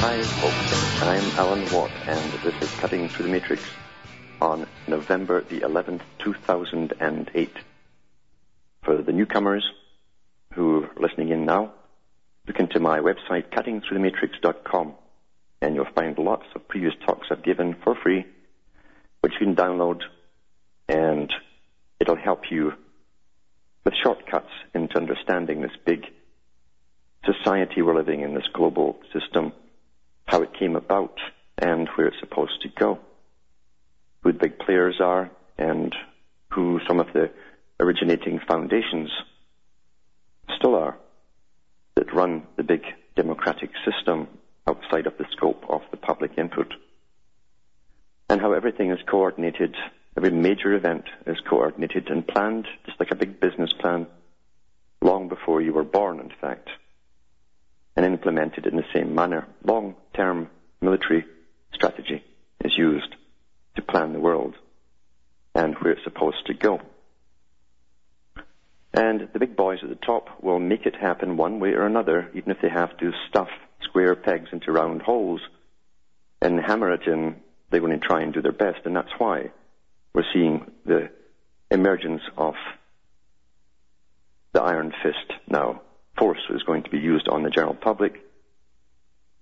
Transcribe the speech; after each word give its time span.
Hi, 0.00 0.20
folks. 0.22 1.02
I'm 1.02 1.24
Alan 1.38 1.64
Watt, 1.72 1.90
and 2.06 2.32
this 2.42 2.54
is 2.60 2.70
Cutting 2.80 3.08
Through 3.08 3.24
the 3.24 3.32
Matrix 3.32 3.62
on 4.42 4.66
November 4.86 5.40
the 5.40 5.60
11th, 5.60 6.02
2008. 6.18 7.56
For 8.82 9.00
the 9.00 9.12
newcomers 9.12 9.66
who 10.52 10.84
are 10.84 10.90
listening 11.00 11.30
in 11.30 11.46
now, 11.46 11.72
look 12.46 12.60
into 12.60 12.78
my 12.78 12.98
website, 12.98 13.48
cuttingthroughthematrix.com, 13.52 14.92
and 15.62 15.74
you'll 15.74 15.86
find 15.94 16.18
lots 16.18 16.44
of 16.54 16.68
previous 16.68 16.92
talks 17.06 17.28
I've 17.30 17.42
given 17.42 17.74
for 17.82 17.94
free, 17.94 18.26
which 19.22 19.32
you 19.40 19.46
can 19.46 19.56
download, 19.56 20.02
and 20.90 21.32
it'll 22.00 22.16
help 22.16 22.50
you 22.50 22.74
with 23.84 23.94
shortcuts 23.94 24.52
into 24.74 24.98
understanding 24.98 25.62
this 25.62 25.72
big 25.86 26.04
society 27.24 27.82
we're 27.82 27.96
living 27.96 28.20
in, 28.20 28.34
this 28.34 28.48
global 28.52 28.98
system 29.12 29.52
how 30.28 30.42
it 30.42 30.52
came 30.58 30.76
about 30.76 31.18
and 31.56 31.88
where 31.96 32.06
it's 32.06 32.20
supposed 32.20 32.60
to 32.62 32.68
go, 32.68 32.98
who 34.20 34.32
the 34.32 34.38
big 34.38 34.58
players 34.58 35.00
are, 35.00 35.30
and 35.56 35.94
who 36.50 36.78
some 36.86 37.00
of 37.00 37.06
the 37.14 37.30
originating 37.80 38.38
foundations 38.46 39.10
still 40.56 40.74
are 40.74 40.96
that 41.96 42.12
run 42.14 42.42
the 42.56 42.62
big 42.62 42.82
democratic 43.16 43.70
system 43.84 44.28
outside 44.66 45.06
of 45.06 45.16
the 45.18 45.24
scope 45.32 45.64
of 45.68 45.80
the 45.90 45.96
public 45.96 46.32
input. 46.36 46.72
And 48.28 48.40
how 48.40 48.52
everything 48.52 48.90
is 48.90 48.98
coordinated, 49.10 49.74
every 50.16 50.30
major 50.30 50.74
event 50.74 51.04
is 51.26 51.38
coordinated 51.48 52.08
and 52.08 52.26
planned, 52.26 52.68
just 52.84 53.00
like 53.00 53.10
a 53.10 53.16
big 53.16 53.40
business 53.40 53.72
plan, 53.80 54.06
long 55.00 55.28
before 55.28 55.62
you 55.62 55.72
were 55.72 55.84
born, 55.84 56.20
in 56.20 56.30
fact 56.40 56.68
and 57.98 58.06
implemented 58.06 58.64
in 58.64 58.76
the 58.76 58.84
same 58.94 59.12
manner. 59.12 59.44
Long-term 59.64 60.48
military 60.80 61.26
strategy 61.74 62.22
is 62.64 62.72
used 62.78 63.12
to 63.74 63.82
plan 63.82 64.12
the 64.12 64.20
world 64.20 64.54
and 65.52 65.74
where 65.74 65.94
it's 65.94 66.04
supposed 66.04 66.46
to 66.46 66.54
go. 66.54 66.80
And 68.94 69.28
the 69.32 69.40
big 69.40 69.56
boys 69.56 69.80
at 69.82 69.88
the 69.88 69.96
top 69.96 70.44
will 70.44 70.60
make 70.60 70.86
it 70.86 70.94
happen 70.94 71.36
one 71.36 71.58
way 71.58 71.70
or 71.70 71.86
another, 71.86 72.30
even 72.34 72.52
if 72.52 72.58
they 72.62 72.68
have 72.68 72.96
to 72.98 73.10
stuff 73.30 73.48
square 73.82 74.14
pegs 74.14 74.50
into 74.52 74.70
round 74.70 75.02
holes 75.02 75.40
and 76.40 76.60
hammer 76.60 76.92
it 76.92 77.02
in. 77.04 77.34
They're 77.70 77.80
going 77.80 77.98
to 77.98 78.06
try 78.06 78.22
and 78.22 78.32
do 78.32 78.42
their 78.42 78.52
best, 78.52 78.78
and 78.84 78.94
that's 78.94 79.18
why 79.18 79.50
we're 80.14 80.22
seeing 80.32 80.70
the 80.86 81.10
emergence 81.68 82.22
of 82.36 82.54
the 84.52 84.62
iron 84.62 84.92
fist 85.02 85.32
now 85.48 85.82
force 86.18 86.40
is 86.50 86.62
going 86.62 86.82
to 86.82 86.90
be 86.90 86.98
used 86.98 87.28
on 87.28 87.42
the 87.42 87.50
general 87.50 87.74
public 87.74 88.20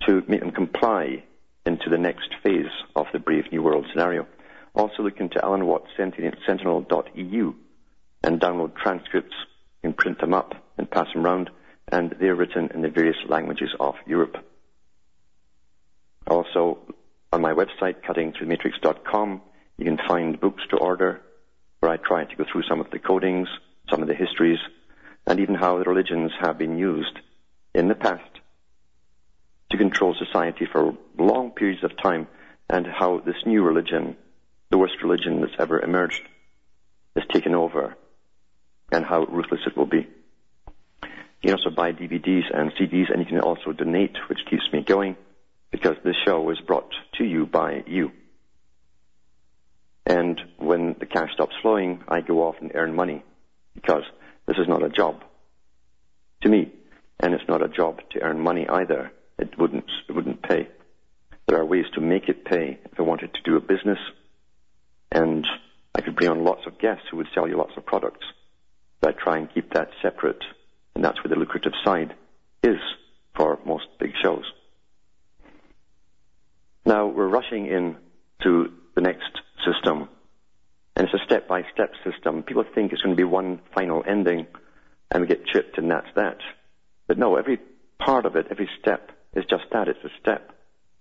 to 0.06 0.22
make 0.28 0.40
them 0.40 0.52
comply 0.52 1.22
into 1.64 1.90
the 1.90 1.98
next 1.98 2.34
phase 2.42 2.70
of 2.94 3.06
the 3.12 3.18
Brave 3.18 3.50
New 3.50 3.62
World 3.62 3.86
scenario. 3.92 4.26
Also 4.74 5.02
look 5.02 5.18
into 5.18 5.42
Alan 5.44 5.66
Watt 5.66 5.84
Sentinel.eu 5.96 7.54
and 8.22 8.40
download 8.40 8.76
transcripts 8.76 9.34
and 9.82 9.96
print 9.96 10.20
them 10.20 10.34
up 10.34 10.54
and 10.78 10.90
pass 10.90 11.06
them 11.12 11.24
around, 11.24 11.50
and 11.90 12.14
they're 12.20 12.34
written 12.34 12.70
in 12.74 12.82
the 12.82 12.88
various 12.88 13.16
languages 13.28 13.70
of 13.80 13.94
Europe. 14.06 14.36
Also, 16.26 16.78
on 17.32 17.40
my 17.40 17.52
website, 17.52 18.02
cuttingthroughmatrix.com, 18.04 19.40
you 19.78 19.84
can 19.84 19.98
find 20.08 20.40
books 20.40 20.62
to 20.70 20.76
order 20.76 21.22
where 21.80 21.92
I 21.92 21.96
try 21.96 22.24
to 22.24 22.36
go 22.36 22.44
through 22.50 22.64
some 22.68 22.80
of 22.80 22.90
the 22.90 22.98
codings, 22.98 23.46
some 23.90 24.02
of 24.02 24.08
the 24.08 24.14
histories, 24.14 24.58
and 25.26 25.40
even 25.40 25.54
how 25.54 25.76
religions 25.78 26.32
have 26.40 26.58
been 26.58 26.78
used 26.78 27.18
in 27.74 27.88
the 27.88 27.94
past 27.94 28.30
to 29.70 29.76
control 29.76 30.14
society 30.14 30.66
for 30.70 30.96
long 31.18 31.50
periods 31.50 31.82
of 31.82 31.90
time, 32.00 32.28
and 32.70 32.86
how 32.86 33.20
this 33.20 33.36
new 33.44 33.62
religion, 33.62 34.16
the 34.70 34.78
worst 34.78 34.94
religion 35.02 35.40
that's 35.40 35.52
ever 35.58 35.80
emerged, 35.80 36.22
has 37.14 37.24
taken 37.32 37.54
over, 37.54 37.96
and 38.92 39.04
how 39.04 39.24
ruthless 39.24 39.60
it 39.66 39.76
will 39.76 39.86
be. 39.86 40.06
You 41.42 41.50
can 41.50 41.54
also 41.54 41.70
buy 41.70 41.92
DVDs 41.92 42.44
and 42.52 42.72
CDs, 42.72 43.12
and 43.12 43.20
you 43.20 43.26
can 43.26 43.40
also 43.40 43.72
donate, 43.72 44.16
which 44.28 44.38
keeps 44.48 44.64
me 44.72 44.82
going, 44.82 45.16
because 45.70 45.96
this 46.04 46.16
show 46.24 46.48
is 46.50 46.60
brought 46.60 46.92
to 47.18 47.24
you 47.24 47.46
by 47.46 47.82
you. 47.86 48.12
And 50.06 50.40
when 50.58 50.94
the 50.98 51.06
cash 51.06 51.32
stops 51.34 51.54
flowing, 51.62 52.02
I 52.08 52.20
go 52.20 52.46
off 52.46 52.56
and 52.60 52.72
earn 52.74 52.94
money, 52.94 53.24
because 53.74 54.04
this 54.46 54.56
is 54.58 54.68
not 54.68 54.82
a 54.82 54.88
job 54.88 55.22
to 56.42 56.48
me, 56.48 56.72
and 57.20 57.34
it's 57.34 57.48
not 57.48 57.62
a 57.62 57.68
job 57.68 58.00
to 58.10 58.20
earn 58.20 58.40
money 58.40 58.68
either. 58.68 59.10
It 59.38 59.58
wouldn't, 59.58 59.90
it 60.08 60.12
wouldn't 60.12 60.42
pay. 60.42 60.68
There 61.46 61.58
are 61.58 61.64
ways 61.64 61.86
to 61.94 62.00
make 62.00 62.28
it 62.28 62.44
pay 62.44 62.78
if 62.84 62.98
I 62.98 63.02
wanted 63.02 63.34
to 63.34 63.42
do 63.44 63.56
a 63.56 63.60
business, 63.60 63.98
and 65.12 65.46
I 65.94 66.00
could 66.00 66.16
bring 66.16 66.30
on 66.30 66.44
lots 66.44 66.66
of 66.66 66.78
guests 66.78 67.04
who 67.10 67.16
would 67.18 67.28
sell 67.34 67.48
you 67.48 67.56
lots 67.56 67.76
of 67.76 67.86
products. 67.86 68.26
But 69.00 69.14
I 69.14 69.22
try 69.22 69.38
and 69.38 69.52
keep 69.52 69.72
that 69.72 69.90
separate, 70.02 70.42
and 70.94 71.04
that's 71.04 71.22
where 71.22 71.30
the 71.30 71.40
lucrative 71.40 71.72
side 71.84 72.14
is 72.62 72.78
for 73.36 73.58
most 73.64 73.86
big 73.98 74.12
shows. 74.22 74.44
Now 76.84 77.06
we're 77.06 77.28
rushing 77.28 77.66
in 77.66 77.96
to 78.42 78.72
the 78.94 79.00
next 79.00 79.40
system, 79.64 80.08
and 80.96 81.06
it's 81.06 81.14
a 81.14 81.24
step-by-step 81.26 81.92
system. 82.10 82.42
People 82.42 82.64
think 82.74 82.92
it's 82.92 83.02
going 83.02 83.14
to 83.14 83.20
be 83.20 83.24
one 83.24 83.60
final 83.74 84.02
ending, 84.08 84.46
and 85.10 85.20
we 85.20 85.28
get 85.28 85.46
chipped, 85.46 85.76
and 85.76 85.90
that's 85.90 86.08
that. 86.16 86.38
But 87.06 87.18
no, 87.18 87.36
every 87.36 87.58
part 87.98 88.24
of 88.24 88.34
it, 88.34 88.46
every 88.50 88.68
step 88.80 89.12
is 89.34 89.44
just 89.44 89.64
that. 89.72 89.88
It's 89.88 90.02
a 90.04 90.10
step 90.20 90.52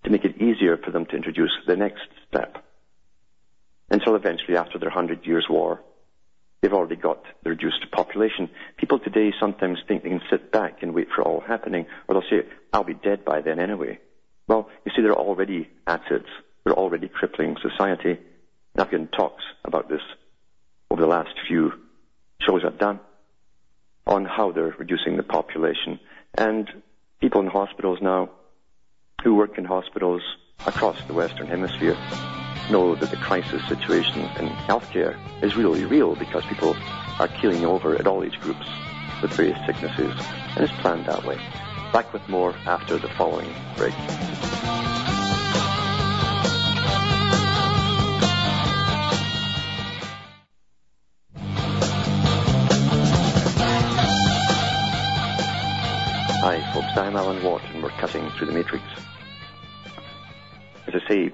to 0.04 0.10
make 0.10 0.26
it 0.26 0.42
easier 0.42 0.78
for 0.78 0.92
them 0.92 1.06
to 1.06 1.16
introduce 1.16 1.52
the 1.66 1.78
next 1.78 2.04
step. 2.28 2.64
Until 3.90 4.16
eventually, 4.16 4.58
after 4.58 4.78
their 4.78 4.90
hundred 4.90 5.26
years 5.26 5.46
war, 5.50 5.82
they've 6.62 6.74
already 6.74 6.98
got 6.98 7.24
the 7.44 7.52
reduced 7.52 7.90
population. 7.92 8.50
People 8.78 9.00
today 9.00 9.32
sometimes 9.40 9.80
think 9.88 10.04
they 10.04 10.10
can 10.10 10.22
sit 10.30 10.52
back 10.52 10.84
and 10.84 10.94
wait 10.94 11.08
for 11.16 11.24
all 11.24 11.40
happening, 11.40 11.86
or 12.08 12.16
they'll 12.16 12.30
say, 12.30 12.48
I'll 12.74 12.84
be 12.84 12.96
dead 12.96 13.24
by 13.24 13.42
then 13.42 13.60
anyway. 13.60 14.00
Well, 14.48 14.70
you 14.86 14.92
see, 14.94 15.02
they're 15.02 15.14
already 15.14 15.70
at 15.88 16.02
it. 16.12 16.26
They're 16.64 16.74
already 16.74 17.08
crippling 17.08 17.56
society. 17.62 18.20
Given 18.78 19.08
talks 19.08 19.44
about 19.64 19.90
this 19.90 20.02
over 20.92 21.02
the 21.02 21.08
last 21.08 21.36
few 21.48 21.74
shows 22.40 22.64
I've 22.66 22.78
done 22.78 23.00
on 24.08 24.26
how 24.26 24.52
they're 24.52 24.76
reducing 24.78 25.18
the 25.18 25.24
population. 25.24 26.00
And 26.38 26.70
people 27.20 27.42
in 27.42 27.48
hospitals 27.48 28.00
now 28.02 28.30
who 29.24 29.36
work 29.36 29.58
in 29.58 29.66
hospitals 29.66 30.22
across 30.66 30.98
the 31.08 31.14
Western 31.14 31.48
Hemisphere 31.48 31.98
know 32.72 32.96
that 32.96 33.12
the 33.12 33.18
crisis 33.18 33.68
situation 33.68 34.20
in 34.20 34.48
healthcare 34.68 35.18
is 35.42 35.56
really 35.56 35.86
real 35.86 36.16
because 36.16 36.46
people 36.46 36.76
are 37.20 37.28
keeling 37.28 37.66
over 37.66 37.96
at 37.96 38.08
all 38.08 38.24
age 38.24 38.40
groups 38.40 38.66
with 39.22 39.34
various 39.34 39.58
sicknesses, 39.66 40.14
and 40.56 40.64
it's 40.64 40.74
planned 40.82 41.06
that 41.06 41.24
way. 41.26 41.38
Back 41.92 42.12
with 42.14 42.28
more 42.28 42.54
after 42.66 42.98
the 42.98 43.10
following 43.10 43.54
break. 43.78 43.94
Folks. 56.96 57.08
I'm 57.08 57.16
Alan 57.16 57.44
Watt, 57.44 57.62
and 57.74 57.84
we're 57.84 57.90
cutting 57.90 58.30
through 58.32 58.48
the 58.48 58.54
matrix. 58.54 58.84
As 60.88 60.94
I 60.96 61.08
say, 61.08 61.34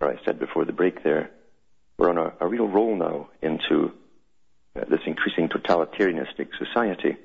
or 0.00 0.10
I 0.10 0.24
said 0.24 0.38
before 0.38 0.64
the 0.64 0.72
break 0.72 1.02
there, 1.02 1.30
we're 1.98 2.08
on 2.10 2.18
a, 2.18 2.32
a 2.40 2.48
real 2.48 2.66
roll 2.66 2.96
now 2.96 3.28
into 3.42 3.92
uh, 4.74 4.84
this 4.88 5.00
increasing 5.06 5.48
totalitarianistic 5.48 6.48
society. 6.58 7.16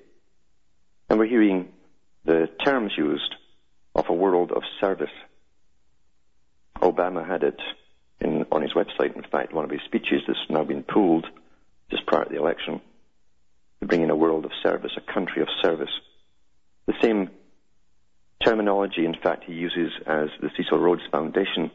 And 1.09 1.18
we're 1.18 1.27
hearing 1.27 1.69
the 2.25 2.50
terms 2.63 2.91
used 2.97 3.36
of 3.95 4.09
a 4.09 4.13
world 4.13 4.51
of 4.51 4.63
service. 4.80 5.09
Obama 6.81 7.25
had 7.25 7.44
it 7.44 7.59
in, 8.19 8.45
on 8.51 8.62
his 8.62 8.74
website, 8.74 9.15
in 9.15 9.24
fact, 9.24 9.53
one 9.53 9.65
of 9.65 9.71
his 9.71 9.81
speeches 9.86 10.21
that's 10.27 10.39
now 10.50 10.63
been 10.63 10.83
pulled 10.83 11.25
just 11.89 12.06
prior 12.06 12.25
to 12.25 12.30
the 12.30 12.38
election, 12.38 12.81
to 13.80 13.88
bring 13.88 14.01
in 14.01 14.09
a 14.09 14.15
world 14.15 14.45
of 14.45 14.51
service, 14.62 14.91
a 14.97 15.13
country 15.13 15.41
of 15.41 15.47
service. 15.62 15.89
The 16.87 16.93
same 17.01 17.29
terminology, 18.43 19.05
in 19.05 19.15
fact, 19.21 19.43
he 19.45 19.53
uses 19.53 19.91
as 20.07 20.29
the 20.41 20.49
Cecil 20.57 20.79
Rhodes 20.79 21.01
Foundation 21.11 21.71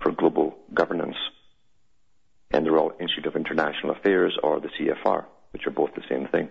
for 0.00 0.12
Global 0.12 0.56
Governance 0.72 1.16
and 2.50 2.66
the 2.66 2.70
Royal 2.70 2.92
Institute 3.00 3.26
of 3.26 3.36
International 3.36 3.92
Affairs, 3.92 4.36
or 4.42 4.60
the 4.60 4.68
CFR, 4.68 5.24
which 5.52 5.66
are 5.66 5.70
both 5.70 5.94
the 5.94 6.02
same 6.08 6.28
thing. 6.28 6.50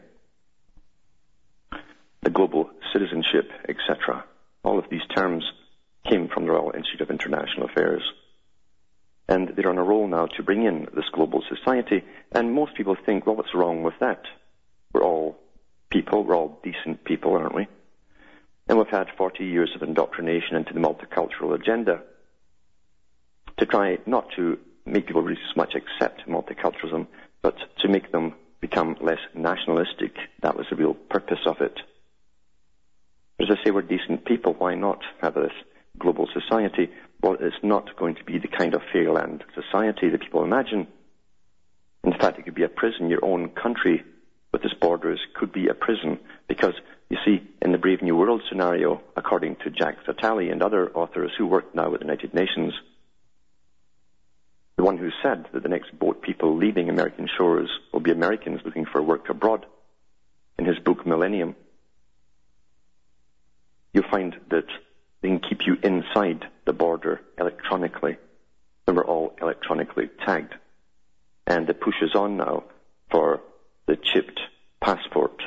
The 2.23 2.31
global 2.31 2.69
citizenship, 2.91 3.49
etc. 3.69 4.25
All 4.63 4.79
of 4.79 4.85
these 4.89 5.05
terms 5.15 5.43
came 6.09 6.27
from 6.27 6.45
the 6.45 6.51
Royal 6.51 6.71
Institute 6.75 7.01
of 7.01 7.11
International 7.11 7.67
Affairs. 7.67 8.01
And 9.27 9.53
they're 9.55 9.69
on 9.69 9.77
a 9.77 9.83
roll 9.83 10.07
now 10.07 10.25
to 10.25 10.43
bring 10.43 10.65
in 10.65 10.87
this 10.95 11.05
global 11.13 11.43
society, 11.47 12.03
and 12.31 12.53
most 12.53 12.75
people 12.75 12.95
think, 13.05 13.25
well, 13.25 13.35
what's 13.35 13.55
wrong 13.55 13.83
with 13.83 13.93
that? 13.99 14.23
We're 14.93 15.03
all 15.03 15.37
people, 15.89 16.23
we're 16.23 16.35
all 16.35 16.59
decent 16.63 17.03
people, 17.05 17.33
aren't 17.33 17.55
we? 17.55 17.67
And 18.67 18.77
we've 18.77 18.87
had 18.87 19.07
40 19.17 19.43
years 19.43 19.71
of 19.75 19.81
indoctrination 19.81 20.55
into 20.55 20.73
the 20.73 20.79
multicultural 20.79 21.53
agenda 21.53 22.01
to 23.57 23.65
try 23.65 23.97
not 24.05 24.27
to 24.35 24.57
make 24.85 25.07
people 25.07 25.21
really 25.21 25.39
so 25.49 25.53
much 25.57 25.75
accept 25.75 26.27
multiculturalism, 26.27 27.07
but 27.41 27.55
to 27.79 27.87
make 27.87 28.11
them 28.11 28.33
become 28.59 28.95
less 29.01 29.19
nationalistic. 29.35 30.15
That 30.41 30.55
was 30.55 30.67
the 30.69 30.75
real 30.75 30.93
purpose 30.93 31.39
of 31.45 31.61
it. 31.61 31.79
As 33.39 33.47
I 33.49 33.63
say, 33.63 33.71
we're 33.71 33.81
decent 33.81 34.25
people. 34.25 34.53
Why 34.53 34.75
not 34.75 34.99
have 35.21 35.33
this 35.33 35.51
global 35.97 36.27
society? 36.31 36.89
Well, 37.21 37.37
it's 37.39 37.55
not 37.63 37.95
going 37.97 38.15
to 38.15 38.23
be 38.23 38.37
the 38.37 38.47
kind 38.47 38.73
of 38.73 38.81
fairyland 38.93 39.43
society 39.55 40.09
that 40.09 40.21
people 40.21 40.43
imagine. 40.43 40.87
In 42.03 42.13
fact, 42.13 42.39
it 42.39 42.45
could 42.45 42.55
be 42.55 42.63
a 42.63 42.69
prison. 42.69 43.09
Your 43.09 43.23
own 43.25 43.49
country 43.49 44.03
with 44.51 44.63
its 44.63 44.73
borders 44.73 45.19
could 45.35 45.51
be 45.51 45.67
a 45.67 45.73
prison 45.73 46.19
because, 46.47 46.73
you 47.11 47.17
see, 47.25 47.43
in 47.61 47.73
the 47.73 47.77
Brave 47.77 48.01
New 48.01 48.15
World 48.15 48.41
scenario, 48.47 49.01
according 49.17 49.57
to 49.57 49.69
Jacques 49.69 50.05
Attali 50.07 50.49
and 50.49 50.63
other 50.63 50.89
authors 50.91 51.33
who 51.37 51.45
work 51.45 51.75
now 51.75 51.89
with 51.89 51.99
the 51.99 52.05
United 52.05 52.33
Nations, 52.33 52.73
the 54.77 54.83
one 54.85 54.97
who 54.97 55.09
said 55.21 55.45
that 55.51 55.61
the 55.61 55.67
next 55.67 55.97
boat 55.99 56.21
people 56.21 56.55
leaving 56.55 56.89
American 56.89 57.27
shores 57.37 57.69
will 57.91 57.99
be 57.99 58.11
Americans 58.11 58.61
looking 58.63 58.85
for 58.85 59.01
work 59.01 59.27
abroad, 59.27 59.65
in 60.57 60.63
his 60.63 60.79
book 60.79 61.05
Millennium, 61.05 61.53
you'll 63.93 64.09
find 64.09 64.33
that 64.49 64.67
they 65.21 65.27
can 65.27 65.41
keep 65.41 65.65
you 65.65 65.75
inside 65.83 66.45
the 66.65 66.71
border 66.71 67.19
electronically, 67.37 68.15
and 68.87 68.95
we're 68.95 69.05
all 69.05 69.35
electronically 69.41 70.09
tagged. 70.25 70.55
And 71.45 71.69
it 71.69 71.81
pushes 71.81 72.15
on 72.15 72.37
now 72.37 72.63
for 73.09 73.41
the 73.85 73.97
chipped 73.97 74.39
passport 74.79 75.41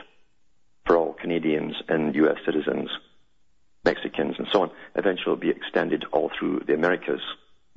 for 0.86 0.96
all 0.96 1.14
Canadians 1.14 1.75
and 1.88 2.14
US 2.14 2.38
citizens, 2.44 2.90
Mexicans 3.84 4.36
and 4.38 4.46
so 4.52 4.62
on. 4.62 4.70
Eventually 4.94 5.31
will 5.31 5.36
be 5.36 5.50
extended 5.50 6.04
all 6.12 6.31
through 6.38 6.62
the 6.66 6.75
Americas, 6.75 7.20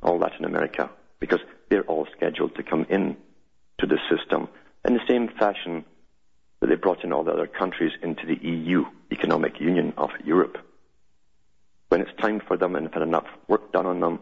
all 0.01 0.17
Latin 0.17 0.45
America, 0.45 0.89
because 1.19 1.39
they're 1.69 1.83
all 1.83 2.07
scheduled 2.15 2.55
to 2.55 2.63
come 2.63 2.85
in 2.89 3.17
to 3.79 3.85
the 3.85 3.99
system 4.09 4.47
in 4.85 4.93
the 4.93 5.07
same 5.07 5.27
fashion 5.27 5.83
that 6.59 6.67
they 6.67 6.75
brought 6.75 7.03
in 7.03 7.13
all 7.13 7.23
the 7.23 7.31
other 7.31 7.45
countries 7.45 7.91
into 8.01 8.25
the 8.25 8.39
EU, 8.41 8.85
Economic 9.11 9.59
Union 9.59 9.93
of 9.97 10.09
Europe. 10.23 10.57
When 11.89 12.01
it's 12.01 12.21
time 12.21 12.41
for 12.47 12.57
them 12.57 12.75
and 12.75 12.85
have 12.85 12.93
had 12.93 13.03
enough 13.03 13.27
work 13.47 13.71
done 13.71 13.85
on 13.85 13.99
them, 13.99 14.19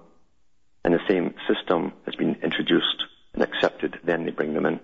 and 0.83 0.93
the 0.93 0.99
same 1.07 1.33
system 1.47 1.93
has 2.05 2.15
been 2.15 2.35
introduced 2.43 3.03
and 3.33 3.41
accepted, 3.41 3.99
then 4.03 4.25
they 4.25 4.31
bring 4.31 4.53
them 4.53 4.65
in. 4.65 4.79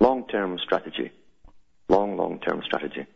Long-term 0.00 0.58
strategy. 0.58 1.12
Long, 2.18 2.30
long-term 2.30 2.62
strategy. 2.64 3.06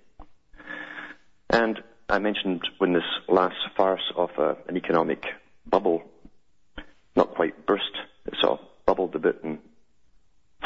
And 1.51 1.83
I 2.09 2.21
mentioned 2.21 2.63
when 2.79 2.93
this 2.93 3.03
last 3.29 3.57
farce 3.77 4.13
of 4.17 4.31
uh, 4.39 4.55
an 4.69 4.77
economic 4.77 5.25
bubble 5.67 6.05
not 7.17 7.35
quite 7.35 7.67
burst. 7.67 7.91
It 8.27 8.35
sort 8.41 8.61
of 8.61 8.67
bubbled 8.87 9.17
a 9.17 9.19
bit 9.19 9.43
and 9.43 9.59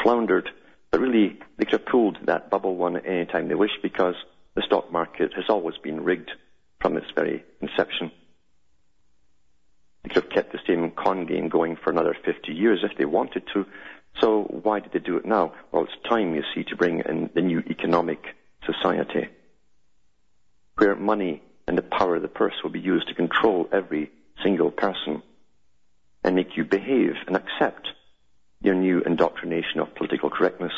floundered. 0.03 0.49
But 0.91 1.01
really, 1.01 1.39
they 1.57 1.65
could 1.65 1.81
have 1.81 1.85
pulled 1.87 2.19
that 2.27 2.51
bubble 2.51 2.75
one 2.75 2.97
any 2.97 3.25
time 3.25 3.47
they 3.47 3.55
wished 3.55 3.81
because 3.81 4.15
the 4.53 4.61
stock 4.61 4.91
market 4.91 5.33
has 5.33 5.45
always 5.49 5.77
been 5.77 6.03
rigged 6.03 6.29
from 6.79 6.95
its 6.95 7.07
very 7.15 7.43
inception. 7.59 8.11
They 10.03 10.09
could 10.09 10.23
have 10.25 10.31
kept 10.31 10.51
the 10.51 10.59
same 10.67 10.91
con 10.91 11.25
game 11.25 11.49
going 11.49 11.75
for 11.75 11.89
another 11.89 12.15
50 12.23 12.53
years 12.53 12.83
if 12.83 12.97
they 12.97 13.05
wanted 13.05 13.43
to. 13.53 13.65
So 14.21 14.43
why 14.43 14.79
did 14.79 14.93
they 14.93 14.99
do 14.99 15.17
it 15.17 15.25
now? 15.25 15.53
Well, 15.71 15.83
it's 15.83 16.09
time, 16.09 16.33
you 16.33 16.43
see, 16.55 16.63
to 16.65 16.75
bring 16.75 17.01
in 17.01 17.29
the 17.33 17.41
new 17.41 17.59
economic 17.59 18.19
society 18.65 19.29
where 20.77 20.95
money 20.95 21.41
and 21.67 21.77
the 21.77 21.81
power 21.81 22.15
of 22.15 22.21
the 22.21 22.27
purse 22.27 22.53
will 22.63 22.71
be 22.71 22.79
used 22.79 23.07
to 23.07 23.13
control 23.13 23.67
every 23.71 24.11
single 24.43 24.71
person 24.71 25.21
and 26.23 26.35
make 26.35 26.55
you 26.55 26.63
behave 26.63 27.15
and 27.27 27.35
accept 27.35 27.89
your 28.61 28.75
new 28.75 29.01
indoctrination 29.01 29.79
of 29.79 29.93
political 29.95 30.29
correctness. 30.29 30.73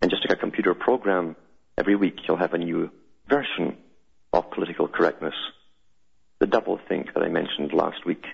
And 0.00 0.10
just 0.10 0.28
like 0.28 0.36
a 0.36 0.40
computer 0.40 0.74
program, 0.74 1.36
every 1.78 1.96
week 1.96 2.16
you'll 2.26 2.36
have 2.36 2.54
a 2.54 2.58
new 2.58 2.90
version 3.28 3.76
of 4.32 4.50
political 4.50 4.88
correctness. 4.88 5.34
The 6.40 6.46
double 6.46 6.78
think 6.88 7.14
that 7.14 7.22
I 7.22 7.28
mentioned 7.28 7.72
last 7.72 8.04
week 8.04 8.24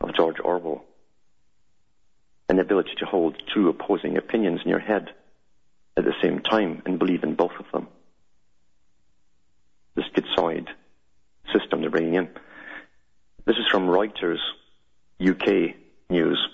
of 0.00 0.14
George 0.14 0.36
Orwell. 0.42 0.84
An 2.50 2.58
ability 2.58 2.90
to 2.98 3.06
hold 3.06 3.40
two 3.54 3.68
opposing 3.68 4.16
opinions 4.16 4.62
in 4.64 4.70
your 4.70 4.80
head 4.80 5.10
at 5.96 6.02
the 6.04 6.14
same 6.20 6.40
time 6.40 6.82
and 6.84 6.98
believe 6.98 7.22
in 7.22 7.36
both 7.36 7.52
of 7.60 7.66
them. 7.72 7.86
The 9.94 10.02
schizoid 10.02 10.66
system 11.54 11.80
they're 11.80 11.90
bringing 11.90 12.14
in. 12.14 12.28
This 13.46 13.54
is 13.54 13.68
from 13.70 13.86
Reuters 13.86 14.40
UK 15.20 15.76
news 16.08 16.44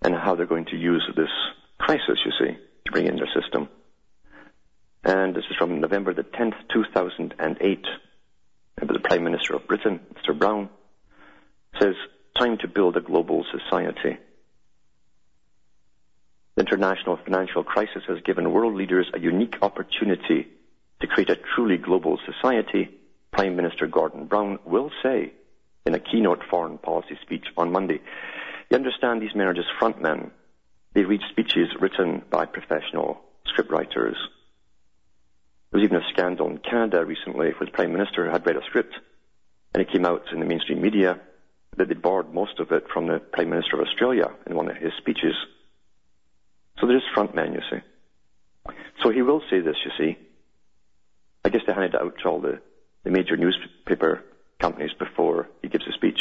and 0.00 0.14
how 0.14 0.34
they're 0.34 0.46
going 0.46 0.64
to 0.66 0.76
use 0.76 1.06
this 1.14 1.28
crisis, 1.76 2.18
you 2.24 2.32
see, 2.40 2.56
to 2.86 2.92
bring 2.92 3.08
in 3.08 3.16
their 3.16 3.28
system. 3.38 3.68
And 5.04 5.34
this 5.34 5.44
is 5.50 5.56
from 5.58 5.82
November 5.82 6.14
the 6.14 6.22
10th, 6.22 6.54
2008. 6.72 7.84
The 8.80 9.00
Prime 9.00 9.24
Minister 9.24 9.54
of 9.54 9.66
Britain, 9.66 10.00
Mr. 10.14 10.38
Brown, 10.38 10.70
says, 11.78 11.94
time 12.38 12.58
to 12.58 12.68
build 12.68 12.96
a 12.96 13.00
global 13.00 13.44
society. 13.50 14.18
The 16.54 16.64
international 16.64 17.18
financial 17.24 17.64
crisis 17.64 18.02
has 18.08 18.18
given 18.24 18.52
world 18.52 18.74
leaders 18.74 19.10
a 19.14 19.20
unique 19.20 19.56
opportunity 19.62 20.48
to 21.00 21.06
create 21.06 21.30
a 21.30 21.38
truly 21.54 21.76
global 21.76 22.18
society, 22.26 22.90
Prime 23.32 23.56
Minister 23.56 23.86
Gordon 23.86 24.26
Brown 24.26 24.58
will 24.64 24.90
say 25.02 25.32
in 25.86 25.94
a 25.94 26.00
keynote 26.00 26.42
foreign 26.50 26.78
policy 26.78 27.16
speech 27.22 27.46
on 27.56 27.70
Monday. 27.70 28.00
You 28.70 28.76
understand 28.76 29.22
these 29.22 29.34
men 29.34 29.46
are 29.46 29.54
just 29.54 29.68
frontmen. 29.80 30.30
They 30.94 31.04
read 31.04 31.20
speeches 31.30 31.68
written 31.80 32.22
by 32.30 32.46
professional 32.46 33.20
scriptwriters. 33.46 34.16
There 35.70 35.80
was 35.80 35.84
even 35.84 36.02
a 36.02 36.08
scandal 36.12 36.48
in 36.48 36.58
Canada 36.58 37.04
recently 37.04 37.50
where 37.50 37.66
the 37.66 37.72
Prime 37.72 37.92
Minister 37.92 38.30
had 38.30 38.46
read 38.46 38.56
a 38.56 38.64
script 38.64 38.94
and 39.74 39.82
it 39.82 39.92
came 39.92 40.06
out 40.06 40.24
in 40.32 40.40
the 40.40 40.46
mainstream 40.46 40.80
media 40.80 41.20
that 41.78 41.88
they 41.88 41.94
borrowed 41.94 42.32
most 42.32 42.60
of 42.60 42.70
it 42.72 42.84
from 42.92 43.06
the 43.06 43.18
Prime 43.18 43.50
Minister 43.50 43.80
of 43.80 43.86
Australia 43.86 44.30
in 44.46 44.56
one 44.56 44.68
of 44.68 44.76
his 44.76 44.92
speeches. 44.98 45.34
So 46.80 46.86
there's 46.86 47.02
frontmen, 47.16 47.54
you 47.54 47.62
see. 47.70 48.74
So 49.02 49.10
he 49.10 49.22
will 49.22 49.42
say 49.50 49.60
this, 49.60 49.76
you 49.84 49.90
see. 49.98 50.18
I 51.44 51.48
guess 51.48 51.62
they 51.66 51.72
handed 51.72 51.94
it 51.94 52.00
out 52.00 52.14
to 52.22 52.28
all 52.28 52.40
the, 52.40 52.60
the 53.04 53.10
major 53.10 53.36
newspaper 53.36 54.24
companies 54.60 54.90
before 54.98 55.48
he 55.62 55.68
gives 55.68 55.86
a 55.86 55.92
speech. 55.92 56.20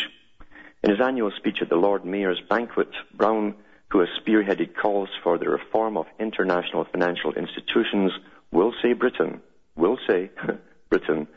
In 0.84 0.92
his 0.92 1.02
annual 1.02 1.32
speech 1.36 1.58
at 1.62 1.70
the 1.70 1.76
Lord 1.76 2.06
Mayor's 2.06 2.42
banquet, 2.50 2.90
Brown, 3.14 3.56
who 3.90 4.00
has 4.00 4.10
spearheaded 4.20 4.76
calls 4.80 5.10
for 5.24 5.38
the 5.38 5.50
reform 5.50 5.98
of 5.98 6.06
international 6.20 6.86
financial 6.86 7.34
institutions, 7.34 8.12
will 8.52 8.74
say 8.82 8.94
Britain, 8.94 9.42
will 9.76 9.98
say 10.08 10.30
Britain, 10.90 11.28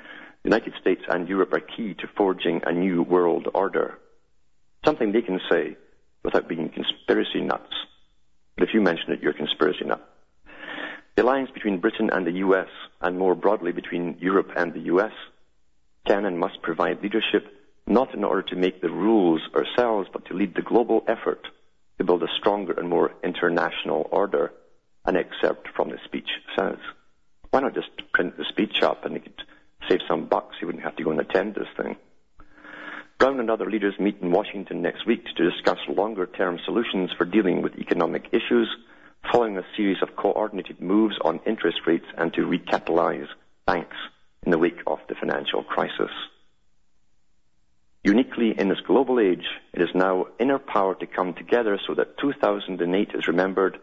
the 0.42 0.50
United 0.50 0.74
States 0.80 1.02
and 1.08 1.28
Europe 1.28 1.52
are 1.52 1.60
key 1.60 1.94
to 1.94 2.06
forging 2.16 2.60
a 2.64 2.72
new 2.72 3.02
world 3.02 3.48
order. 3.54 3.98
Something 4.84 5.12
they 5.12 5.22
can 5.22 5.40
say 5.50 5.76
without 6.22 6.49
being 6.49 6.70
conspiracy 6.70 7.40
nuts. 7.40 7.72
But 8.56 8.68
if 8.68 8.75
you 8.75 8.80
mention 8.80 9.12
it, 9.12 9.20
you're 9.20 9.32
a 9.32 9.34
conspiracy 9.34 9.84
nut. 9.84 10.06
The 11.16 11.22
alliance 11.22 11.50
between 11.52 11.80
Britain 11.80 12.10
and 12.12 12.26
the 12.26 12.38
US, 12.46 12.68
and 13.00 13.18
more 13.18 13.34
broadly 13.34 13.72
between 13.72 14.16
Europe 14.20 14.50
and 14.56 14.72
the 14.72 14.80
US, 14.92 15.12
can 16.06 16.25
and 16.25 16.38
must 16.38 16.62
provide 16.62 17.02
leadership 17.02 17.46
not 17.87 18.14
in 18.14 18.25
order 18.25 18.42
to 18.42 18.56
make 18.56 18.80
the 18.80 18.90
rules 18.90 19.42
ourselves, 19.54 20.08
but 20.12 20.25
to 20.26 20.34
lead 20.34 20.54
the 20.54 20.62
global 20.62 21.02
effort 21.08 21.46
to 21.99 22.04
build 22.04 22.22
a 22.22 22.28
stronger 22.38 22.72
and 22.72 22.88
more 22.88 23.12
international 23.22 24.08
order, 24.10 24.52
an 25.04 25.16
excerpt 25.16 25.68
from 25.75 25.90
the 25.90 25.99
speech 26.04 26.28
says. 26.56 26.78
Why 27.50 27.60
not 27.60 27.75
just 27.75 27.90
print 28.12 28.37
the 28.37 28.44
speech 28.49 28.82
up 28.82 29.04
and 29.04 29.20
save 29.88 30.00
some 30.08 30.26
bucks? 30.26 30.56
You 30.60 30.68
wouldn't 30.68 30.84
have 30.84 30.96
to 30.96 31.04
go 31.04 31.10
and 31.10 31.20
attend 31.20 31.54
this 31.54 31.68
thing. 31.76 31.96
Brown 33.20 33.38
and 33.38 33.50
other 33.50 33.70
leaders 33.70 33.92
meet 34.00 34.16
in 34.22 34.32
Washington 34.32 34.80
next 34.80 35.06
week 35.06 35.26
to 35.36 35.50
discuss 35.50 35.76
longer 35.86 36.24
term 36.24 36.58
solutions 36.64 37.10
for 37.18 37.26
dealing 37.26 37.60
with 37.60 37.78
economic 37.78 38.28
issues, 38.32 38.66
following 39.30 39.58
a 39.58 39.66
series 39.76 39.98
of 40.00 40.16
coordinated 40.16 40.80
moves 40.80 41.16
on 41.20 41.38
interest 41.44 41.80
rates 41.86 42.06
and 42.16 42.32
to 42.32 42.46
recapitalize 42.46 43.26
banks 43.66 43.98
in 44.42 44.50
the 44.50 44.56
wake 44.56 44.80
of 44.86 45.00
the 45.10 45.14
financial 45.14 45.62
crisis. 45.62 46.10
Uniquely 48.04 48.58
in 48.58 48.70
this 48.70 48.80
global 48.86 49.20
age, 49.20 49.44
it 49.74 49.82
is 49.82 49.94
now 49.94 50.24
in 50.38 50.50
our 50.50 50.58
power 50.58 50.94
to 50.94 51.06
come 51.06 51.34
together 51.34 51.78
so 51.86 51.94
that 51.94 52.16
2008 52.16 53.10
is 53.12 53.28
remembered 53.28 53.78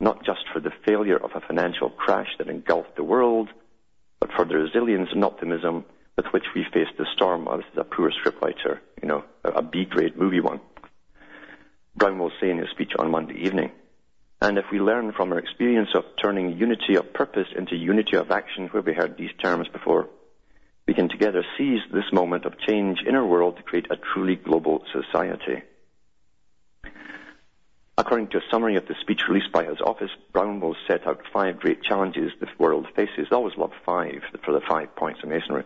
not 0.00 0.24
just 0.26 0.48
for 0.52 0.58
the 0.58 0.72
failure 0.84 1.16
of 1.16 1.30
a 1.36 1.46
financial 1.46 1.90
crash 1.90 2.30
that 2.38 2.48
engulfed 2.48 2.96
the 2.96 3.04
world, 3.04 3.50
but 4.18 4.32
for 4.32 4.44
the 4.44 4.56
resilience 4.56 5.10
and 5.12 5.24
optimism 5.24 5.84
with 6.20 6.32
which 6.34 6.54
we 6.54 6.64
faced 6.64 6.98
the 6.98 7.06
storm. 7.14 7.48
Oh, 7.48 7.56
this 7.56 7.66
is 7.72 7.78
a 7.78 7.84
poor 7.84 8.10
scriptwriter, 8.10 8.78
you 9.00 9.08
know, 9.08 9.24
a 9.42 9.62
B-grade 9.62 10.16
movie 10.16 10.40
one. 10.40 10.60
Brown 11.96 12.18
will 12.18 12.32
say 12.40 12.50
in 12.50 12.58
his 12.58 12.68
speech 12.68 12.92
on 12.98 13.10
Monday 13.10 13.38
evening. 13.42 13.72
And 14.42 14.58
if 14.58 14.66
we 14.70 14.80
learn 14.80 15.12
from 15.12 15.32
our 15.32 15.38
experience 15.38 15.88
of 15.94 16.04
turning 16.20 16.58
unity 16.58 16.96
of 16.96 17.14
purpose 17.14 17.48
into 17.56 17.74
unity 17.74 18.16
of 18.16 18.30
action, 18.30 18.68
where 18.68 18.82
we 18.82 18.92
heard 18.92 19.16
these 19.16 19.32
terms 19.42 19.68
before, 19.68 20.08
we 20.86 20.92
can 20.92 21.08
together 21.08 21.42
seize 21.56 21.80
this 21.90 22.12
moment 22.12 22.44
of 22.44 22.58
change 22.58 22.98
in 23.06 23.14
our 23.14 23.26
world 23.26 23.56
to 23.56 23.62
create 23.62 23.86
a 23.90 23.96
truly 23.96 24.36
global 24.36 24.84
society. 24.92 25.62
According 27.96 28.28
to 28.28 28.38
a 28.38 28.50
summary 28.50 28.76
of 28.76 28.86
the 28.86 28.94
speech 29.00 29.22
released 29.26 29.52
by 29.52 29.64
his 29.64 29.80
office, 29.80 30.10
Brown 30.32 30.60
will 30.60 30.76
set 30.86 31.06
out 31.06 31.22
five 31.32 31.60
great 31.60 31.82
challenges 31.82 32.32
the 32.40 32.48
world 32.58 32.88
faces. 32.94 33.28
I 33.30 33.36
always 33.36 33.56
love 33.56 33.72
five 33.86 34.22
for 34.44 34.52
the 34.52 34.60
five 34.68 34.94
points 34.96 35.20
of 35.22 35.30
masonry. 35.30 35.64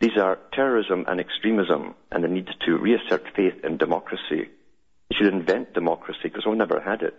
These 0.00 0.16
are 0.16 0.38
terrorism 0.52 1.04
and 1.06 1.20
extremism 1.20 1.94
and 2.10 2.24
the 2.24 2.28
need 2.28 2.48
to 2.64 2.78
reassert 2.78 3.24
faith 3.36 3.62
in 3.62 3.76
democracy. 3.76 4.48
We 5.10 5.16
should 5.16 5.26
invent 5.26 5.74
democracy 5.74 6.20
because 6.24 6.46
we've 6.46 6.56
never 6.56 6.80
had 6.80 7.02
it. 7.02 7.18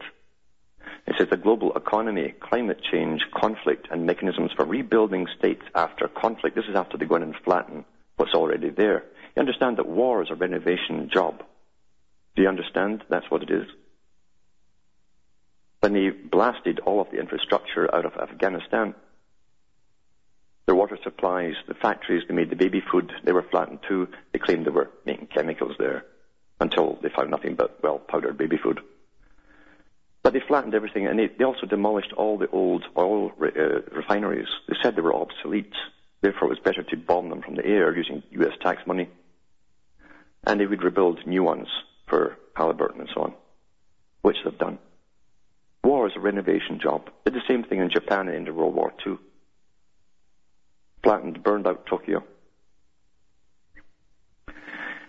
It 1.06 1.16
says 1.18 1.30
the 1.30 1.38
global 1.38 1.76
economy, 1.76 2.34
climate 2.40 2.82
change, 2.92 3.22
conflict, 3.36 3.88
and 3.92 4.06
mechanisms 4.06 4.52
for 4.56 4.66
rebuilding 4.66 5.28
states 5.38 5.64
after 5.76 6.08
conflict. 6.08 6.56
This 6.56 6.66
is 6.66 6.76
after 6.76 6.98
they 6.98 7.06
go 7.06 7.16
in 7.16 7.24
and 7.24 7.36
flatten 7.44 7.86
what's 8.18 8.34
already 8.34 8.70
there. 8.70 9.04
You 9.36 9.42
understand 9.42 9.78
that 9.78 9.88
war 9.88 10.24
is 10.24 10.30
a 10.32 10.36
renovation 10.36 11.10
job. 11.14 11.44
Do 12.36 12.42
you 12.42 12.48
understand 12.48 13.04
that's 13.10 13.30
what 13.30 13.44
it 13.44 13.52
is? 13.52 13.68
When 15.82 15.94
they 15.94 16.10
blasted 16.10 16.80
all 16.80 17.02
of 17.02 17.12
the 17.12 17.20
infrastructure 17.20 17.94
out 17.94 18.06
of 18.06 18.14
Afghanistan, 18.18 18.96
their 20.66 20.76
water 20.76 20.98
supplies, 21.04 21.56
the 21.68 21.74
factories, 21.74 22.24
they 22.28 22.34
made 22.34 22.50
the 22.50 22.56
baby 22.56 22.82
food, 22.92 23.12
they 23.24 23.32
were 23.32 23.46
flattened 23.50 23.80
too. 23.88 24.08
They 24.32 24.40
claimed 24.40 24.66
they 24.66 24.72
were 24.72 24.92
making 25.06 25.28
chemicals 25.28 25.76
there 25.80 26.06
until 26.60 27.00
they 27.02 27.10
found 27.10 27.32
nothing 27.32 27.56
but, 27.56 27.82
well, 27.84 28.00
powdered 28.00 28.38
baby 28.38 28.58
food. 28.58 28.80
But 30.24 30.34
they 30.34 30.40
flattened 30.40 30.76
everything, 30.76 31.08
and 31.08 31.18
they, 31.18 31.28
they 31.28 31.44
also 31.44 31.66
demolished 31.66 32.14
all 32.14 32.38
the 32.38 32.50
old 32.50 32.86
oil 32.96 33.32
re, 33.38 33.52
uh, 33.58 33.82
refineries. 33.92 34.48
They 34.68 34.76
said 34.82 34.96
they 34.96 35.02
were 35.02 35.16
obsolete. 35.16 35.74
Therefore, 36.22 36.48
it 36.48 36.52
was 36.52 36.60
better 36.60 36.84
to 36.84 36.98
bomb 36.98 37.30
them 37.30 37.42
from 37.42 37.56
the 37.56 37.66
air 37.66 37.96
using 37.96 38.22
U.S. 38.32 38.54
tax 38.62 38.86
money. 38.86 39.10
And 40.44 40.60
they 40.60 40.68
would 40.68 40.84
rebuild 40.84 41.26
new 41.26 41.44
ones 41.44 41.68
for 42.08 42.38
Halliburton 42.56 43.02
and 43.02 43.10
so 43.14 43.24
on, 43.24 43.34
which 44.22 44.38
they've 44.44 44.58
done. 44.58 44.78
War 45.84 46.08
is 46.08 46.14
a 46.16 46.20
renovation 46.20 46.80
job. 46.80 47.10
Did 47.26 47.34
the 47.34 47.42
same 47.48 47.64
thing 47.64 47.80
in 47.80 47.90
Japan 47.90 48.28
in 48.30 48.46
the 48.46 48.54
World 48.54 48.76
War 48.76 48.94
II. 49.06 49.18
Flattened, 51.04 51.44
burned 51.44 51.68
out 51.68 51.86
Tokyo. 51.86 52.24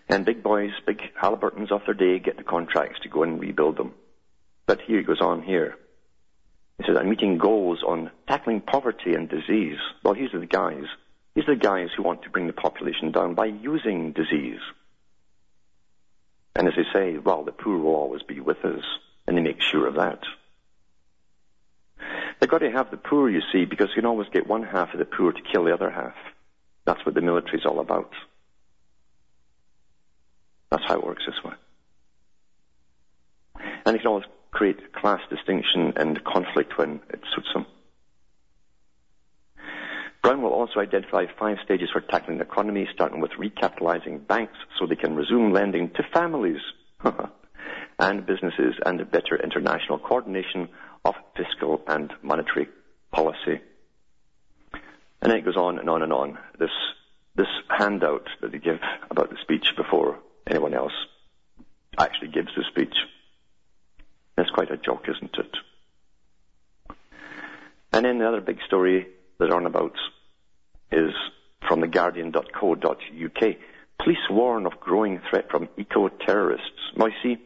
And 0.08 0.25
big 0.25 0.42
boys, 0.42 0.72
big 0.87 1.00
Halliburtons 1.20 1.72
of 1.72 1.82
their 1.87 1.94
day 1.94 2.18
get 2.18 2.37
the 2.37 2.42
contracts 2.42 3.00
to 3.02 3.08
go 3.08 3.22
and 3.22 3.40
rebuild 3.40 3.76
them. 3.76 3.94
But 4.66 4.80
here 4.80 4.99
he 4.99 5.04
goes 5.04 5.20
on 5.20 5.42
here. 5.42 5.76
He 6.78 6.84
says, 6.84 6.96
I'm 6.99 7.11
meeting 7.11 7.38
goals 7.38 7.82
on 7.87 8.11
tackling 8.26 8.61
poverty 8.61 9.14
and 9.14 9.28
disease. 9.28 9.78
Well, 10.02 10.14
these 10.14 10.34
are 10.34 10.40
the 10.40 10.46
guys. 10.46 10.84
These 11.34 11.49
are 11.49 11.54
the 11.54 11.61
guys 11.61 11.88
who 11.96 12.02
want 12.02 12.22
to 12.22 12.30
bring 12.30 12.46
the 12.46 12.52
population 12.52 13.12
down 13.12 13.34
by 13.34 13.46
using 13.46 14.12
disease. 14.12 14.61
And 16.54 16.68
as 16.68 16.75
they 16.76 16.84
say, 16.92 17.18
well, 17.18 17.44
the 17.44 17.52
poor 17.52 17.78
will 17.78 17.94
always 17.94 18.22
be 18.22 18.40
with 18.40 18.64
us, 18.64 18.84
and 19.26 19.37
they 19.37 19.42
make 19.42 19.62
sure 19.62 19.87
of 19.87 19.94
that. 19.94 20.20
They've 22.40 22.50
got 22.50 22.59
to 22.59 22.71
have 22.71 22.90
the 22.90 22.97
poor, 22.97 23.30
you 23.30 23.40
see, 23.52 23.64
because 23.64 23.88
you 23.90 24.02
can 24.02 24.06
always 24.06 24.28
get 24.32 24.47
one 24.47 24.62
half 24.62 24.92
of 24.92 24.99
the 24.99 25.04
poor 25.04 25.32
to 25.32 25.40
kill 25.52 25.64
the 25.64 25.75
other 25.75 25.90
half. 25.90 26.14
That's 26.85 27.04
what 27.06 27.14
the 27.14 27.21
military 27.21 27.59
is 27.59 27.66
all 27.66 27.80
about. 27.80 28.12
That's 30.71 30.85
how 30.87 30.99
it 30.99 31.06
works 31.06 31.25
this 31.26 31.42
way. 31.44 31.52
And 33.85 33.94
you 33.94 33.99
can 33.99 34.09
always 34.09 34.25
create 34.50 34.92
class 34.92 35.21
distinction 35.30 35.92
and 35.97 36.23
conflict 36.25 36.78
when 36.78 37.00
it 37.11 37.21
suits 37.35 37.49
them. 37.54 37.66
Brown 40.23 40.40
will 40.40 40.52
also 40.52 40.78
identify 40.78 41.26
five 41.38 41.59
stages 41.64 41.90
for 41.92 42.00
tackling 42.00 42.38
the 42.38 42.44
economy, 42.44 42.88
starting 42.94 43.21
with 43.21 43.32
recapitalizing 43.32 44.26
banks 44.26 44.56
so 44.78 44.87
they 44.87 44.94
can 44.94 45.16
resume 45.16 45.52
lending 45.52 45.90
to 45.90 46.02
families 46.14 46.61
and 47.99 48.25
businesses 48.25 48.75
and 48.87 49.11
better 49.11 49.37
international 49.42 49.99
coordination 49.99 50.68
of 51.04 51.14
fiscal 51.37 51.82
and 51.87 52.12
monetary 52.23 52.68
policy. 53.11 53.61
And 55.21 55.30
then 55.30 55.38
it 55.38 55.44
goes 55.44 55.56
on 55.56 55.78
and 55.78 55.88
on 55.88 56.02
and 56.02 56.12
on. 56.12 56.38
This, 56.59 56.71
this 57.37 57.47
handout 57.68 58.28
that 58.40 58.52
they 58.52 58.59
give 58.59 58.80
about 59.11 59.30
the 59.30 59.37
speech 59.42 59.66
before 59.76 60.18
anyone 60.47 60.75
else 60.75 60.92
actually 61.99 62.28
gives 62.28 62.49
the 62.56 62.64
speech 62.71 62.94
that's 64.37 64.50
quite 64.50 64.71
a 64.71 64.76
joke, 64.76 65.04
isn't 65.09 65.37
it? 65.38 65.56
And 67.92 68.04
then 68.04 68.18
the 68.18 68.26
other 68.26 68.40
big 68.40 68.59
story 68.66 69.06
that 69.38 69.52
on 69.52 69.66
about 69.66 69.94
is 70.90 71.12
from 71.68 71.80
the 71.80 71.87
Guardian.co.uk. 71.87 73.56
Police 74.02 74.30
warn 74.30 74.66
of 74.66 74.80
growing 74.80 75.21
threat 75.28 75.50
from 75.50 75.68
eco-terrorists. 75.76 76.92
Now, 76.97 77.06
you 77.06 77.12
see, 77.23 77.37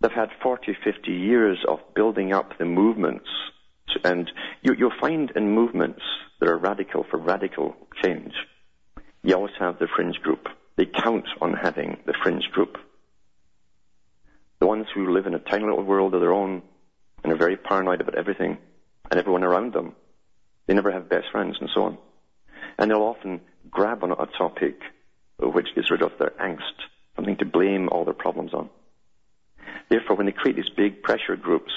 they've 0.00 0.10
had 0.12 0.30
40, 0.42 0.76
50 0.84 1.10
years 1.10 1.58
of 1.68 1.80
building 1.94 2.32
up 2.32 2.58
the 2.58 2.64
movements, 2.64 3.28
and 4.04 4.30
you, 4.62 4.74
you'll 4.78 4.92
find 5.00 5.30
in 5.34 5.54
movements 5.54 6.02
that 6.40 6.48
are 6.48 6.58
radical 6.58 7.04
for 7.10 7.18
radical 7.18 7.74
change, 8.02 8.32
you 9.22 9.34
always 9.34 9.54
have 9.58 9.78
the 9.78 9.88
fringe 9.94 10.16
group. 10.22 10.48
They 10.76 10.86
count 10.86 11.26
on 11.40 11.54
having 11.54 11.98
the 12.06 12.14
fringe 12.22 12.48
group. 12.52 12.78
The 14.60 14.66
ones 14.66 14.86
who 14.94 15.12
live 15.12 15.26
in 15.26 15.34
a 15.34 15.40
tiny 15.40 15.64
little 15.64 15.82
world 15.82 16.14
of 16.14 16.20
their 16.20 16.32
own 16.32 16.62
and 17.22 17.32
are 17.32 17.36
very 17.36 17.56
paranoid 17.56 18.00
about 18.00 18.14
everything 18.16 18.58
and 19.10 19.18
everyone 19.18 19.44
around 19.44 19.72
them. 19.72 19.94
They 20.66 20.74
never 20.74 20.92
have 20.92 21.08
best 21.08 21.26
friends 21.32 21.56
and 21.60 21.70
so 21.74 21.82
on. 21.82 21.98
And 22.78 22.90
they'll 22.90 23.02
often 23.02 23.40
grab 23.70 24.04
on 24.04 24.12
a 24.12 24.26
topic 24.38 24.80
which 25.38 25.74
gets 25.74 25.90
rid 25.90 26.02
of 26.02 26.12
their 26.18 26.32
angst, 26.40 26.60
something 27.16 27.36
to 27.38 27.44
blame 27.44 27.88
all 27.90 28.04
their 28.04 28.14
problems 28.14 28.52
on. 28.54 28.70
Therefore, 29.88 30.16
when 30.16 30.26
they 30.26 30.32
create 30.32 30.56
these 30.56 30.68
big 30.76 31.02
pressure 31.02 31.36
groups, 31.36 31.72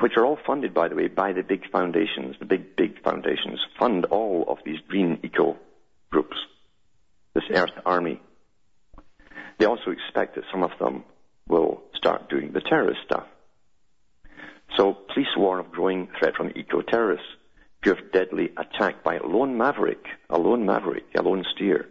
which 0.00 0.16
are 0.16 0.24
all 0.24 0.38
funded, 0.46 0.74
by 0.74 0.88
the 0.88 0.94
way, 0.94 1.08
by 1.08 1.32
the 1.32 1.42
big 1.42 1.70
foundations, 1.70 2.36
the 2.38 2.44
big, 2.44 2.76
big 2.76 3.02
foundations, 3.02 3.60
fund 3.78 4.04
all 4.06 4.44
of 4.48 4.58
these 4.64 4.80
green 4.88 5.18
eco 5.22 5.56
groups, 6.10 6.36
this 7.34 7.44
Earth 7.50 7.70
Army. 7.84 8.20
They 9.58 9.66
also 9.66 9.90
expect 9.90 10.36
that 10.36 10.44
some 10.52 10.62
of 10.62 10.70
them 10.78 11.04
will 11.48 11.82
start 11.94 12.28
doing 12.28 12.52
the 12.52 12.60
terrorist 12.60 13.00
stuff. 13.04 13.26
So 14.76 14.92
police 15.12 15.34
warn 15.36 15.60
of 15.60 15.72
growing 15.72 16.08
threat 16.18 16.36
from 16.36 16.52
eco-terrorists. 16.54 17.26
Fear 17.82 17.92
of 17.92 18.12
deadly 18.12 18.50
attack 18.56 19.04
by 19.04 19.16
a 19.16 19.26
lone 19.26 19.56
maverick, 19.56 20.04
a 20.28 20.38
lone 20.38 20.66
maverick, 20.66 21.06
a 21.16 21.22
lone 21.22 21.44
steer, 21.54 21.88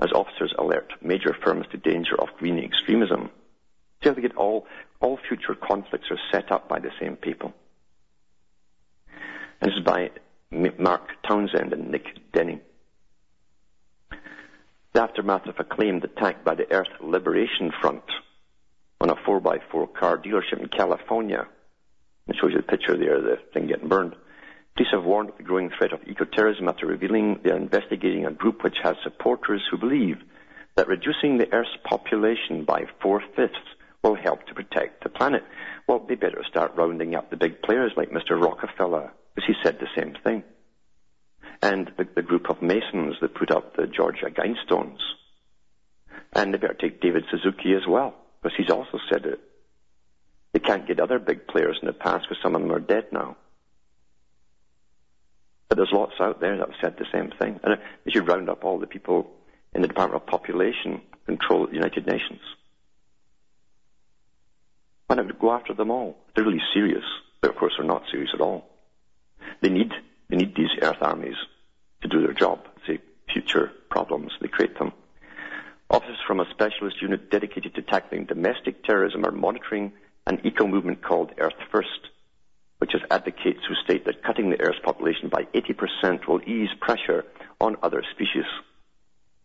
as 0.00 0.10
officers 0.12 0.52
alert 0.58 0.92
major 1.00 1.34
firms 1.44 1.66
to 1.70 1.76
danger 1.78 2.20
of 2.20 2.36
green 2.38 2.58
extremism. 2.58 3.30
See 4.04 4.10
how 4.10 4.14
they 4.14 4.20
get 4.20 4.36
all, 4.36 4.66
all 5.00 5.18
future 5.28 5.54
conflicts 5.54 6.10
are 6.10 6.18
set 6.30 6.52
up 6.52 6.68
by 6.68 6.78
the 6.78 6.90
same 7.00 7.16
people. 7.16 7.54
And 9.60 9.70
this 9.70 9.78
is 9.78 9.84
by 9.84 10.10
Mark 10.50 11.08
Townsend 11.26 11.72
and 11.72 11.90
Nick 11.90 12.04
Denning. 12.32 12.60
The 14.92 15.02
aftermath 15.02 15.46
of 15.46 15.56
a 15.58 15.64
claimed 15.64 16.04
attack 16.04 16.44
by 16.44 16.54
the 16.54 16.70
Earth 16.70 16.88
Liberation 17.00 17.72
Front 17.80 18.04
on 19.00 19.08
a 19.08 19.16
4x4 19.16 19.94
car 19.94 20.18
dealership 20.18 20.60
in 20.60 20.68
California. 20.68 21.46
It 22.28 22.36
shows 22.40 22.50
you 22.50 22.58
the 22.58 22.62
picture 22.62 22.98
there, 22.98 23.22
the 23.22 23.38
thing 23.54 23.68
getting 23.68 23.88
burned. 23.88 24.14
Police 24.76 24.90
have 24.92 25.04
warned 25.04 25.30
of 25.30 25.38
the 25.38 25.44
growing 25.44 25.70
threat 25.70 25.92
of 25.92 26.00
eco-terrorism 26.06 26.68
after 26.68 26.86
revealing 26.86 27.40
they 27.42 27.52
are 27.52 27.56
investigating 27.56 28.26
a 28.26 28.32
group 28.32 28.62
which 28.62 28.76
has 28.82 28.96
supporters 29.02 29.62
who 29.70 29.78
believe 29.78 30.18
that 30.76 30.88
reducing 30.88 31.38
the 31.38 31.50
Earth's 31.52 31.76
population 31.84 32.64
by 32.64 32.84
four-fifths 33.00 33.73
will 34.04 34.14
help 34.14 34.46
to 34.46 34.54
protect 34.54 35.02
the 35.02 35.08
planet. 35.08 35.42
Well, 35.88 36.04
they 36.06 36.14
better 36.14 36.44
start 36.48 36.76
rounding 36.76 37.14
up 37.14 37.30
the 37.30 37.36
big 37.36 37.62
players 37.62 37.92
like 37.96 38.10
Mr. 38.10 38.40
Rockefeller, 38.40 39.10
because 39.34 39.48
he 39.48 39.54
said 39.64 39.78
the 39.80 39.88
same 40.00 40.14
thing. 40.22 40.44
And 41.62 41.90
the, 41.96 42.06
the 42.14 42.22
group 42.22 42.50
of 42.50 42.60
Masons 42.62 43.16
that 43.22 43.34
put 43.34 43.50
up 43.50 43.74
the 43.74 43.86
Georgia 43.86 44.26
Guidestones. 44.30 44.98
And 46.34 46.52
they 46.52 46.58
better 46.58 46.74
take 46.74 47.00
David 47.00 47.24
Suzuki 47.30 47.72
as 47.74 47.86
well 47.88 48.14
because 48.42 48.56
he's 48.58 48.70
also 48.70 48.98
said 49.10 49.24
it. 49.24 49.40
They 50.52 50.60
can't 50.60 50.86
get 50.86 51.00
other 51.00 51.18
big 51.18 51.46
players 51.46 51.78
in 51.80 51.86
the 51.86 51.94
past 51.94 52.26
because 52.28 52.42
some 52.42 52.54
of 52.54 52.60
them 52.60 52.72
are 52.72 52.80
dead 52.80 53.06
now. 53.10 53.36
But 55.68 55.76
there's 55.76 55.92
lots 55.92 56.14
out 56.20 56.40
there 56.40 56.58
that 56.58 56.68
have 56.68 56.76
said 56.82 56.96
the 56.98 57.06
same 57.12 57.32
thing. 57.38 57.58
And 57.62 57.74
uh, 57.74 57.76
they 58.04 58.12
should 58.12 58.28
round 58.28 58.50
up 58.50 58.64
all 58.64 58.78
the 58.78 58.86
people 58.86 59.30
in 59.74 59.80
the 59.80 59.88
Department 59.88 60.22
of 60.22 60.28
Population 60.28 61.00
Control 61.24 61.64
at 61.64 61.70
the 61.70 61.76
United 61.76 62.06
Nations. 62.06 62.40
Why 65.06 65.16
not 65.16 65.38
go 65.38 65.52
after 65.52 65.74
them 65.74 65.90
all? 65.90 66.16
They're 66.34 66.44
really 66.44 66.62
serious, 66.72 67.04
but 67.40 67.50
of 67.50 67.56
course 67.56 67.74
they're 67.76 67.86
not 67.86 68.04
serious 68.10 68.30
at 68.34 68.40
all. 68.40 68.68
They 69.60 69.68
need, 69.68 69.92
they 70.28 70.36
need 70.36 70.54
these 70.56 70.70
Earth 70.80 71.02
armies 71.02 71.36
to 72.02 72.08
do 72.08 72.22
their 72.22 72.32
job. 72.32 72.60
See 72.86 72.98
future 73.32 73.72
problems, 73.90 74.32
they 74.40 74.48
create 74.48 74.78
them. 74.78 74.92
Officers 75.90 76.18
from 76.26 76.40
a 76.40 76.50
specialist 76.50 77.00
unit 77.02 77.30
dedicated 77.30 77.74
to 77.74 77.82
tackling 77.82 78.24
domestic 78.24 78.82
terrorism 78.84 79.24
are 79.24 79.30
monitoring 79.30 79.92
an 80.26 80.40
eco 80.44 80.66
movement 80.66 81.02
called 81.02 81.32
Earth 81.38 81.52
First, 81.70 82.08
which 82.78 82.92
has 82.92 83.02
advocates 83.10 83.60
who 83.68 83.74
state 83.84 84.06
that 84.06 84.22
cutting 84.22 84.50
the 84.50 84.60
Earth's 84.60 84.78
population 84.82 85.28
by 85.28 85.44
80% 85.54 86.26
will 86.26 86.40
ease 86.42 86.70
pressure 86.80 87.24
on 87.60 87.76
other 87.82 88.02
species. 88.12 88.44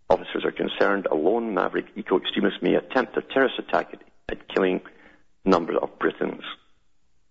Officers 0.10 0.46
are 0.46 0.51
concerned 0.51 1.08
a 1.12 1.16
lone 1.16 1.54
maverick 1.54 1.86
eco-extremist 1.96 2.63
may 2.63 2.75
attempt 2.75 3.18
a 3.18 3.22
terrorist 3.22 3.60
attack 3.60 3.94
at, 3.94 4.01
at 4.30 4.48
killing 4.48 4.82
numbers 5.46 5.77
of 5.81 5.98
Britons. 6.00 6.43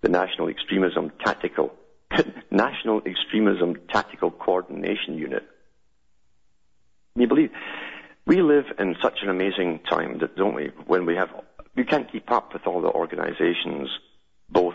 The 0.01 0.09
National 0.09 0.49
Extremism 0.49 1.13
Tactical 1.25 1.75
National 2.51 3.03
Extremism 3.05 3.77
Tactical 3.89 4.31
Coordination 4.31 5.19
Unit. 5.19 5.45
Can 7.15 7.23
you 7.23 7.29
believe 7.29 7.51
we 8.27 8.43
live 8.43 8.67
in 8.79 8.95
such 9.03 9.19
an 9.23 9.29
amazing 9.29 9.81
time 9.89 10.19
that 10.21 10.37
don't 10.37 10.55
we? 10.55 10.71
When 10.87 11.05
we 11.07 11.17
have 11.17 11.31
you 11.75 11.85
can't 11.85 12.11
keep 12.11 12.31
up 12.31 12.53
with 12.53 12.67
all 12.67 12.81
the 12.81 12.89
organizations, 12.89 13.89
both 14.49 14.75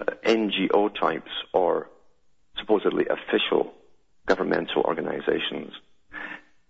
uh, 0.00 0.04
NGO 0.24 0.94
types 0.98 1.30
or 1.52 1.88
supposedly 2.58 3.06
official 3.06 3.72
governmental 4.26 4.82
organizations. 4.82 5.72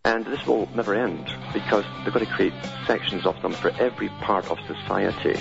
And 0.05 0.25
this 0.27 0.45
will 0.49 0.69
never 0.75 0.97
end 0.97 1.33
because 1.55 1.85
they're 2.03 2.13
going 2.13 2.27
to 2.27 2.33
create 2.33 2.53
sections 2.89 3.25
of 3.25 3.41
them 3.41 3.53
for 3.53 3.71
every 3.79 4.09
part 4.09 4.51
of 4.51 4.59
society 4.67 5.39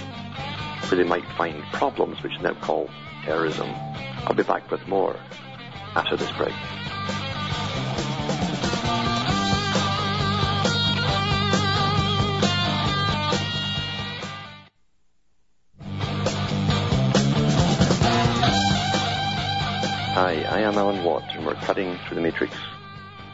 where 0.87 1.03
they 1.03 1.03
might 1.03 1.25
find 1.35 1.63
problems 1.73 2.21
which 2.21 2.37
they 2.37 2.43
now 2.43 2.53
call 2.53 2.87
terrorism. 3.23 3.67
I'll 4.27 4.35
be 4.35 4.43
back 4.43 4.69
with 4.69 4.87
more 4.87 5.15
after 5.95 6.15
this 6.15 6.31
break. 6.33 6.53
Hi, 20.13 20.43
I 20.43 20.59
am 20.59 20.75
Alan 20.75 21.03
Watt, 21.03 21.23
and 21.33 21.47
we're 21.47 21.55
cutting 21.55 21.97
through 22.05 22.15
the 22.15 22.21
matrix, 22.21 22.53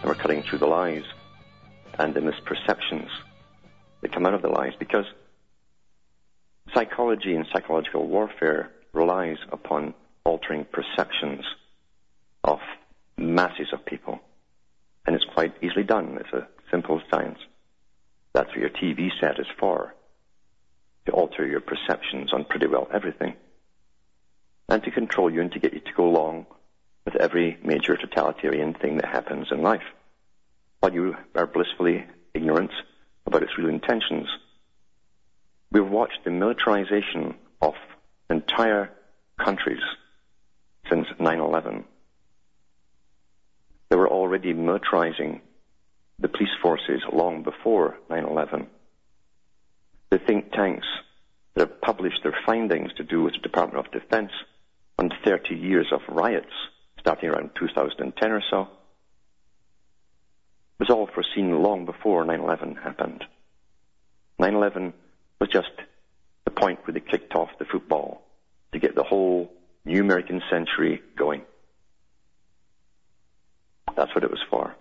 and 0.01 0.05
we're 0.05 0.15
cutting 0.15 0.41
through 0.41 0.59
the 0.59 0.67
lies 0.67 1.03
and 1.99 2.13
the 2.13 2.19
misperceptions 2.19 3.09
that 4.01 4.13
come 4.13 4.25
out 4.25 4.33
of 4.33 4.41
the 4.41 4.49
lies 4.49 4.73
because 4.79 5.05
psychology 6.73 7.35
and 7.35 7.45
psychological 7.51 8.07
warfare 8.07 8.71
relies 8.93 9.37
upon 9.51 9.93
altering 10.23 10.65
perceptions 10.65 11.43
of 12.43 12.59
masses 13.17 13.67
of 13.73 13.85
people. 13.85 14.19
And 15.05 15.15
it's 15.15 15.25
quite 15.33 15.53
easily 15.63 15.83
done. 15.83 16.17
It's 16.19 16.33
a 16.33 16.47
simple 16.69 17.01
science. 17.09 17.39
That's 18.33 18.49
what 18.49 18.57
your 18.57 18.69
TV 18.69 19.09
set 19.19 19.39
is 19.39 19.47
for. 19.59 19.95
To 21.05 21.11
alter 21.13 21.47
your 21.47 21.61
perceptions 21.61 22.33
on 22.33 22.43
pretty 22.43 22.67
well 22.67 22.87
everything. 22.93 23.35
And 24.67 24.83
to 24.83 24.91
control 24.91 25.31
you 25.31 25.39
and 25.39 25.51
to 25.53 25.59
get 25.59 25.73
you 25.73 25.79
to 25.79 25.93
go 25.95 26.05
along 26.05 26.45
with 27.05 27.15
every 27.15 27.57
major 27.63 27.95
totalitarian 27.95 28.73
thing 28.73 28.97
that 28.97 29.05
happens 29.05 29.47
in 29.49 29.61
life. 29.61 29.83
While 30.79 30.93
you 30.93 31.15
are 31.35 31.47
blissfully 31.47 32.05
ignorant 32.33 32.71
about 33.25 33.43
its 33.43 33.57
real 33.57 33.69
intentions. 33.69 34.27
We've 35.71 35.87
watched 35.87 36.23
the 36.23 36.31
militarization 36.31 37.35
of 37.61 37.73
entire 38.29 38.89
countries 39.43 39.81
since 40.89 41.07
9-11. 41.19 41.83
They 43.89 43.95
were 43.95 44.09
already 44.09 44.53
militarizing 44.53 45.41
the 46.19 46.29
police 46.29 46.55
forces 46.61 47.01
long 47.11 47.43
before 47.43 47.97
9-11. 48.09 48.67
The 50.09 50.19
think 50.19 50.51
tanks 50.51 50.87
that 51.53 51.67
have 51.67 51.81
published 51.81 52.23
their 52.23 52.37
findings 52.45 52.93
to 52.93 53.03
do 53.03 53.23
with 53.23 53.33
the 53.33 53.39
Department 53.39 53.85
of 53.85 53.91
Defense 53.91 54.31
on 54.97 55.11
30 55.25 55.55
years 55.55 55.87
of 55.91 56.01
riots 56.09 56.53
starting 56.99 57.29
around 57.29 57.51
2010 57.59 58.31
or 58.31 58.41
so 58.49 58.67
was 60.79 60.89
all 60.89 61.07
foreseen 61.07 61.61
long 61.61 61.85
before 61.85 62.25
9-11 62.25 62.81
happened. 62.81 63.23
9-11 64.39 64.93
was 65.39 65.49
just 65.49 65.71
the 66.45 66.51
point 66.51 66.79
where 66.85 66.93
they 66.93 66.99
kicked 66.99 67.33
off 67.35 67.49
the 67.59 67.65
football 67.65 68.21
to 68.71 68.79
get 68.79 68.95
the 68.95 69.03
whole 69.03 69.51
new 69.85 70.01
American 70.01 70.41
century 70.49 71.01
going. 71.17 71.41
That's 73.95 74.13
what 74.13 74.23
it 74.23 74.29
was 74.29 74.43
for. 74.49 74.75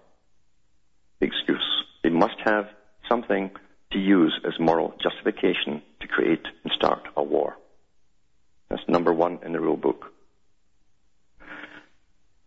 The 1.20 1.26
excuse. 1.26 1.84
They 2.02 2.10
must 2.10 2.36
have 2.44 2.68
something 3.08 3.50
to 3.92 3.98
use 3.98 4.38
as 4.46 4.60
moral 4.60 4.94
justification 5.02 5.82
to 6.00 6.08
create 6.08 6.44
and 6.64 6.72
start 6.72 7.02
a 7.16 7.22
war. 7.22 7.56
That's 8.68 8.82
number 8.88 9.12
one 9.12 9.38
in 9.44 9.52
the 9.52 9.60
rule 9.60 9.76
book. 9.76 10.12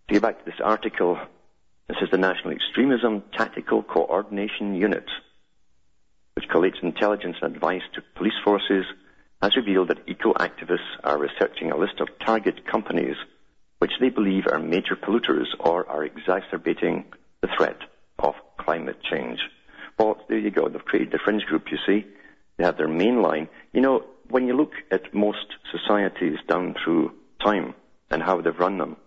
To 0.08 0.14
get 0.14 0.22
back 0.22 0.40
to 0.40 0.46
this 0.46 0.60
article, 0.64 1.18
this 1.90 1.98
is 2.04 2.12
the 2.12 2.18
National 2.18 2.54
Extremism 2.54 3.24
Tactical 3.36 3.82
Coordination 3.82 4.76
Unit, 4.76 5.06
which 6.36 6.48
collates 6.48 6.84
intelligence 6.84 7.38
and 7.42 7.56
advice 7.56 7.82
to 7.96 8.04
police 8.16 8.38
forces 8.46 8.86
has 9.42 9.56
revealed 9.56 9.88
that 9.88 10.08
eco-activists 10.08 11.00
are 11.04 11.18
researching 11.18 11.72
a 11.72 11.78
list 11.78 12.00
of 12.00 12.08
target 12.24 12.68
companies 12.68 13.16
which 13.80 13.94
they 14.00 14.10
believe 14.10 14.46
are 14.46 14.60
major 14.60 14.96
polluters 14.96 15.48
or 15.60 15.90
are 15.90 16.04
exacerbating 16.04 17.06
the 17.42 17.48
threat 17.58 17.80
of 18.20 18.36
climate 18.58 19.02
change. 19.10 19.40
Well, 19.98 20.24
there 20.30 20.38
you 20.38 20.52
go. 20.52 20.68
They've 20.70 20.86
created 20.86 21.14
a 21.16 21.18
fringe 21.18 21.44
group, 21.46 21.72
you 21.72 21.78
see. 21.88 22.06
They 22.58 22.66
have 22.66 22.78
their 22.78 22.88
main 22.88 23.22
line. 23.22 23.48
You 23.74 23.82
know, 23.82 24.06
when 24.30 24.46
you 24.46 24.56
look 24.56 24.74
at 24.92 25.14
most 25.14 25.56
societies 25.72 26.38
down 26.48 26.76
through 26.84 27.14
time 27.44 27.74
and 28.12 28.22
how 28.22 28.42
they've 28.42 28.60
run 28.60 28.78
them, 28.78 28.98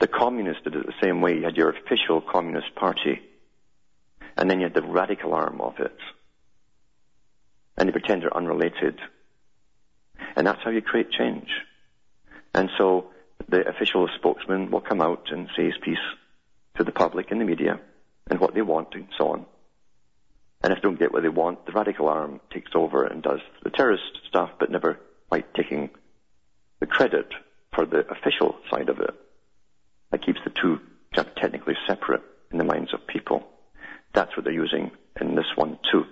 the 0.00 0.06
communists 0.06 0.62
did 0.64 0.76
it 0.76 0.86
the 0.86 0.94
same 1.02 1.20
way. 1.20 1.34
You 1.34 1.44
had 1.44 1.56
your 1.56 1.70
official 1.70 2.20
communist 2.20 2.74
party, 2.74 3.20
and 4.36 4.48
then 4.48 4.60
you 4.60 4.66
had 4.66 4.74
the 4.74 4.82
radical 4.82 5.34
arm 5.34 5.60
of 5.60 5.78
it. 5.80 5.96
And 7.76 7.88
they 7.88 7.92
pretend 7.92 8.22
they're 8.22 8.36
unrelated. 8.36 8.98
And 10.36 10.46
that's 10.46 10.62
how 10.62 10.70
you 10.70 10.82
create 10.82 11.10
change. 11.10 11.48
And 12.54 12.70
so 12.76 13.10
the 13.48 13.68
official 13.68 14.08
spokesman 14.16 14.70
will 14.70 14.80
come 14.80 15.00
out 15.00 15.28
and 15.30 15.48
say 15.56 15.66
his 15.66 15.78
piece 15.82 15.98
to 16.76 16.84
the 16.84 16.92
public 16.92 17.30
and 17.30 17.40
the 17.40 17.44
media 17.44 17.80
and 18.30 18.40
what 18.40 18.54
they 18.54 18.62
want 18.62 18.94
and 18.94 19.08
so 19.16 19.32
on. 19.32 19.46
And 20.62 20.72
if 20.72 20.78
they 20.78 20.88
don't 20.88 20.98
get 20.98 21.12
what 21.12 21.22
they 21.22 21.28
want, 21.28 21.66
the 21.66 21.72
radical 21.72 22.08
arm 22.08 22.40
takes 22.52 22.72
over 22.74 23.04
and 23.04 23.22
does 23.22 23.40
the 23.62 23.70
terrorist 23.70 24.18
stuff, 24.28 24.50
but 24.58 24.70
never 24.70 24.98
quite 25.28 25.54
taking 25.54 25.90
the 26.80 26.86
credit 26.86 27.28
for 27.72 27.86
the 27.86 28.06
official 28.10 28.56
side 28.70 28.88
of 28.88 28.98
it. 28.98 29.14
That 30.10 30.24
keeps 30.24 30.40
the 30.44 30.50
two 30.50 30.80
technically 31.36 31.74
separate 31.86 32.22
in 32.50 32.58
the 32.58 32.64
minds 32.64 32.92
of 32.94 33.06
people. 33.06 33.46
That's 34.14 34.36
what 34.36 34.44
they're 34.44 34.52
using 34.52 34.90
in 35.20 35.34
this 35.34 35.56
one 35.56 35.78
too. 35.90 36.06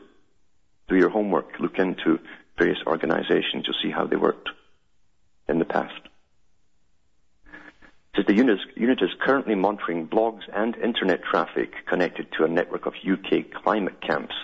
Do 0.88 0.96
your 0.96 1.08
homework. 1.08 1.58
Look 1.58 1.78
into 1.78 2.18
various 2.58 2.78
organizations. 2.86 3.64
You'll 3.66 3.82
see 3.82 3.90
how 3.90 4.06
they 4.06 4.16
worked 4.16 4.50
in 5.48 5.58
the 5.58 5.64
past. 5.64 6.00
Says 8.14 8.24
the 8.26 8.34
unit 8.34 9.02
is 9.02 9.10
currently 9.20 9.54
monitoring 9.54 10.08
blogs 10.08 10.42
and 10.54 10.76
internet 10.76 11.22
traffic 11.22 11.72
connected 11.86 12.28
to 12.32 12.44
a 12.44 12.48
network 12.48 12.86
of 12.86 12.94
UK 12.94 13.50
climate 13.62 14.00
camps 14.00 14.34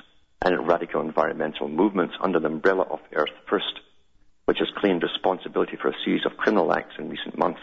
and 0.44 0.66
radical 0.68 1.00
environmental 1.00 1.68
movements 1.68 2.14
under 2.20 2.38
the 2.38 2.48
umbrella 2.48 2.82
of 2.90 3.00
Earth 3.14 3.32
First, 3.48 3.80
which 4.44 4.58
has 4.58 4.68
claimed 4.76 5.02
responsibility 5.02 5.76
for 5.80 5.88
a 5.88 5.96
series 6.04 6.26
of 6.26 6.36
criminal 6.36 6.72
acts 6.72 6.96
in 6.98 7.08
recent 7.08 7.38
months. 7.38 7.60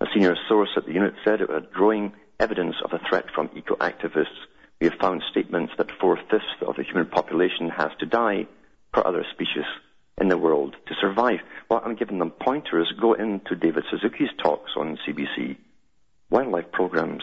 A 0.00 0.06
senior 0.14 0.36
source 0.48 0.70
at 0.76 0.86
the 0.86 0.92
unit 0.92 1.14
said 1.24 1.42
it 1.42 1.50
had 1.50 1.72
growing 1.72 2.12
evidence 2.38 2.76
of 2.82 2.92
a 2.92 3.00
threat 3.08 3.26
from 3.34 3.50
eco-activists. 3.54 4.46
We 4.80 4.88
have 4.88 4.98
found 4.98 5.22
statements 5.30 5.74
that 5.76 5.90
four-fifths 6.00 6.62
of 6.66 6.76
the 6.76 6.84
human 6.84 7.06
population 7.06 7.68
has 7.68 7.90
to 7.98 8.06
die 8.06 8.46
for 8.94 9.06
other 9.06 9.26
species 9.30 9.66
in 10.18 10.28
the 10.28 10.38
world 10.38 10.74
to 10.86 10.94
survive. 10.94 11.40
Well, 11.68 11.82
I'm 11.84 11.96
giving 11.96 12.18
them 12.18 12.30
pointers. 12.30 12.92
Go 12.98 13.12
into 13.12 13.54
David 13.54 13.84
Suzuki's 13.90 14.30
talks 14.42 14.72
on 14.74 14.98
CBC. 15.06 15.56
Wildlife 16.30 16.72
programs. 16.72 17.22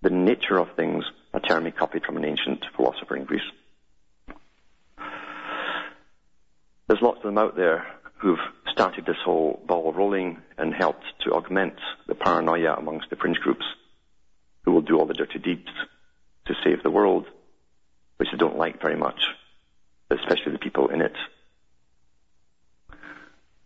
The 0.00 0.10
nature 0.10 0.58
of 0.58 0.74
things, 0.76 1.04
a 1.34 1.40
term 1.40 1.66
he 1.66 1.70
copied 1.70 2.04
from 2.04 2.16
an 2.16 2.24
ancient 2.24 2.64
philosopher 2.76 3.16
in 3.16 3.24
Greece. 3.24 3.42
There's 6.86 7.02
lots 7.02 7.18
of 7.18 7.24
them 7.24 7.38
out 7.38 7.56
there 7.56 7.86
who've 8.24 8.38
started 8.72 9.04
this 9.04 9.18
whole 9.22 9.62
ball 9.66 9.92
rolling 9.92 10.38
and 10.56 10.72
helped 10.72 11.04
to 11.20 11.32
augment 11.32 11.74
the 12.06 12.14
paranoia 12.14 12.74
amongst 12.74 13.10
the 13.10 13.16
fringe 13.16 13.36
groups 13.36 13.66
who 14.64 14.72
will 14.72 14.80
do 14.80 14.98
all 14.98 15.04
the 15.04 15.12
dirty 15.12 15.38
deeds 15.38 15.68
to 16.46 16.54
save 16.64 16.82
the 16.82 16.90
world, 16.90 17.26
which 18.16 18.30
they 18.32 18.38
don't 18.38 18.56
like 18.56 18.80
very 18.80 18.96
much, 18.96 19.20
especially 20.08 20.52
the 20.52 20.58
people 20.58 20.88
in 20.88 21.02
it. 21.02 21.12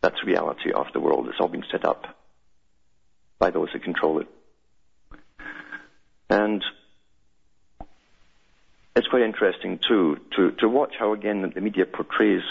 That's 0.00 0.24
reality 0.24 0.72
of 0.72 0.86
the 0.92 0.98
world. 0.98 1.28
It's 1.28 1.38
all 1.38 1.46
been 1.46 1.64
set 1.70 1.84
up 1.84 2.18
by 3.38 3.50
those 3.50 3.70
who 3.70 3.78
control 3.78 4.18
it. 4.18 4.26
And 6.28 6.64
it's 8.96 9.06
quite 9.06 9.22
interesting 9.22 9.78
too 9.86 10.18
to, 10.34 10.50
to 10.58 10.68
watch 10.68 10.94
how 10.98 11.12
again 11.12 11.48
the 11.54 11.60
media 11.60 11.86
portrays 11.86 12.42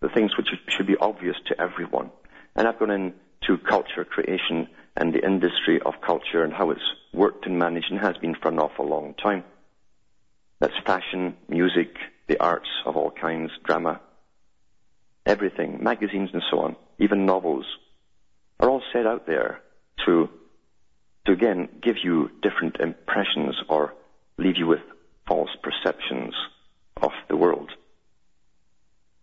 the 0.00 0.08
things 0.08 0.36
which 0.36 0.48
should 0.68 0.86
be 0.86 0.96
obvious 0.96 1.36
to 1.46 1.60
everyone. 1.60 2.10
And 2.54 2.66
I've 2.66 2.78
gone 2.78 2.90
into 2.90 3.62
culture 3.68 4.04
creation 4.04 4.68
and 4.96 5.12
the 5.12 5.24
industry 5.24 5.80
of 5.84 5.94
culture 6.04 6.42
and 6.42 6.52
how 6.52 6.70
it's 6.70 6.80
worked 7.12 7.46
and 7.46 7.58
managed 7.58 7.90
and 7.90 8.00
has 8.00 8.16
been 8.16 8.34
for 8.34 8.48
an 8.48 8.58
awful 8.58 8.86
long 8.86 9.14
time. 9.14 9.44
That's 10.60 10.74
fashion, 10.84 11.36
music, 11.48 11.94
the 12.26 12.40
arts 12.40 12.68
of 12.84 12.96
all 12.96 13.10
kinds, 13.10 13.50
drama, 13.64 14.00
everything, 15.24 15.82
magazines 15.82 16.30
and 16.32 16.42
so 16.50 16.60
on, 16.60 16.76
even 16.98 17.26
novels, 17.26 17.64
are 18.60 18.68
all 18.68 18.82
set 18.92 19.06
out 19.06 19.26
there 19.26 19.60
to, 20.04 20.28
to 21.26 21.32
again 21.32 21.68
give 21.80 21.96
you 22.02 22.30
different 22.42 22.76
impressions 22.80 23.54
or 23.68 23.94
leave 24.36 24.56
you 24.56 24.66
with 24.66 24.80
false 25.28 25.50
perceptions 25.62 26.34
of 27.02 27.12
the 27.28 27.36
world. 27.36 27.70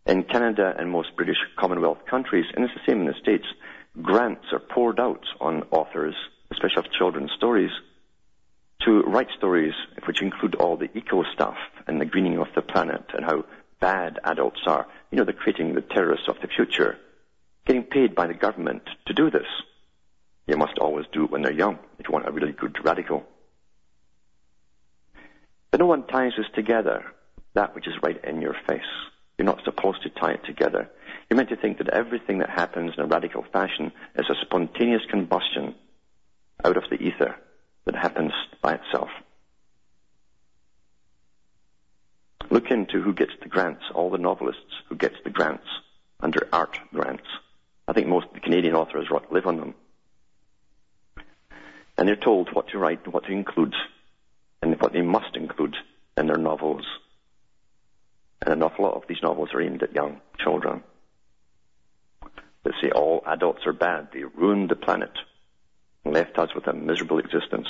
In 0.05 0.23
Canada 0.23 0.75
and 0.77 0.91
most 0.91 1.15
British 1.15 1.39
Commonwealth 1.57 2.05
countries, 2.07 2.45
and 2.55 2.63
it's 2.63 2.73
the 2.75 2.91
same 2.91 3.01
in 3.01 3.07
the 3.07 3.19
States, 3.19 3.45
grants 4.01 4.45
are 4.51 4.59
poured 4.59 4.99
out 4.99 5.25
on 5.41 5.63
authors, 5.71 6.13
especially 6.51 6.85
of 6.85 6.91
children's 6.91 7.31
stories, 7.35 7.71
to 8.81 9.01
write 9.01 9.29
stories 9.35 9.73
which 10.05 10.21
include 10.21 10.53
all 10.55 10.77
the 10.77 10.95
eco 10.95 11.23
stuff 11.33 11.57
and 11.87 11.99
the 11.99 12.05
greening 12.05 12.37
of 12.37 12.47
the 12.53 12.61
planet 12.61 13.03
and 13.15 13.25
how 13.25 13.45
bad 13.79 14.19
adults 14.23 14.61
are. 14.67 14.85
You 15.09 15.17
know, 15.17 15.23
they're 15.23 15.33
creating 15.33 15.73
the 15.73 15.81
terrorists 15.81 16.27
of 16.27 16.39
the 16.39 16.47
future, 16.47 16.97
getting 17.65 17.83
paid 17.83 18.13
by 18.13 18.27
the 18.27 18.35
government 18.35 18.83
to 19.07 19.13
do 19.13 19.31
this. 19.31 19.47
You 20.45 20.57
must 20.57 20.77
always 20.77 21.07
do 21.11 21.23
it 21.23 21.31
when 21.31 21.41
they're 21.41 21.51
young 21.51 21.79
if 21.97 22.07
you 22.07 22.13
want 22.13 22.27
a 22.27 22.31
really 22.31 22.51
good 22.51 22.77
radical. 22.85 23.23
But 25.71 25.79
no 25.79 25.87
one 25.87 26.05
ties 26.05 26.33
this 26.37 26.45
together, 26.53 27.03
that 27.55 27.73
which 27.73 27.87
is 27.87 27.95
right 28.03 28.23
in 28.23 28.39
your 28.39 28.55
face. 28.67 28.81
You're 29.37 29.45
not 29.45 29.63
supposed 29.63 30.03
to 30.03 30.09
tie 30.09 30.31
it 30.31 30.45
together. 30.45 30.89
You're 31.29 31.37
meant 31.37 31.49
to 31.49 31.55
think 31.55 31.77
that 31.79 31.89
everything 31.89 32.39
that 32.39 32.49
happens 32.49 32.93
in 32.97 33.03
a 33.03 33.07
radical 33.07 33.43
fashion 33.51 33.91
is 34.15 34.29
a 34.29 34.45
spontaneous 34.45 35.03
combustion 35.09 35.75
out 36.63 36.77
of 36.77 36.89
the 36.89 37.01
ether 37.01 37.35
that 37.85 37.95
happens 37.95 38.31
by 38.61 38.75
itself. 38.75 39.09
Look 42.49 42.71
into 42.71 43.01
who 43.01 43.13
gets 43.13 43.33
the 43.41 43.49
grants, 43.49 43.83
all 43.93 44.09
the 44.09 44.17
novelists 44.17 44.81
who 44.87 44.95
gets 44.95 45.15
the 45.23 45.29
grants 45.29 45.67
under 46.19 46.47
art 46.53 46.79
grants. 46.93 47.27
I 47.87 47.93
think 47.93 48.07
most 48.07 48.27
Canadian 48.43 48.75
authors 48.75 49.07
live 49.31 49.45
on 49.45 49.57
them. 49.57 49.75
And 51.97 52.07
they're 52.07 52.15
told 52.15 52.53
what 52.53 52.69
to 52.69 52.77
write 52.77 53.03
and 53.05 53.13
what 53.13 53.25
to 53.25 53.31
include 53.31 53.75
and 54.61 54.79
what 54.81 54.93
they 54.93 55.01
must 55.01 55.35
include 55.35 55.75
in 56.17 56.27
their 56.27 56.37
novels. 56.37 56.85
And 58.45 58.53
an 58.53 58.63
awful 58.63 58.85
lot 58.85 58.93
of 58.93 59.03
these 59.09 59.23
novels 59.23 59.49
are 59.53 59.61
aimed 59.61 59.81
at 59.81 59.95
young 59.95 60.21
children. 60.39 60.83
They 62.63 62.71
say 62.81 62.91
all 62.91 63.23
adults 63.25 63.65
are 63.65 63.73
bad. 63.73 64.09
They 64.13 64.23
ruined 64.23 64.69
the 64.69 64.75
planet 64.75 65.11
and 66.03 66.13
left 66.13 66.37
us 66.37 66.49
with 66.53 66.67
a 66.67 66.73
miserable 66.73 67.17
existence. 67.17 67.67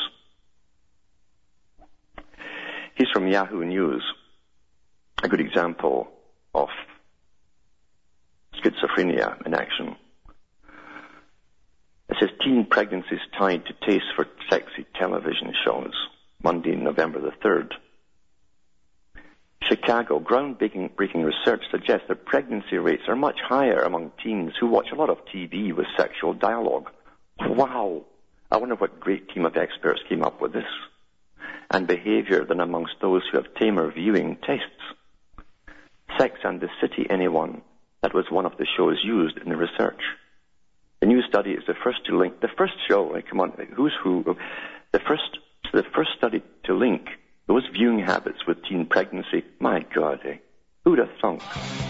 He's 2.95 3.07
from 3.13 3.27
Yahoo 3.27 3.63
News. 3.63 4.03
A 5.23 5.29
good 5.29 5.39
example 5.39 6.11
of 6.53 6.67
schizophrenia 8.61 9.45
in 9.45 9.53
action. 9.53 9.95
It 12.09 12.17
says 12.19 12.29
teen 12.43 12.65
pregnancies 12.65 13.19
tied 13.37 13.65
to 13.65 13.73
taste 13.85 14.05
for 14.15 14.27
sexy 14.49 14.85
television 14.99 15.53
shows. 15.65 15.93
Monday, 16.43 16.75
November 16.75 17.19
the 17.19 17.31
3rd. 17.43 17.71
Chicago, 19.67 20.19
groundbreaking 20.19 20.95
breaking 20.95 21.23
research 21.23 21.63
suggests 21.71 22.07
that 22.07 22.25
pregnancy 22.25 22.77
rates 22.77 23.03
are 23.07 23.15
much 23.15 23.39
higher 23.43 23.81
among 23.81 24.11
teens 24.23 24.53
who 24.59 24.67
watch 24.67 24.89
a 24.91 24.95
lot 24.95 25.09
of 25.09 25.25
TV 25.25 25.75
with 25.75 25.87
sexual 25.97 26.33
dialogue. 26.33 26.91
Wow! 27.39 28.03
I 28.51 28.57
wonder 28.57 28.75
what 28.75 28.99
great 28.99 29.29
team 29.29 29.43
of 29.43 29.57
experts 29.57 30.01
came 30.07 30.21
up 30.21 30.39
with 30.39 30.53
this. 30.53 30.69
And 31.71 31.87
behavior 31.87 32.45
than 32.45 32.59
amongst 32.59 32.93
those 33.01 33.23
who 33.31 33.37
have 33.37 33.55
tamer 33.55 33.91
viewing 33.91 34.37
tastes. 34.45 34.67
Sex 36.19 36.39
and 36.43 36.61
the 36.61 36.69
City, 36.79 37.07
anyone? 37.09 37.63
That 38.03 38.13
was 38.13 38.25
one 38.29 38.45
of 38.45 38.57
the 38.57 38.67
shows 38.77 39.01
used 39.03 39.39
in 39.39 39.49
the 39.49 39.57
research. 39.57 40.01
The 40.99 41.07
new 41.07 41.23
study 41.23 41.51
is 41.51 41.63
the 41.65 41.73
first 41.83 42.05
to 42.05 42.17
link, 42.17 42.39
the 42.39 42.49
first 42.55 42.75
show, 42.87 43.19
come 43.27 43.41
on, 43.41 43.51
who's 43.75 43.93
who? 44.03 44.23
The 44.91 44.99
first, 44.99 45.39
the 45.73 45.83
first 45.93 46.11
study 46.17 46.43
to 46.65 46.73
link 46.75 47.07
those 47.47 47.67
viewing 47.73 47.99
habits 47.99 48.45
with 48.47 48.63
teen 48.63 48.85
pregnancy, 48.85 49.43
my 49.59 49.85
God, 49.93 50.19
eh? 50.25 50.37
Who'd 50.83 50.99
have 50.99 51.11
thunk? 51.21 51.41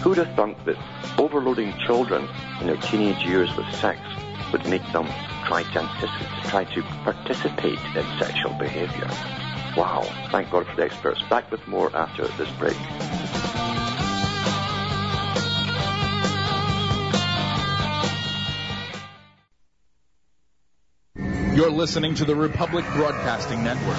Who'd 0.02 0.18
have 0.18 0.34
thunk 0.34 0.56
that 0.64 0.76
overloading 1.18 1.74
children 1.86 2.26
in 2.60 2.66
their 2.66 2.76
teenage 2.76 3.24
years 3.24 3.54
with 3.56 3.66
sex 3.74 4.00
would 4.52 4.66
make 4.68 4.84
them 4.92 5.06
try 5.46 5.62
to 5.62 5.80
anticipate, 5.80 6.50
try 6.50 6.64
to 6.64 6.82
participate 7.04 7.78
in 7.94 8.18
sexual 8.18 8.52
behavior? 8.54 9.08
Wow. 9.76 10.02
Thank 10.30 10.50
God 10.50 10.66
for 10.66 10.76
the 10.76 10.84
experts. 10.84 11.22
Back 11.28 11.50
with 11.50 11.66
more 11.68 11.94
after 11.94 12.26
this 12.26 12.50
break. 12.52 12.76
You're 21.56 21.70
listening 21.70 22.14
to 22.16 22.26
the 22.26 22.34
Republic 22.34 22.84
Broadcasting 22.92 23.64
Network 23.64 23.96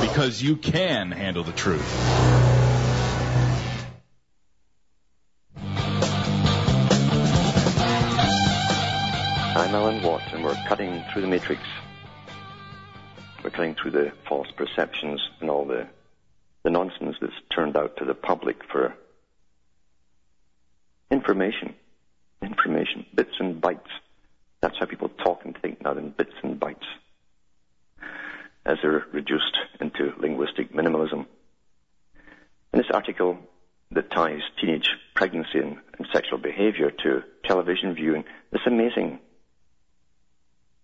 because 0.00 0.42
you 0.42 0.56
can 0.56 1.10
handle 1.10 1.44
the 1.44 1.52
truth. 1.52 1.84
I'm 9.54 9.74
Alan 9.74 10.02
Watt, 10.02 10.22
and 10.32 10.42
we're 10.42 10.56
cutting 10.66 11.04
through 11.12 11.20
the 11.20 11.28
matrix. 11.28 11.60
We're 13.44 13.50
cutting 13.50 13.74
through 13.74 13.90
the 13.90 14.12
false 14.26 14.48
perceptions 14.56 15.20
and 15.40 15.50
all 15.50 15.66
the, 15.66 15.88
the 16.62 16.70
nonsense 16.70 17.16
that's 17.20 17.34
turned 17.54 17.76
out 17.76 17.98
to 17.98 18.06
the 18.06 18.14
public 18.14 18.64
for 18.72 18.94
information. 21.10 21.74
Information, 22.40 23.04
bits 23.14 23.34
and 23.40 23.60
bytes. 23.60 23.90
That's 24.60 24.76
how 24.78 24.86
people 24.86 25.08
talk 25.08 25.44
and 25.44 25.56
think 25.60 25.82
now 25.82 25.92
in 25.92 26.10
bits 26.10 26.34
and 26.42 26.58
bytes 26.58 26.86
as 28.68 28.76
they're 28.82 29.06
reduced 29.12 29.56
into 29.80 30.12
linguistic 30.18 30.72
minimalism. 30.72 31.26
In 32.72 32.78
this 32.78 32.90
article 32.92 33.38
that 33.92 34.10
ties 34.10 34.42
teenage 34.60 34.90
pregnancy 35.14 35.58
and, 35.58 35.78
and 35.96 36.06
sexual 36.12 36.38
behavior 36.38 36.90
to 36.90 37.22
television 37.44 37.94
viewing, 37.94 38.24
this 38.52 38.60
amazing 38.66 39.18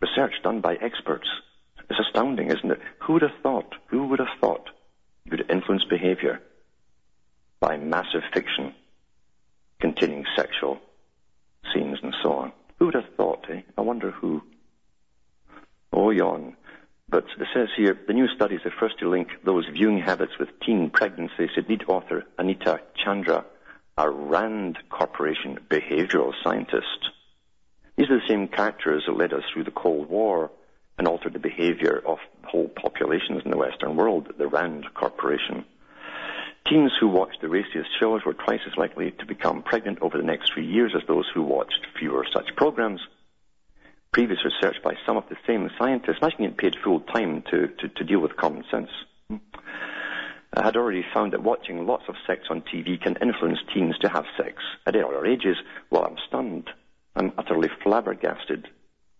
research 0.00 0.32
done 0.42 0.60
by 0.60 0.74
experts. 0.76 1.28
It's 1.90 2.00
astounding, 2.00 2.50
isn't 2.50 2.70
it? 2.70 2.80
Who 3.00 3.14
would 3.14 3.22
have 3.22 3.38
thought? 3.42 3.74
Who 3.88 4.06
would 4.08 4.18
have 4.18 4.38
thought 4.40 4.70
you 5.24 5.30
could 5.30 5.50
influence 5.50 5.84
behavior 5.84 6.40
by 7.60 7.76
massive 7.76 8.22
fiction 8.32 8.74
containing 9.80 10.24
sexual 10.36 10.78
scenes 11.72 11.98
and 12.02 12.14
so 12.22 12.32
on? 12.32 12.52
Who 12.84 12.88
would 12.88 13.02
have 13.02 13.14
thought, 13.16 13.46
eh? 13.48 13.62
I 13.78 13.80
wonder 13.80 14.10
who. 14.10 14.42
Oh, 15.90 16.10
yawn. 16.10 16.54
But 17.08 17.24
it 17.40 17.48
says 17.54 17.68
here, 17.74 17.98
the 18.06 18.12
new 18.12 18.28
studies 18.28 18.60
are 18.66 18.74
first 18.78 18.98
to 18.98 19.08
link 19.08 19.28
those 19.42 19.64
viewing 19.72 20.00
habits 20.00 20.32
with 20.38 20.60
teen 20.60 20.90
pregnancy, 20.90 21.48
lead 21.66 21.84
author 21.88 22.24
Anita 22.36 22.82
Chandra, 22.94 23.46
a 23.96 24.10
RAND 24.10 24.76
Corporation 24.90 25.60
behavioral 25.66 26.34
scientist. 26.44 27.08
These 27.96 28.10
are 28.10 28.20
the 28.20 28.28
same 28.28 28.48
characters 28.48 29.04
that 29.06 29.16
led 29.16 29.32
us 29.32 29.44
through 29.50 29.64
the 29.64 29.70
Cold 29.70 30.10
War 30.10 30.50
and 30.98 31.08
altered 31.08 31.32
the 31.32 31.38
behavior 31.38 32.02
of 32.04 32.18
whole 32.42 32.68
populations 32.68 33.40
in 33.46 33.50
the 33.50 33.56
Western 33.56 33.96
world, 33.96 34.30
the 34.36 34.46
RAND 34.46 34.92
Corporation. 34.92 35.64
Teens 36.68 36.92
who 36.98 37.08
watched 37.08 37.40
the 37.40 37.48
raciest 37.48 37.90
shows 38.00 38.24
were 38.24 38.34
twice 38.34 38.60
as 38.66 38.76
likely 38.76 39.10
to 39.10 39.26
become 39.26 39.62
pregnant 39.62 39.98
over 40.00 40.16
the 40.16 40.24
next 40.24 40.52
three 40.52 40.66
years 40.66 40.94
as 40.96 41.06
those 41.06 41.28
who 41.34 41.42
watched 41.42 41.86
fewer 41.98 42.24
such 42.32 42.56
programs 42.56 43.00
previous 44.14 44.44
research 44.44 44.76
by 44.84 44.94
some 45.04 45.16
of 45.16 45.28
the 45.28 45.36
same 45.44 45.68
scientists, 45.76 46.18
imagine 46.22 46.38
getting 46.38 46.54
paid 46.54 46.76
full 46.84 47.00
time 47.00 47.42
to, 47.50 47.66
to, 47.66 47.88
to 47.88 48.04
deal 48.04 48.20
with 48.20 48.36
common 48.36 48.64
sense. 48.70 48.88
had 50.54 50.76
already 50.76 51.04
found 51.12 51.32
that 51.32 51.42
watching 51.42 51.84
lots 51.84 52.04
of 52.08 52.14
sex 52.24 52.42
on 52.48 52.62
TV 52.62 53.00
can 53.02 53.16
influence 53.20 53.58
teens 53.74 53.96
to 54.00 54.08
have 54.08 54.24
sex 54.36 54.62
at 54.86 54.94
earlier 54.94 55.26
ages. 55.26 55.56
Well, 55.90 56.04
I'm 56.04 56.16
stunned. 56.28 56.70
I'm 57.16 57.32
utterly 57.36 57.68
flabbergasted 57.82 58.68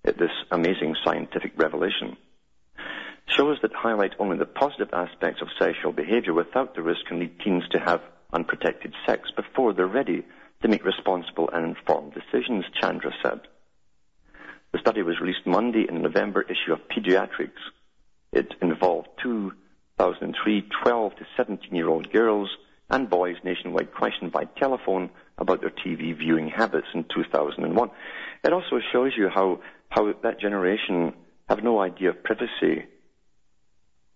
at 0.04 0.16
this 0.16 0.30
amazing 0.52 0.94
scientific 1.04 1.54
revelation. 1.56 2.16
Shows 3.26 3.58
that 3.62 3.72
highlight 3.72 4.14
only 4.18 4.36
the 4.36 4.46
positive 4.46 4.90
aspects 4.92 5.40
of 5.42 5.48
sexual 5.58 5.92
behavior 5.92 6.34
without 6.34 6.74
the 6.74 6.82
risk 6.82 7.06
can 7.06 7.18
lead 7.18 7.40
teens 7.40 7.64
to 7.70 7.78
have 7.78 8.02
unprotected 8.32 8.94
sex 9.06 9.30
before 9.34 9.72
they're 9.72 9.86
ready 9.86 10.24
to 10.62 10.68
make 10.68 10.84
responsible 10.84 11.48
and 11.52 11.64
informed 11.64 12.14
decisions, 12.14 12.64
Chandra 12.80 13.12
said. 13.22 13.40
The 14.72 14.78
study 14.78 15.02
was 15.02 15.20
released 15.20 15.46
Monday 15.46 15.86
in 15.88 15.94
the 15.94 16.02
November 16.02 16.42
issue 16.42 16.72
of 16.72 16.88
Pediatrics. 16.88 17.62
It 18.32 18.54
involved 18.60 19.08
2003 19.22 20.68
12 20.82 21.16
to 21.16 21.26
17 21.36 21.74
year 21.74 21.88
old 21.88 22.12
girls 22.12 22.50
and 22.90 23.08
boys 23.08 23.36
nationwide 23.44 23.94
questioned 23.94 24.32
by 24.32 24.44
telephone 24.44 25.10
about 25.38 25.60
their 25.60 25.70
TV 25.70 26.16
viewing 26.16 26.48
habits 26.48 26.86
in 26.94 27.04
2001. 27.14 27.90
It 28.44 28.52
also 28.52 28.80
shows 28.92 29.12
you 29.16 29.28
how, 29.28 29.60
how 29.88 30.12
that 30.22 30.40
generation 30.40 31.14
have 31.48 31.62
no 31.62 31.80
idea 31.80 32.10
of 32.10 32.22
privacy 32.22 32.84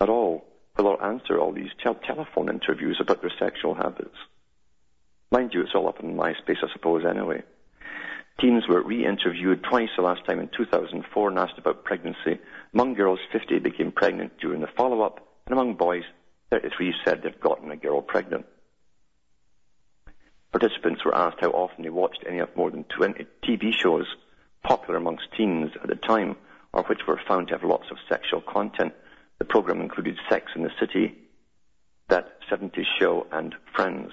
at 0.00 0.08
all. 0.08 0.44
They'll 0.76 0.98
answer 1.02 1.38
all 1.38 1.52
these 1.52 1.70
tel- 1.82 1.94
telephone 1.94 2.48
interviews 2.48 2.98
about 3.00 3.20
their 3.20 3.32
sexual 3.38 3.74
habits. 3.74 4.16
Mind 5.30 5.52
you, 5.52 5.62
it's 5.62 5.74
all 5.74 5.88
up 5.88 6.00
in 6.00 6.16
MySpace, 6.16 6.62
I 6.62 6.72
suppose, 6.72 7.04
anyway. 7.04 7.42
Teens 8.40 8.68
were 8.68 8.82
re-interviewed 8.82 9.64
twice 9.64 9.88
the 9.96 10.02
last 10.02 10.24
time 10.24 10.38
in 10.38 10.48
2004 10.56 11.28
and 11.28 11.38
asked 11.38 11.58
about 11.58 11.84
pregnancy. 11.84 12.38
Among 12.72 12.94
girls, 12.94 13.18
50 13.32 13.58
became 13.58 13.90
pregnant 13.90 14.38
during 14.38 14.60
the 14.60 14.68
follow-up, 14.68 15.20
and 15.46 15.52
among 15.52 15.74
boys, 15.74 16.04
33 16.50 16.94
said 17.04 17.22
they'd 17.22 17.40
gotten 17.40 17.70
a 17.72 17.76
girl 17.76 18.00
pregnant. 18.00 18.46
Participants 20.52 21.04
were 21.04 21.14
asked 21.14 21.40
how 21.40 21.50
often 21.50 21.82
they 21.82 21.90
watched 21.90 22.24
any 22.26 22.38
of 22.38 22.56
more 22.56 22.70
than 22.70 22.84
20 22.84 23.26
TV 23.42 23.72
shows 23.72 24.06
popular 24.62 24.96
amongst 24.96 25.32
teens 25.36 25.72
at 25.82 25.88
the 25.88 25.96
time, 25.96 26.36
or 26.72 26.84
which 26.84 27.06
were 27.06 27.20
found 27.26 27.48
to 27.48 27.54
have 27.54 27.64
lots 27.64 27.90
of 27.90 27.98
sexual 28.08 28.40
content. 28.40 28.94
The 29.38 29.44
program 29.44 29.80
included 29.80 30.18
Sex 30.28 30.52
in 30.56 30.62
the 30.62 30.72
City, 30.80 31.16
That 32.08 32.38
70s 32.50 32.84
Show, 32.98 33.26
and 33.30 33.54
Friends. 33.74 34.12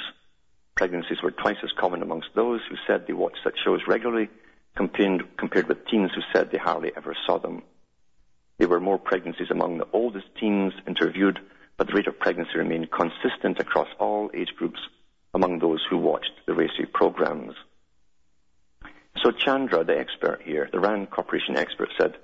Pregnancies 0.75 1.21
were 1.23 1.31
twice 1.31 1.57
as 1.63 1.71
common 1.79 2.01
amongst 2.01 2.29
those 2.35 2.61
who 2.69 2.75
said 2.85 3.07
they 3.07 3.13
watched 3.13 3.39
such 3.43 3.57
shows 3.63 3.81
regularly 3.87 4.29
compared, 4.75 5.67
with 5.67 5.87
teens 5.87 6.11
who 6.13 6.21
said 6.33 6.51
they 6.51 6.57
hardly 6.57 6.91
ever 6.97 7.15
saw 7.25 7.39
them. 7.39 7.63
There 8.57 8.67
were 8.67 8.79
more 8.79 8.99
pregnancies 8.99 9.49
among 9.49 9.77
the 9.77 9.87
oldest 9.93 10.27
teens 10.39 10.73
interviewed, 10.87 11.39
but 11.77 11.87
the 11.87 11.93
rate 11.93 12.07
of 12.07 12.19
pregnancy 12.19 12.57
remained 12.57 12.91
consistent 12.91 13.59
across 13.59 13.87
all 13.99 14.29
age 14.33 14.53
groups 14.57 14.79
among 15.33 15.59
those 15.59 15.83
who 15.89 15.97
watched 15.97 16.31
the 16.45 16.53
racy 16.53 16.85
programs. 16.85 17.55
So 19.23 19.31
Chandra, 19.31 19.83
the 19.83 19.97
expert 19.97 20.41
here, 20.43 20.69
the 20.71 20.79
RAND 20.79 21.09
Corporation 21.09 21.57
expert, 21.57 21.89
said 21.97 22.15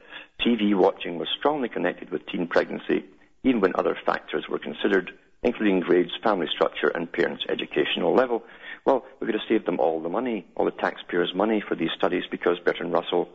TV 0.45 0.75
watching 0.75 1.17
was 1.17 1.27
strongly 1.37 1.69
connected 1.69 2.09
with 2.09 2.25
teen 2.27 2.47
pregnancy, 2.47 3.05
even 3.43 3.61
when 3.61 3.73
other 3.75 3.97
factors 4.05 4.45
were 4.49 4.59
considered, 4.59 5.11
including 5.43 5.79
grades, 5.79 6.11
family 6.23 6.47
structure, 6.53 6.87
and 6.87 7.11
parents' 7.11 7.43
educational 7.49 8.15
level. 8.15 8.43
Well, 8.85 9.05
we 9.19 9.27
could 9.27 9.35
have 9.35 9.47
saved 9.47 9.67
them 9.67 9.79
all 9.79 10.01
the 10.01 10.09
money, 10.09 10.45
all 10.55 10.65
the 10.65 10.71
taxpayers' 10.71 11.33
money 11.35 11.63
for 11.67 11.75
these 11.75 11.91
studies 11.95 12.23
because 12.29 12.59
Bertrand 12.59 12.93
Russell 12.93 13.29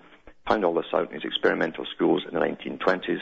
found 0.48 0.64
all 0.64 0.74
this 0.74 0.86
out 0.92 1.08
in 1.08 1.14
his 1.14 1.24
experimental 1.24 1.86
schools 1.94 2.24
in 2.26 2.34
the 2.34 2.40
1920s. 2.40 3.20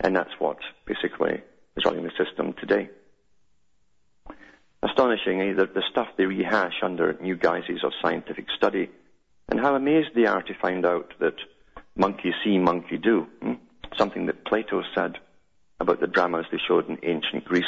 And 0.00 0.14
that's 0.14 0.38
what 0.38 0.58
basically 0.86 1.42
is 1.76 1.84
running 1.84 2.04
the 2.04 2.24
system 2.24 2.54
today. 2.54 2.90
Astonishingly, 4.82 5.54
the, 5.54 5.66
the 5.66 5.82
stuff 5.90 6.08
they 6.16 6.26
rehash 6.26 6.74
under 6.82 7.16
new 7.20 7.36
guises 7.36 7.82
of 7.82 7.92
scientific 8.00 8.46
study, 8.56 8.90
and 9.48 9.58
how 9.58 9.74
amazed 9.74 10.10
they 10.14 10.26
are 10.26 10.42
to 10.42 10.54
find 10.60 10.86
out 10.86 11.14
that 11.18 11.34
monkey 11.98 12.32
see, 12.42 12.58
monkey 12.58 12.96
do. 12.96 13.26
Hmm? 13.42 13.54
Something 13.96 14.26
that 14.26 14.44
Plato 14.46 14.82
said 14.94 15.18
about 15.80 16.00
the 16.00 16.06
dramas 16.06 16.46
they 16.50 16.58
showed 16.66 16.88
in 16.88 16.98
ancient 17.02 17.44
Greece 17.44 17.64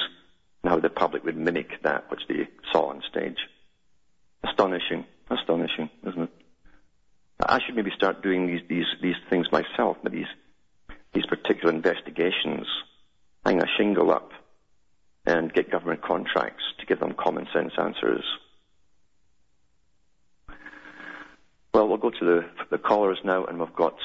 and 0.62 0.70
how 0.70 0.78
the 0.78 0.88
public 0.88 1.24
would 1.24 1.36
mimic 1.36 1.82
that 1.82 2.10
which 2.10 2.22
they 2.28 2.48
saw 2.72 2.90
on 2.90 3.02
stage. 3.10 3.38
Astonishing, 4.44 5.04
astonishing, 5.30 5.90
isn't 6.06 6.22
it? 6.22 6.30
I 7.42 7.58
should 7.64 7.74
maybe 7.74 7.92
start 7.96 8.22
doing 8.22 8.46
these, 8.46 8.60
these, 8.68 8.86
these 9.02 9.16
things 9.28 9.46
myself, 9.50 9.96
these, 10.10 10.26
these 11.14 11.26
particular 11.26 11.72
investigations, 11.72 12.66
hang 13.44 13.62
a 13.62 13.66
shingle 13.78 14.10
up 14.10 14.30
and 15.26 15.52
get 15.52 15.70
government 15.70 16.02
contracts 16.02 16.62
to 16.78 16.86
give 16.86 17.00
them 17.00 17.14
common 17.18 17.46
sense 17.52 17.72
answers. 17.78 18.24
Well, 21.72 21.88
we'll 21.88 21.98
go 21.98 22.10
to 22.10 22.24
the, 22.24 22.44
the 22.70 22.78
callers 22.78 23.18
now, 23.24 23.44
and 23.44 23.58
we've 23.60 23.74
got 23.74 23.96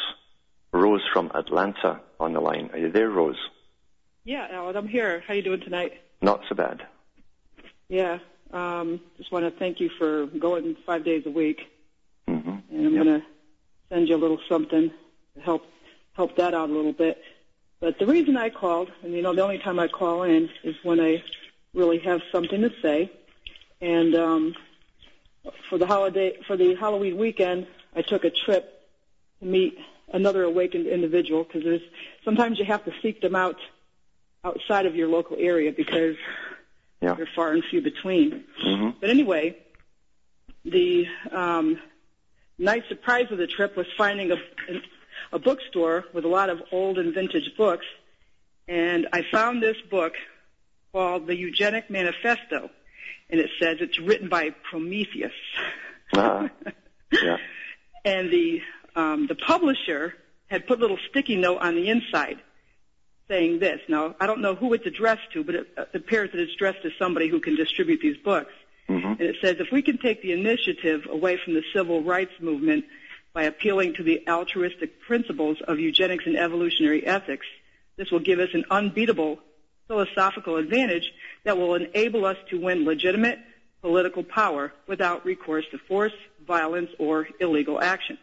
Rose 0.71 1.01
from 1.11 1.31
Atlanta 1.33 1.99
on 2.19 2.33
the 2.33 2.39
line. 2.39 2.69
Are 2.73 2.77
you 2.77 2.91
there, 2.91 3.09
Rose? 3.09 3.37
Yeah, 4.23 4.47
Alan, 4.51 4.75
I'm 4.75 4.87
here. 4.87 5.23
How 5.27 5.33
you 5.33 5.41
doing 5.41 5.61
tonight? 5.61 5.93
Not 6.21 6.41
so 6.47 6.55
bad. 6.55 6.85
Yeah, 7.89 8.19
um, 8.51 9.01
just 9.17 9.31
want 9.31 9.45
to 9.45 9.51
thank 9.59 9.79
you 9.79 9.89
for 9.97 10.25
going 10.27 10.75
five 10.85 11.03
days 11.03 11.23
a 11.25 11.29
week, 11.31 11.61
Mm-hmm. 12.27 12.49
and 12.75 12.87
I'm 12.87 12.93
Yep. 12.95 13.03
going 13.03 13.21
to 13.21 13.25
send 13.89 14.09
you 14.09 14.15
a 14.15 14.17
little 14.17 14.39
something 14.49 14.91
to 15.35 15.41
help 15.41 15.63
help 16.13 16.35
that 16.37 16.53
out 16.55 16.69
a 16.69 16.73
little 16.73 16.93
bit. 16.93 17.21
But 17.79 17.99
the 17.99 18.07
reason 18.07 18.35
I 18.37 18.49
called, 18.49 18.89
and 19.03 19.13
you 19.13 19.21
know, 19.21 19.35
the 19.35 19.43
only 19.43 19.59
time 19.59 19.79
I 19.79 19.87
call 19.87 20.23
in 20.23 20.49
is 20.63 20.75
when 20.81 20.99
I 20.99 21.21
really 21.75 21.99
have 21.99 22.21
something 22.31 22.61
to 22.61 22.71
say. 22.81 23.11
And 23.81 24.15
um, 24.15 24.55
for 25.69 25.77
the 25.77 25.85
holiday, 25.85 26.37
for 26.47 26.57
the 26.57 26.75
Halloween 26.75 27.17
weekend, 27.17 27.67
I 27.95 28.01
took 28.01 28.23
a 28.25 28.31
trip 28.45 28.71
to 29.39 29.45
meet 29.45 29.77
another 30.11 30.43
awakened 30.43 30.87
individual 30.87 31.43
because 31.43 31.63
there's 31.63 31.81
sometimes 32.23 32.59
you 32.59 32.65
have 32.65 32.83
to 32.85 32.91
seek 33.01 33.21
them 33.21 33.35
out 33.35 33.57
outside 34.43 34.85
of 34.85 34.95
your 34.95 35.07
local 35.07 35.37
area 35.39 35.71
because 35.71 36.15
Yeah. 37.01 37.15
they're 37.15 37.29
far 37.35 37.51
and 37.51 37.63
few 37.69 37.81
between. 37.81 38.43
hmm 38.61 38.89
But 39.01 39.09
anyway, 39.09 39.57
the 40.63 41.07
um, 41.31 41.79
nice 42.57 42.83
surprise 42.87 43.27
of 43.31 43.37
the 43.37 43.47
trip 43.47 43.75
was 43.75 43.87
finding 43.97 44.31
a, 44.31 44.37
a 45.31 45.39
bookstore 45.39 46.05
with 46.13 46.25
a 46.25 46.27
lot 46.27 46.49
of 46.49 46.61
old 46.71 46.97
and 46.97 47.13
vintage 47.13 47.55
books, 47.57 47.85
and 48.67 49.07
I 49.13 49.23
found 49.31 49.61
this 49.61 49.77
book 49.89 50.13
called 50.91 51.27
The 51.27 51.35
Eugenic 51.35 51.89
Manifesto, 51.89 52.69
and 53.29 53.39
it 53.39 53.49
says 53.59 53.77
it's 53.79 53.99
written 53.99 54.29
by 54.29 54.51
Prometheus. 54.69 55.33
Ah, 56.15 56.49
yeah. 57.11 57.37
and 58.03 58.31
the 58.31 58.61
um, 58.95 59.27
the 59.27 59.35
publisher 59.35 60.13
had 60.47 60.67
put 60.67 60.77
a 60.77 60.81
little 60.81 60.99
sticky 61.09 61.35
note 61.35 61.57
on 61.59 61.75
the 61.75 61.89
inside 61.89 62.39
saying 63.27 63.59
this. 63.59 63.79
Now, 63.87 64.15
I 64.19 64.27
don't 64.27 64.41
know 64.41 64.55
who 64.55 64.73
it's 64.73 64.85
addressed 64.85 65.31
to, 65.33 65.43
but 65.43 65.55
it, 65.55 65.67
uh, 65.77 65.85
appears 65.93 66.31
that 66.31 66.39
it's 66.39 66.53
addressed 66.53 66.83
to 66.83 66.91
somebody 66.99 67.27
who 67.27 67.39
can 67.39 67.55
distribute 67.55 67.99
these 68.01 68.17
books. 68.17 68.53
hmm 68.87 68.97
And 68.97 69.21
it 69.21 69.37
says 69.41 69.57
if 69.59 69.71
we 69.71 69.81
can 69.81 69.97
take 69.97 70.21
the 70.21 70.31
initiative 70.31 71.07
away 71.09 71.37
from 71.37 71.53
the 71.53 71.63
civil 71.73 72.03
rights 72.03 72.33
movement 72.39 72.85
by 73.33 73.43
appealing 73.43 73.95
to 73.95 74.03
the 74.03 74.27
altruistic 74.27 75.01
principles 75.01 75.57
of 75.67 75.79
eugenics 75.79 76.25
and 76.25 76.37
evolutionary 76.37 77.05
ethics, 77.05 77.47
this 77.97 78.11
will 78.11 78.19
give 78.19 78.39
us 78.39 78.49
an 78.53 78.65
unbeatable 78.69 79.39
philosophical 79.87 80.57
advantage 80.57 81.11
that 81.43 81.57
will 81.57 81.75
enable 81.75 82.25
us 82.25 82.37
to 82.49 82.59
win 82.59 82.85
legitimate 82.85 83.39
political 83.81 84.23
power 84.23 84.73
without 84.87 85.25
recourse 85.25 85.65
to 85.71 85.77
force, 85.77 86.13
violence, 86.47 86.89
or 86.97 87.27
illegal 87.39 87.79
action. 87.79 88.17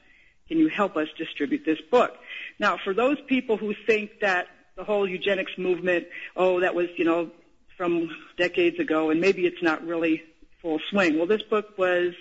Can 0.48 0.58
you 0.58 0.68
help 0.68 0.96
us 0.96 1.08
distribute 1.16 1.64
this 1.64 1.80
book? 1.90 2.16
Now, 2.58 2.78
for 2.82 2.92
those 2.92 3.16
people 3.28 3.56
who 3.56 3.74
think 3.86 4.20
that 4.20 4.48
the 4.76 4.84
whole 4.84 5.08
eugenics 5.08 5.52
movement, 5.56 6.06
oh, 6.36 6.60
that 6.60 6.74
was, 6.74 6.88
you 6.96 7.04
know, 7.04 7.30
from 7.76 8.10
decades 8.36 8.78
ago, 8.78 9.10
and 9.10 9.20
maybe 9.20 9.46
it's 9.46 9.62
not 9.62 9.86
really 9.86 10.22
full 10.60 10.80
swing. 10.90 11.16
Well, 11.16 11.26
this 11.26 11.42
book 11.42 11.78
was 11.78 12.14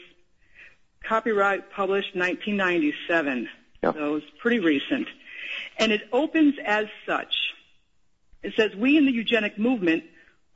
copyright 1.03 1.71
published 1.71 2.15
1997, 2.15 3.49
Yeah. 3.83 3.93
so 3.93 4.15
it's 4.15 4.25
pretty 4.39 4.59
recent. 4.59 5.07
And 5.77 5.91
it 5.91 6.07
opens 6.13 6.55
as 6.63 6.87
such. 7.05 7.33
It 8.43 8.53
says, 8.55 8.71
we 8.75 8.97
in 8.97 9.05
the 9.05 9.11
eugenic 9.11 9.57
movement 9.57 10.03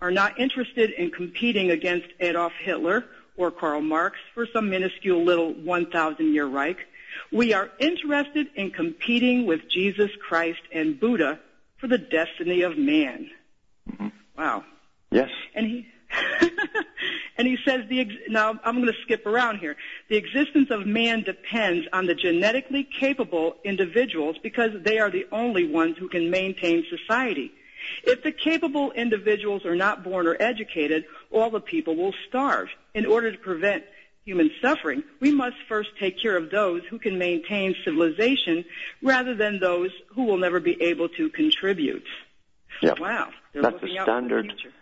are 0.01 0.11
not 0.11 0.39
interested 0.39 0.91
in 0.91 1.11
competing 1.11 1.71
against 1.71 2.07
Adolf 2.19 2.53
Hitler 2.61 3.05
or 3.37 3.51
Karl 3.51 3.81
Marx 3.81 4.17
for 4.33 4.47
some 4.51 4.69
minuscule 4.69 5.23
little 5.23 5.53
1,000 5.53 6.33
year 6.33 6.45
Reich. 6.45 6.77
We 7.31 7.53
are 7.53 7.69
interested 7.79 8.47
in 8.55 8.71
competing 8.71 9.45
with 9.45 9.61
Jesus 9.69 10.11
Christ 10.27 10.61
and 10.73 10.99
Buddha 10.99 11.39
for 11.77 11.87
the 11.87 11.97
destiny 11.97 12.61
of 12.61 12.77
man. 12.77 13.29
Mhm. 13.89 14.11
Wow. 14.37 14.63
Yes. 15.11 15.29
And 15.53 15.65
he 15.67 15.87
and 17.37 17.47
he 17.47 17.57
says 17.65 17.81
the 17.89 17.99
ex- 18.01 18.13
now 18.29 18.57
I'm 18.63 18.75
going 18.75 18.87
to 18.93 19.01
skip 19.03 19.25
around 19.25 19.59
here. 19.59 19.75
The 20.09 20.15
existence 20.15 20.69
of 20.71 20.85
man 20.85 21.23
depends 21.23 21.87
on 21.91 22.05
the 22.05 22.15
genetically 22.15 22.83
capable 22.83 23.55
individuals 23.63 24.37
because 24.41 24.71
they 24.83 24.97
are 24.99 25.09
the 25.09 25.25
only 25.31 25.67
ones 25.67 25.97
who 25.97 26.07
can 26.07 26.29
maintain 26.29 26.85
society. 26.89 27.51
If 28.03 28.23
the 28.23 28.31
capable 28.31 28.91
individuals 28.91 29.65
are 29.65 29.75
not 29.75 30.03
born 30.03 30.27
or 30.27 30.35
educated, 30.39 31.05
all 31.31 31.49
the 31.49 31.59
people 31.59 31.95
will 31.95 32.13
starve. 32.27 32.67
In 32.93 33.05
order 33.05 33.31
to 33.31 33.37
prevent 33.37 33.83
human 34.23 34.49
suffering, 34.61 35.03
we 35.19 35.31
must 35.31 35.55
first 35.67 35.89
take 35.99 36.19
care 36.21 36.35
of 36.35 36.49
those 36.49 36.81
who 36.89 36.99
can 36.99 37.17
maintain 37.17 37.75
civilization 37.83 38.65
rather 39.01 39.35
than 39.35 39.59
those 39.59 39.91
who 40.15 40.23
will 40.23 40.37
never 40.37 40.59
be 40.59 40.81
able 40.81 41.09
to 41.09 41.29
contribute. 41.29 42.05
Yep. 42.81 42.99
Wow. 42.99 43.29
That's 43.53 43.79
the 43.81 43.99
standard. 44.03 44.45
future. 44.45 44.73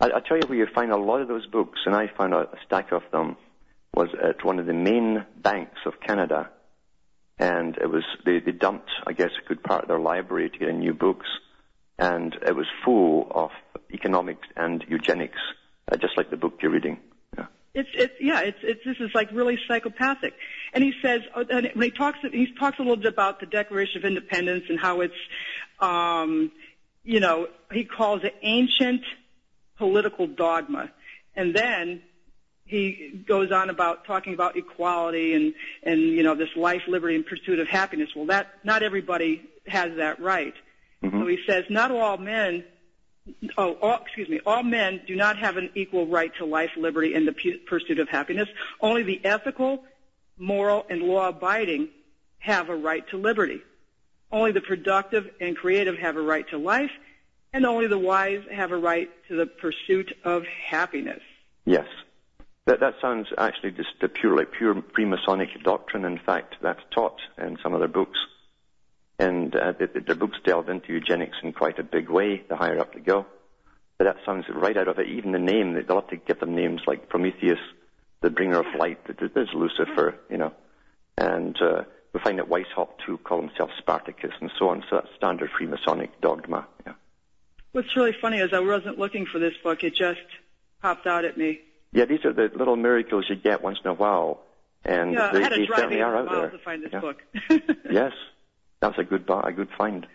I, 0.00 0.06
I 0.06 0.20
tell 0.20 0.36
you 0.36 0.46
where 0.46 0.58
you 0.58 0.66
find 0.74 0.92
a 0.92 0.96
lot 0.96 1.20
of 1.20 1.28
those 1.28 1.46
books, 1.46 1.80
and 1.84 1.94
I 1.94 2.08
found 2.08 2.34
a 2.34 2.48
stack 2.66 2.92
of 2.92 3.02
them, 3.10 3.36
was 3.94 4.08
at 4.22 4.44
one 4.44 4.58
of 4.58 4.66
the 4.66 4.72
main 4.72 5.24
banks 5.36 5.78
of 5.84 6.00
Canada. 6.00 6.50
And 7.38 7.76
it 7.76 7.90
was, 7.90 8.04
they, 8.24 8.38
they 8.38 8.52
dumped, 8.52 8.90
I 9.06 9.12
guess, 9.12 9.30
a 9.42 9.48
good 9.48 9.62
part 9.62 9.82
of 9.82 9.88
their 9.88 9.98
library 9.98 10.50
to 10.50 10.58
get 10.58 10.68
in 10.68 10.80
new 10.80 10.94
books. 10.94 11.26
And 12.00 12.34
it 12.46 12.56
was 12.56 12.66
full 12.82 13.30
of 13.30 13.50
economics 13.92 14.48
and 14.56 14.82
eugenics, 14.88 15.38
uh, 15.92 15.96
just 15.96 16.16
like 16.16 16.30
the 16.30 16.36
book 16.36 16.54
you're 16.62 16.70
reading. 16.70 16.98
Yeah. 17.36 17.46
It's 17.74 17.90
it's 17.94 18.14
yeah 18.18 18.40
it's 18.40 18.58
it's 18.62 18.80
this 18.86 18.96
is 19.00 19.10
like 19.14 19.30
really 19.32 19.58
psychopathic, 19.68 20.32
and 20.72 20.82
he 20.82 20.94
says 21.02 21.20
uh, 21.34 21.44
and 21.50 21.70
when 21.74 21.90
he 21.90 21.90
talks 21.90 22.18
he 22.32 22.54
talks 22.58 22.78
a 22.78 22.82
little 22.82 22.96
bit 22.96 23.12
about 23.12 23.38
the 23.40 23.46
Declaration 23.46 23.98
of 23.98 24.04
Independence 24.06 24.64
and 24.70 24.80
how 24.80 25.02
it's, 25.02 25.14
um, 25.78 26.50
you 27.04 27.20
know, 27.20 27.48
he 27.70 27.84
calls 27.84 28.24
it 28.24 28.34
ancient 28.42 29.02
political 29.76 30.26
dogma, 30.26 30.90
and 31.36 31.54
then 31.54 32.02
he 32.64 33.22
goes 33.26 33.52
on 33.52 33.68
about 33.68 34.06
talking 34.06 34.32
about 34.32 34.56
equality 34.56 35.34
and 35.34 35.52
and 35.82 36.00
you 36.00 36.22
know 36.22 36.34
this 36.34 36.56
life, 36.56 36.82
liberty, 36.88 37.16
and 37.16 37.26
pursuit 37.26 37.58
of 37.58 37.68
happiness. 37.68 38.08
Well, 38.16 38.26
that 38.26 38.48
not 38.64 38.82
everybody 38.82 39.42
has 39.66 39.96
that 39.98 40.18
right. 40.18 40.54
Mm-hmm. 41.02 41.20
So 41.20 41.26
he 41.26 41.38
says 41.46 41.64
not 41.70 41.90
all 41.90 42.18
men 42.18 42.64
oh, 43.56 43.74
all, 43.74 44.00
excuse 44.02 44.28
me, 44.28 44.40
all 44.44 44.62
men 44.62 45.02
do 45.06 45.14
not 45.14 45.38
have 45.38 45.56
an 45.56 45.70
equal 45.74 46.06
right 46.06 46.32
to 46.38 46.44
life, 46.44 46.70
liberty, 46.76 47.14
and 47.14 47.26
the 47.26 47.32
pu- 47.32 47.58
pursuit 47.66 47.98
of 47.98 48.08
happiness. 48.08 48.48
Only 48.80 49.02
the 49.02 49.20
ethical, 49.24 49.84
moral, 50.38 50.86
and 50.88 51.02
law-abiding 51.02 51.88
have 52.38 52.68
a 52.68 52.76
right 52.76 53.06
to 53.10 53.18
liberty. 53.18 53.60
Only 54.32 54.52
the 54.52 54.60
productive 54.60 55.30
and 55.40 55.56
creative 55.56 55.98
have 55.98 56.16
a 56.16 56.22
right 56.22 56.48
to 56.50 56.58
life, 56.58 56.92
and 57.52 57.66
only 57.66 57.86
the 57.86 57.98
wise 57.98 58.42
have 58.50 58.70
a 58.72 58.76
right 58.76 59.10
to 59.28 59.36
the 59.36 59.46
pursuit 59.46 60.12
of 60.24 60.44
happiness. 60.46 61.22
Yes. 61.64 61.86
That, 62.66 62.80
that 62.80 62.94
sounds 63.00 63.26
actually 63.36 63.72
just 63.72 63.90
a 64.02 64.08
pure, 64.08 64.36
like 64.36 64.52
pure 64.52 64.74
Freemasonic 64.74 65.62
doctrine. 65.64 66.04
In 66.04 66.18
fact, 66.18 66.56
that's 66.62 66.80
taught 66.94 67.20
in 67.38 67.58
some 67.62 67.74
of 67.74 67.80
their 67.80 67.88
books. 67.88 68.18
And 69.20 69.54
uh, 69.54 69.72
the, 69.78 69.86
the, 69.86 70.00
their 70.00 70.14
books 70.14 70.38
delve 70.44 70.68
into 70.68 70.92
eugenics 70.92 71.36
in 71.42 71.52
quite 71.52 71.78
a 71.78 71.82
big 71.82 72.08
way, 72.08 72.42
the 72.48 72.56
higher 72.56 72.78
up 72.80 72.94
they 72.94 73.00
go. 73.00 73.26
But 73.98 74.04
that 74.04 74.16
sounds 74.24 74.46
right 74.48 74.76
out 74.76 74.88
of 74.88 74.98
it. 74.98 75.08
Even 75.08 75.32
the 75.32 75.38
name, 75.38 75.74
they'll 75.74 76.00
have 76.00 76.08
to 76.08 76.16
give 76.16 76.40
them 76.40 76.54
names 76.56 76.80
like 76.86 77.08
Prometheus, 77.10 77.58
the 78.22 78.30
bringer 78.30 78.58
of 78.60 78.66
light. 78.78 78.98
There's 79.06 79.50
Lucifer, 79.54 80.14
you 80.30 80.38
know. 80.38 80.52
And 81.18 81.54
uh, 81.60 81.82
we 82.14 82.20
find 82.20 82.38
that 82.38 82.48
Weishaupt, 82.48 83.04
too, 83.04 83.18
call 83.18 83.42
himself 83.42 83.70
Spartacus 83.78 84.32
and 84.40 84.50
so 84.58 84.70
on. 84.70 84.82
So 84.88 84.96
that's 84.96 85.14
standard 85.16 85.50
Freemasonic 85.50 86.08
dogma. 86.22 86.66
Yeah. 86.86 86.94
What's 87.72 87.94
really 87.94 88.14
funny 88.20 88.38
is 88.38 88.54
I 88.54 88.60
wasn't 88.60 88.98
looking 88.98 89.26
for 89.26 89.38
this 89.38 89.54
book; 89.62 89.84
it 89.84 89.94
just 89.94 90.18
popped 90.82 91.06
out 91.06 91.24
at 91.26 91.36
me. 91.36 91.60
Yeah, 91.92 92.06
these 92.06 92.24
are 92.24 92.32
the 92.32 92.50
little 92.56 92.76
miracles 92.76 93.26
you 93.28 93.36
get 93.36 93.62
once 93.62 93.78
in 93.84 93.90
a 93.90 93.94
while. 93.94 94.40
And 94.84 95.12
Yeah, 95.12 95.30
they, 95.32 95.38
I 95.40 95.42
had 95.42 95.48
to 95.50 95.56
they 95.60 95.66
certainly 95.66 96.00
are 96.00 96.16
out 96.16 96.30
there. 96.30 96.50
to 96.50 96.58
find 96.58 96.82
this 96.82 96.90
Yeah. 96.92 97.00
book. 97.00 97.22
Yes, 97.90 98.12
that's 98.80 98.98
a 98.98 99.04
good, 99.04 99.26
bu- 99.26 99.40
a 99.40 99.52
good 99.52 99.68
find. 99.76 100.06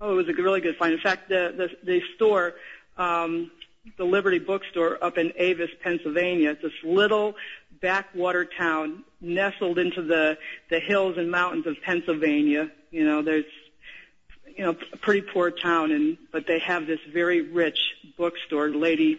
Oh, 0.00 0.12
it 0.12 0.14
was 0.14 0.28
a 0.28 0.32
really 0.32 0.60
good 0.60 0.76
find. 0.76 0.92
In 0.94 1.00
fact, 1.00 1.28
the 1.28 1.52
the, 1.56 1.86
the 1.86 2.02
store, 2.16 2.54
um, 2.96 3.50
the 3.98 4.04
Liberty 4.04 4.38
Bookstore 4.38 5.02
up 5.02 5.18
in 5.18 5.32
Avis, 5.36 5.70
Pennsylvania, 5.82 6.50
it's 6.50 6.62
this 6.62 6.72
little 6.82 7.34
backwater 7.80 8.44
town 8.44 9.04
nestled 9.20 9.78
into 9.78 10.02
the 10.02 10.38
the 10.70 10.80
hills 10.80 11.16
and 11.18 11.30
mountains 11.30 11.66
of 11.66 11.76
Pennsylvania. 11.82 12.70
You 12.90 13.04
know, 13.04 13.22
there's 13.22 13.44
you 14.56 14.64
know 14.64 14.76
a 14.92 14.96
pretty 14.96 15.22
poor 15.22 15.50
town, 15.50 15.92
and 15.92 16.16
but 16.32 16.46
they 16.46 16.58
have 16.60 16.86
this 16.86 17.00
very 17.12 17.42
rich 17.42 17.78
bookstore 18.16 18.70
lady 18.70 19.18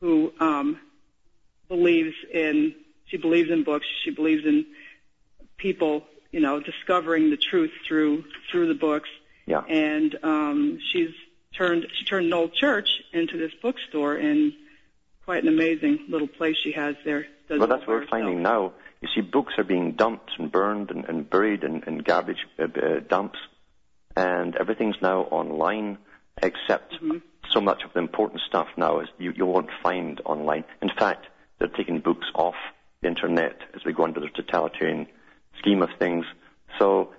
who 0.00 0.32
um, 0.40 0.78
believes 1.68 2.14
in 2.32 2.74
she 3.06 3.16
believes 3.16 3.50
in 3.50 3.64
books. 3.64 3.86
She 4.04 4.10
believes 4.10 4.44
in 4.46 4.66
people, 5.58 6.04
you 6.32 6.40
know, 6.40 6.58
discovering 6.60 7.30
the 7.30 7.36
truth 7.36 7.70
through 7.86 8.24
through 8.50 8.66
the 8.68 8.74
books 8.74 9.10
Yeah. 9.46 9.62
and 9.68 10.18
um, 10.24 10.78
she's 10.90 11.10
turned 11.56 11.86
she 11.96 12.04
turned 12.04 12.28
Knoll 12.30 12.48
Church 12.48 12.88
into 13.12 13.36
this 13.38 13.52
bookstore, 13.62 14.16
and 14.16 14.52
quite 15.24 15.42
an 15.44 15.48
amazing 15.48 16.06
little 16.08 16.26
place 16.28 16.56
she 16.64 16.72
has 16.72 16.96
there. 17.04 17.26
Does 17.48 17.58
Well, 17.60 17.68
that's 17.68 17.86
what 17.86 17.88
we're 18.00 18.06
finding 18.06 18.42
now. 18.42 18.72
You 19.02 19.08
see, 19.14 19.20
books 19.20 19.54
are 19.58 19.64
being 19.64 19.92
dumped 19.92 20.30
and 20.38 20.50
burned 20.50 20.90
and, 20.90 21.04
and 21.04 21.28
buried 21.28 21.64
in, 21.64 21.82
in 21.86 21.98
garbage 21.98 22.46
uh, 22.58 22.64
uh, 22.64 23.00
dumps, 23.08 23.38
and 24.16 24.56
everything's 24.56 24.96
now 25.02 25.22
online, 25.22 25.98
except 26.42 26.94
Mm-hmm. 26.94 27.18
so 27.50 27.60
much 27.60 27.82
of 27.84 27.92
the 27.92 27.98
important 27.98 28.40
stuff 28.48 28.68
now 28.76 29.00
is 29.00 29.08
you, 29.18 29.32
you 29.36 29.44
won't 29.44 29.70
find 29.82 30.20
online. 30.24 30.64
In 30.80 30.88
fact, 30.96 31.26
they're 31.58 31.68
taking 31.68 31.98
books 32.00 32.26
off 32.34 32.54
the 33.02 33.08
internet 33.08 33.56
as 33.74 33.84
we 33.84 33.92
go 33.92 34.04
into 34.04 34.20
the 34.20 34.28
totalitarian 34.28 35.06
scheme 35.62 35.82
of 35.82 35.90
things. 35.98 36.26
So 36.78 37.10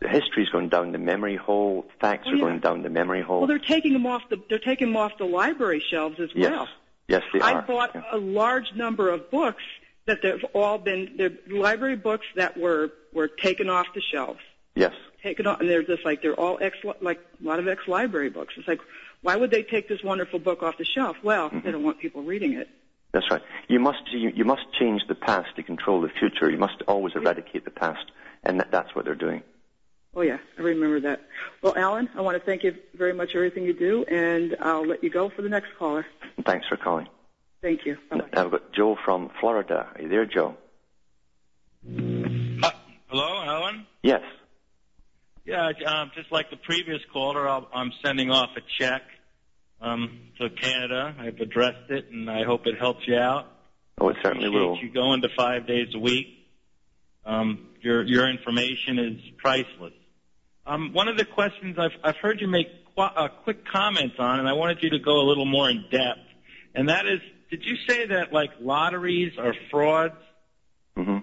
the 0.00 0.08
history's 0.08 0.48
going 0.48 0.68
down 0.68 0.92
the 0.92 0.98
memory 0.98 1.36
hole, 1.36 1.86
facts 2.00 2.24
Oh, 2.26 2.32
are 2.32 2.34
yeah. 2.34 2.40
going 2.40 2.58
down 2.60 2.82
the 2.82 2.90
memory 2.90 3.22
hole. 3.22 3.38
Well, 3.40 3.46
they're 3.46 3.58
taking 3.58 3.92
them 3.92 4.06
off 4.06 4.22
the 4.28 4.40
they're 4.48 4.58
taking 4.58 4.88
them 4.88 4.96
off 4.96 5.12
the 5.18 5.24
library 5.24 5.80
shelves 5.90 6.18
as 6.20 6.30
yes, 6.34 6.50
well. 6.50 6.68
yes, 7.08 7.22
they 7.32 7.40
I 7.40 7.52
are. 7.52 7.62
I 7.62 7.66
bought 7.66 7.90
Yeah. 7.94 8.02
a 8.12 8.18
large 8.18 8.72
number 8.74 9.08
of 9.08 9.30
books 9.30 9.62
that 10.06 10.18
they've 10.22 10.44
all 10.54 10.78
been 10.78 11.12
they're 11.16 11.32
library 11.48 11.96
books 11.96 12.26
that 12.36 12.56
were 12.56 12.90
were 13.12 13.28
taken 13.28 13.70
off 13.70 13.86
the 13.94 14.00
shelves. 14.02 14.40
Yes. 14.74 14.92
Taken 15.22 15.46
off, 15.46 15.60
and 15.60 15.68
they're 15.68 15.84
just 15.84 16.04
like 16.04 16.22
they're 16.22 16.34
all 16.34 16.58
ex 16.60 16.76
like 17.00 17.20
a 17.42 17.46
lot 17.46 17.58
of 17.60 17.68
ex 17.68 17.86
library 17.86 18.30
books. 18.30 18.54
It's 18.56 18.66
like, 18.66 18.80
why 19.20 19.36
would 19.36 19.52
they 19.52 19.62
take 19.62 19.88
this 19.88 20.02
wonderful 20.02 20.40
book 20.40 20.62
off 20.64 20.78
the 20.78 20.84
shelf? 20.84 21.16
Well, 21.22 21.48
Mm-hmm. 21.50 21.60
they 21.64 21.70
don't 21.70 21.84
want 21.84 22.00
people 22.00 22.22
reading 22.22 22.54
it. 22.54 22.68
That's 23.12 23.30
right. 23.30 23.42
You 23.68 23.78
must 23.78 24.10
you, 24.10 24.30
you 24.34 24.44
must 24.44 24.62
change 24.78 25.02
the 25.06 25.14
past 25.14 25.54
to 25.56 25.62
control 25.62 26.00
the 26.00 26.08
future. 26.08 26.50
You 26.50 26.58
must 26.58 26.82
always 26.88 27.14
eradicate 27.14 27.64
the 27.64 27.70
past, 27.70 28.10
and 28.42 28.60
that, 28.60 28.70
that's 28.70 28.94
what 28.94 29.04
they're 29.04 29.14
doing. 29.14 29.42
Oh 30.14 30.22
yeah, 30.22 30.38
I 30.58 30.62
remember 30.62 31.00
that. 31.00 31.22
Well, 31.62 31.74
Alan, 31.76 32.08
I 32.14 32.20
want 32.20 32.38
to 32.38 32.44
thank 32.44 32.64
you 32.64 32.74
very 32.94 33.14
much 33.14 33.32
for 33.32 33.38
everything 33.38 33.64
you 33.64 33.72
do, 33.74 34.04
and 34.04 34.56
I'll 34.60 34.86
let 34.86 35.02
you 35.02 35.10
go 35.10 35.30
for 35.30 35.42
the 35.42 35.48
next 35.48 35.68
caller. 35.78 36.06
Thanks 36.44 36.66
for 36.68 36.76
calling. 36.76 37.08
Thank 37.62 37.86
you. 37.86 37.96
Bye-bye. 38.10 38.28
Now 38.34 38.42
we've 38.42 38.52
got 38.52 38.72
Joe 38.72 38.96
from 39.04 39.30
Florida. 39.40 39.88
Are 39.94 40.02
you 40.02 40.08
there, 40.08 40.26
Joe? 40.26 40.56
Uh, 41.86 42.70
hello, 43.08 43.42
Alan. 43.42 43.86
Yes. 44.02 44.22
Yeah, 45.44 45.72
um, 45.86 46.10
just 46.14 46.30
like 46.30 46.50
the 46.50 46.56
previous 46.56 47.00
caller, 47.12 47.48
I'll, 47.48 47.68
I'm 47.72 47.92
sending 48.04 48.30
off 48.30 48.50
a 48.56 48.60
check 48.78 49.02
um, 49.82 50.20
to 50.38 50.48
Canada. 50.50 51.14
I've 51.18 51.38
addressed 51.40 51.90
it, 51.90 52.06
and 52.10 52.30
I 52.30 52.44
hope 52.44 52.66
it 52.66 52.78
helps 52.78 53.06
you 53.06 53.16
out. 53.16 53.48
Oh, 54.00 54.08
it 54.08 54.16
certainly 54.22 54.46
Appreciate 54.48 54.68
will. 54.68 54.78
you 54.78 54.92
going 54.92 55.22
to 55.22 55.28
five 55.36 55.66
days 55.66 55.88
a 55.94 55.98
week. 55.98 56.26
Um, 57.24 57.68
your 57.80 58.04
your 58.04 58.28
information 58.30 58.98
is 58.98 59.20
priceless. 59.38 59.92
Um, 60.66 60.92
one 60.92 61.08
of 61.08 61.16
the 61.16 61.24
questions 61.24 61.76
I've 61.78 61.92
I've 62.02 62.16
heard 62.16 62.40
you 62.40 62.48
make 62.48 62.68
qu- 62.96 63.02
uh, 63.02 63.28
quick 63.44 63.66
comments 63.70 64.16
on, 64.18 64.40
and 64.40 64.48
I 64.48 64.54
wanted 64.54 64.82
you 64.82 64.90
to 64.90 64.98
go 64.98 65.20
a 65.20 65.26
little 65.26 65.44
more 65.44 65.68
in 65.68 65.84
depth. 65.90 66.20
And 66.74 66.88
that 66.88 67.06
is, 67.06 67.20
did 67.50 67.64
you 67.64 67.76
say 67.86 68.06
that 68.06 68.32
like 68.32 68.50
lotteries 68.60 69.32
are 69.38 69.54
frauds? 69.70 70.14
Mm-hmm. 70.96 71.18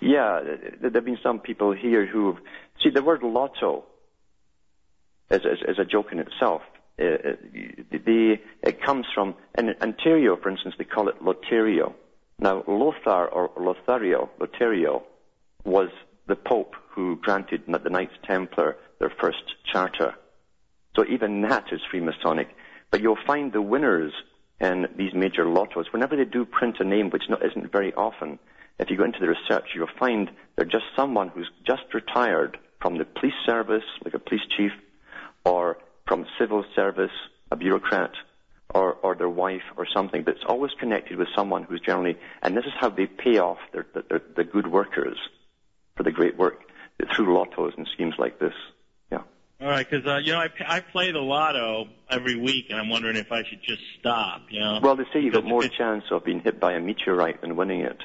Yeah, 0.00 0.40
th- 0.44 0.60
th- 0.60 0.74
there 0.80 0.90
have 0.92 1.04
been 1.04 1.18
some 1.22 1.40
people 1.40 1.72
here 1.72 2.04
who 2.06 2.36
see 2.82 2.90
the 2.90 3.02
word 3.02 3.22
lotto 3.22 3.84
as, 5.30 5.40
as, 5.44 5.58
as 5.66 5.78
a 5.78 5.84
joke 5.84 6.12
in 6.12 6.18
itself. 6.18 6.62
Uh, 6.98 7.04
uh, 7.04 8.36
it 8.62 8.82
comes 8.82 9.06
from 9.14 9.34
in 9.56 9.74
Ontario, 9.80 10.36
for 10.36 10.48
instance, 10.48 10.74
they 10.78 10.84
call 10.84 11.08
it 11.08 11.22
Lotario. 11.22 11.94
Now, 12.38 12.64
Lothar 12.66 13.26
or 13.26 13.50
Lothario, 13.58 14.30
Lotario, 14.40 15.02
was 15.64 15.88
the 16.26 16.36
Pope 16.36 16.74
who 16.90 17.16
granted 17.16 17.62
the 17.66 17.90
Knights 17.90 18.14
Templar 18.26 18.76
their 18.98 19.12
first 19.20 19.44
charter. 19.70 20.14
So 20.94 21.04
even 21.06 21.42
that 21.42 21.66
is 21.72 21.80
Freemasonic. 21.92 22.48
But 22.90 23.02
you'll 23.02 23.18
find 23.26 23.52
the 23.52 23.62
winners 23.62 24.12
in 24.60 24.86
these 24.96 25.12
major 25.12 25.44
lottos, 25.44 25.92
whenever 25.92 26.16
they 26.16 26.24
do 26.24 26.46
print 26.46 26.76
a 26.80 26.84
name, 26.84 27.10
which 27.10 27.24
not, 27.28 27.44
isn't 27.44 27.70
very 27.70 27.92
often, 27.94 28.38
if 28.78 28.90
you 28.90 28.96
go 28.96 29.04
into 29.04 29.20
the 29.20 29.28
research, 29.28 29.68
you'll 29.74 29.88
find 29.98 30.30
they're 30.56 30.64
just 30.64 30.84
someone 30.96 31.28
who's 31.28 31.50
just 31.66 31.92
retired 31.92 32.58
from 32.80 32.96
the 32.96 33.04
police 33.04 33.34
service, 33.44 33.84
like 34.04 34.14
a 34.14 34.18
police 34.18 34.46
chief, 34.56 34.72
or 35.44 35.78
from 36.06 36.26
civil 36.38 36.64
service, 36.74 37.10
a 37.50 37.56
bureaucrat, 37.56 38.12
or, 38.74 38.94
or 38.94 39.14
their 39.14 39.28
wife 39.28 39.62
or 39.76 39.86
something, 39.92 40.22
but 40.24 40.34
it's 40.36 40.44
always 40.48 40.72
connected 40.78 41.16
with 41.16 41.28
someone 41.34 41.62
who's 41.64 41.80
generally, 41.80 42.16
and 42.42 42.56
this 42.56 42.64
is 42.64 42.72
how 42.78 42.88
they 42.90 43.06
pay 43.06 43.38
off 43.38 43.58
their, 43.72 43.86
their, 44.08 44.20
the 44.36 44.44
good 44.44 44.66
workers 44.66 45.18
for 45.96 46.02
the 46.02 46.10
great 46.10 46.36
work 46.36 46.60
through 47.14 47.26
lottos 47.26 47.76
and 47.76 47.86
schemes 47.94 48.14
like 48.18 48.38
this. 48.38 48.52
Yeah. 49.12 49.18
All 49.60 49.68
right. 49.68 49.88
because 49.88 50.06
uh, 50.06 50.18
you 50.18 50.32
know 50.32 50.38
I, 50.40 50.48
I 50.66 50.80
play 50.80 51.12
the 51.12 51.20
lotto 51.20 51.86
every 52.10 52.36
week, 52.38 52.66
and 52.70 52.78
I'm 52.78 52.88
wondering 52.88 53.16
if 53.16 53.30
I 53.30 53.42
should 53.44 53.62
just 53.62 53.82
stop. 54.00 54.42
You 54.50 54.60
know. 54.60 54.80
Well, 54.82 54.96
they 54.96 55.04
say 55.12 55.20
you've 55.20 55.34
got 55.34 55.44
more 55.44 55.62
chance 55.62 56.04
of 56.10 56.24
being 56.24 56.40
hit 56.40 56.58
by 56.60 56.72
a 56.72 56.80
meteorite 56.80 57.40
than 57.40 57.56
winning 57.56 57.80
it, 57.82 57.98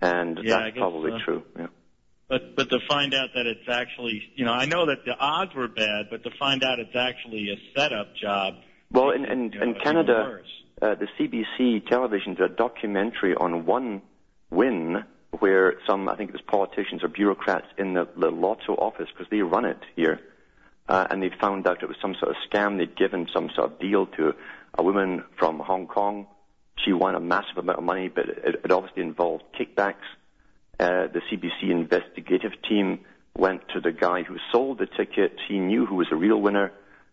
and 0.00 0.38
Yeah, 0.42 0.60
that's 0.64 0.76
probably 0.76 1.12
so. 1.12 1.18
true. 1.24 1.42
Yeah. 1.58 1.66
But 2.30 2.54
but 2.54 2.70
to 2.70 2.78
find 2.88 3.12
out 3.12 3.30
that 3.34 3.46
it's 3.46 3.68
actually, 3.68 4.22
you 4.36 4.44
know, 4.44 4.52
I 4.52 4.64
know 4.64 4.86
that 4.86 5.04
the 5.04 5.18
odds 5.18 5.52
were 5.52 5.66
bad, 5.66 6.06
but 6.10 6.22
to 6.22 6.30
find 6.38 6.62
out 6.62 6.78
it's 6.78 6.94
actually 6.94 7.50
a 7.50 7.78
setup 7.78 8.14
job. 8.14 8.54
Well, 8.92 9.10
in 9.10 9.24
in, 9.24 9.52
you 9.52 9.58
know, 9.58 9.66
in 9.66 9.74
Canada, 9.74 10.40
uh, 10.80 10.94
the 10.94 11.08
CBC 11.18 11.88
television 11.88 12.34
did 12.34 12.52
a 12.52 12.54
documentary 12.54 13.34
on 13.34 13.66
one 13.66 14.00
win 14.50 15.04
where 15.40 15.74
some, 15.86 16.08
I 16.08 16.16
think 16.16 16.30
it 16.30 16.32
was 16.32 16.42
politicians 16.42 17.02
or 17.02 17.08
bureaucrats 17.08 17.66
in 17.78 17.94
the, 17.94 18.08
the 18.16 18.30
lotto 18.30 18.74
office, 18.74 19.08
because 19.12 19.28
they 19.30 19.42
run 19.42 19.64
it 19.64 19.78
here, 19.96 20.20
uh, 20.88 21.06
and 21.10 21.22
they 21.22 21.30
found 21.40 21.66
out 21.66 21.82
it 21.82 21.88
was 21.88 21.96
some 22.00 22.14
sort 22.18 22.30
of 22.30 22.36
scam. 22.48 22.78
They'd 22.78 22.96
given 22.96 23.28
some 23.32 23.50
sort 23.54 23.72
of 23.72 23.78
deal 23.80 24.06
to 24.06 24.34
a 24.74 24.82
woman 24.82 25.24
from 25.36 25.58
Hong 25.58 25.86
Kong. 25.86 26.26
She 26.84 26.92
won 26.92 27.14
a 27.14 27.20
massive 27.20 27.58
amount 27.58 27.78
of 27.78 27.84
money, 27.84 28.08
but 28.08 28.28
it, 28.28 28.60
it 28.64 28.70
obviously 28.70 29.02
involved 29.02 29.44
kickbacks. 29.58 30.06
Uh, 30.80 31.08
the 31.08 31.20
CBC 31.30 31.70
investigative 31.70 32.52
team 32.66 33.00
went 33.36 33.60
to 33.74 33.82
the 33.82 33.92
guy 33.92 34.22
who 34.22 34.36
sold 34.50 34.78
the 34.78 34.86
ticket. 34.86 35.36
He 35.46 35.58
knew 35.58 35.84
who 35.84 35.96
was 35.96 36.06
the 36.08 36.16
real 36.16 36.40
winner, 36.40 36.72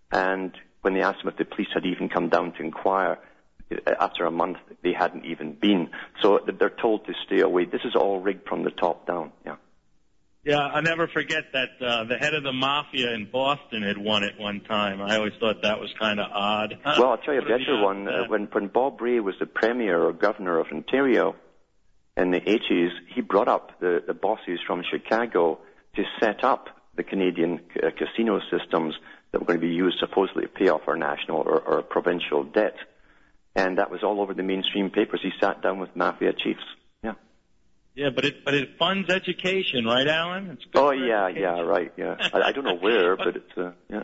and 0.10 0.54
when 0.84 0.94
they 0.94 1.02
asked 1.02 1.22
him 1.22 1.28
if 1.28 1.36
the 1.36 1.44
police 1.44 1.68
had 1.74 1.86
even 1.86 2.08
come 2.08 2.30
down 2.30 2.54
to 2.54 2.64
inquire, 2.64 3.20
uh, 3.70 3.92
after 4.00 4.26
a 4.26 4.32
month 4.32 4.60
they 4.84 4.94
hadn't 4.94 5.26
even 5.26 5.54
been. 5.54 5.90
So 6.22 6.40
they're 6.58 6.70
told 6.70 7.08
to 7.08 7.14
stay 7.26 7.42
away. 7.42 7.66
This 7.66 7.82
is 7.84 7.94
all 7.94 8.22
rigged 8.22 8.48
from 8.48 8.64
the 8.64 8.72
top 8.72 9.06
down. 9.06 9.34
Yeah. 9.46 9.58
Yeah, 10.46 10.60
I'll 10.60 10.82
never 10.82 11.10
forget 11.10 11.52
that 11.52 11.72
uh, 11.86 12.06
the 12.06 12.16
head 12.16 12.34
of 12.34 12.44
the 12.44 12.54
mafia 12.54 13.14
in 13.16 13.30
Boston 13.30 13.84
had 13.84 13.98
won 13.98 14.24
it 14.24 14.40
one 14.40 14.62
time. 14.62 15.02
I 15.02 15.18
always 15.18 15.34
thought 15.42 15.64
that 15.64 15.82
was 15.82 15.94
kind 16.00 16.22
of 16.22 16.32
odd. 16.32 16.78
Well, 16.86 17.10
I'll 17.10 17.18
tell 17.18 17.34
you 17.34 17.42
a 17.42 17.44
What 17.44 17.52
are 17.52 17.58
the 17.58 17.66
better 17.66 17.84
one. 17.84 18.08
Uh, 18.08 18.24
when 18.30 18.44
when 18.46 18.68
Bob 18.68 19.02
Rae 19.02 19.20
was 19.20 19.36
the 19.42 19.46
premier 19.46 20.02
or 20.02 20.14
governor 20.14 20.58
of 20.58 20.68
Ontario 20.68 21.36
in 22.18 22.32
the 22.32 22.42
80s, 22.42 22.90
he 23.14 23.22
brought 23.22 23.48
up 23.48 23.80
the, 23.80 24.04
the 24.06 24.14
bosses 24.14 24.60
from 24.66 24.84
Chicago 24.90 25.60
to 25.96 26.04
set 26.20 26.44
up 26.44 26.68
the 26.96 27.04
Canadian 27.04 27.60
uh, 27.82 27.90
casino 27.98 28.40
systems 28.52 28.96
that 29.32 29.40
were 29.40 29.46
going 29.46 29.60
to 29.60 29.66
be 29.68 29.74
used 29.74 29.98
supposedly 30.00 30.44
to 30.44 30.50
pay 30.50 30.70
off 30.70 30.82
our 30.88 30.98
national 30.98 31.38
or, 31.42 31.60
or 31.60 31.82
provincial 31.84 32.44
debt. 32.44 32.76
And 33.56 33.78
that 33.78 33.92
was 33.92 34.02
all 34.04 34.22
over 34.22 34.34
the 34.34 34.44
mainstream 34.44 34.90
papers. 34.90 35.20
He 35.22 35.32
sat 35.40 35.62
down 35.62 35.80
with 35.80 35.96
mafia 35.96 36.34
chiefs. 36.34 36.64
Yeah. 37.04 37.14
Yeah, 37.96 38.10
but 38.14 38.26
it 38.26 38.46
but 38.46 38.54
it 38.54 38.78
funds 38.78 39.10
education, 39.12 39.86
right, 39.86 40.08
Alan? 40.08 40.50
It's 40.52 40.64
good 40.66 40.80
Oh 40.80 40.92
yeah, 40.92 41.26
education. 41.26 41.42
yeah, 41.44 41.62
right, 41.62 41.92
yeah. 41.98 42.16
I, 42.34 42.42
I 42.42 42.52
don't 42.52 42.64
know 42.64 42.78
where, 42.78 43.16
but 43.16 43.36
it's 43.36 43.58
uh, 43.58 43.72
yeah. 43.90 44.04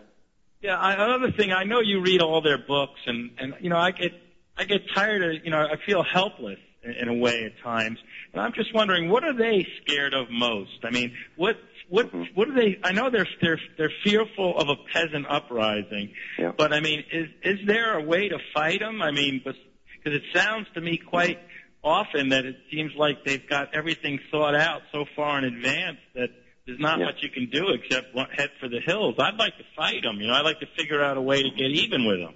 Yeah, 0.61 0.78
I, 0.80 0.93
another 0.93 1.32
thing, 1.32 1.51
I 1.51 1.66
know 1.66 1.82
you 1.82 2.01
read 2.01 2.22
all 2.22 2.41
their 2.41 2.57
books, 2.57 2.99
and 3.05 3.32
and 3.38 3.53
you 3.59 3.70
know, 3.70 3.78
I 3.78 3.91
get 3.91 4.11
I 4.57 4.64
get 4.66 4.82
tired 4.95 5.24
of, 5.24 5.45
you 5.45 5.51
know, 5.51 5.59
I 5.59 5.76
feel 5.86 6.03
helpless 6.03 6.59
in, 6.84 7.08
a 7.08 7.14
way 7.14 7.44
at 7.46 7.62
times, 7.64 7.98
and 8.34 8.42
I'm 8.42 8.54
just 8.54 8.74
wondering, 8.74 9.10
what 9.10 9.24
are 9.24 9.34
they 9.34 9.66
scared 9.82 10.14
of 10.14 10.30
most? 10.30 10.80
I 10.84 10.90
mean, 10.92 11.14
what 11.36 11.56
what 11.90 12.08
Mm-hmm. 12.08 12.34
what 12.36 12.50
are 12.50 12.56
they? 12.56 12.80
I 12.84 12.92
know 12.92 13.10
they're 13.10 13.28
they're 13.42 13.60
they're 13.78 13.92
fearful 14.04 14.58
of 14.58 14.70
a 14.70 14.76
peasant 14.94 15.26
uprising, 15.30 16.14
Yeah. 16.40 16.52
but 16.58 16.74
I 16.74 16.80
mean, 16.80 17.04
is 17.12 17.28
is 17.44 17.60
there 17.68 17.98
a 17.98 18.04
way 18.04 18.30
to 18.30 18.38
fight 18.54 18.80
them? 18.80 19.02
I 19.02 19.12
mean, 19.12 19.42
because 19.44 19.60
it 20.06 20.24
sounds 20.34 20.68
to 20.76 20.82
me 20.82 20.98
quite 20.98 21.40
often 21.84 22.30
that 22.30 22.46
it 22.46 22.56
seems 22.72 22.92
like 22.98 23.26
they've 23.26 23.48
got 23.50 23.76
everything 23.76 24.20
thought 24.32 24.56
out 24.56 24.82
so 24.92 25.06
far 25.16 25.38
in 25.40 25.44
advance 25.44 25.98
that 26.16 26.30
there's 26.66 26.80
not 26.80 27.00
Yeah. 27.00 27.06
much 27.06 27.16
you 27.22 27.30
can 27.30 27.50
do 27.50 27.70
except 27.72 28.08
head 28.38 28.50
for 28.60 28.70
the 28.70 28.80
hills. 28.80 29.16
I'd 29.20 29.36
like 29.38 29.58
to 29.58 29.66
fight 29.76 30.04
them. 30.04 30.22
You 30.22 30.28
know, 30.28 30.34
I'd 30.34 30.46
like 30.46 30.62
to 30.62 30.68
figure 30.78 31.04
out 31.04 31.18
a 31.18 31.22
way 31.22 31.44
to 31.44 31.50
get 31.50 31.72
even 31.72 32.06
with 32.06 32.20
them. 32.20 32.36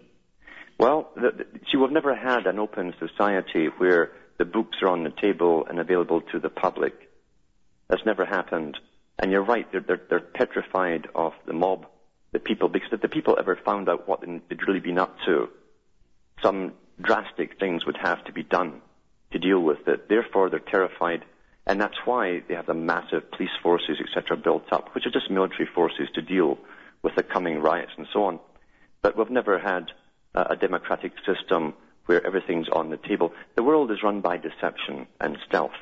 Well, 0.79 1.09
the, 1.15 1.31
the, 1.31 1.45
see, 1.71 1.77
we've 1.77 1.91
never 1.91 2.13
had 2.13 2.45
an 2.45 2.59
open 2.59 2.93
society 2.99 3.67
where 3.77 4.11
the 4.37 4.45
books 4.45 4.77
are 4.81 4.89
on 4.89 5.03
the 5.03 5.09
table 5.21 5.65
and 5.67 5.79
available 5.79 6.21
to 6.21 6.39
the 6.39 6.49
public. 6.49 6.93
That's 7.87 8.05
never 8.05 8.25
happened. 8.25 8.77
And 9.19 9.31
you're 9.31 9.43
right, 9.43 9.69
they're, 9.71 9.81
they're, 9.81 10.01
they're 10.09 10.19
petrified 10.19 11.07
of 11.15 11.33
the 11.45 11.53
mob, 11.53 11.87
the 12.31 12.39
people, 12.39 12.69
because 12.69 12.89
if 12.91 13.01
the 13.01 13.07
people 13.07 13.37
ever 13.39 13.57
found 13.65 13.89
out 13.89 14.07
what 14.07 14.21
they'd 14.21 14.67
really 14.67 14.79
been 14.79 14.99
up 14.99 15.17
to, 15.25 15.49
some 16.43 16.73
drastic 17.01 17.59
things 17.59 17.85
would 17.85 17.97
have 17.97 18.23
to 18.25 18.31
be 18.31 18.43
done 18.43 18.81
to 19.31 19.39
deal 19.39 19.59
with 19.59 19.87
it. 19.87 20.07
Therefore, 20.07 20.49
they're 20.49 20.59
terrified, 20.59 21.25
and 21.65 21.81
that's 21.81 21.97
why 22.05 22.43
they 22.47 22.53
have 22.53 22.67
the 22.67 22.73
massive 22.73 23.31
police 23.31 23.49
forces, 23.63 23.97
etc., 23.99 24.37
built 24.37 24.71
up, 24.71 24.93
which 24.93 25.05
are 25.05 25.11
just 25.11 25.31
military 25.31 25.67
forces 25.73 26.07
to 26.13 26.21
deal 26.21 26.59
with 27.01 27.15
the 27.15 27.23
coming 27.23 27.59
riots 27.59 27.91
and 27.97 28.07
so 28.13 28.25
on. 28.25 28.39
But 29.01 29.17
we've 29.17 29.29
never 29.29 29.57
had 29.57 29.91
a 30.33 30.55
democratic 30.55 31.13
system 31.25 31.73
where 32.07 32.25
everything's 32.25 32.67
on 32.69 32.89
the 32.89 32.97
table. 32.97 33.31
The 33.55 33.63
world 33.63 33.91
is 33.91 34.03
run 34.03 34.21
by 34.21 34.37
deception 34.37 35.07
and 35.21 35.37
stealth, 35.47 35.77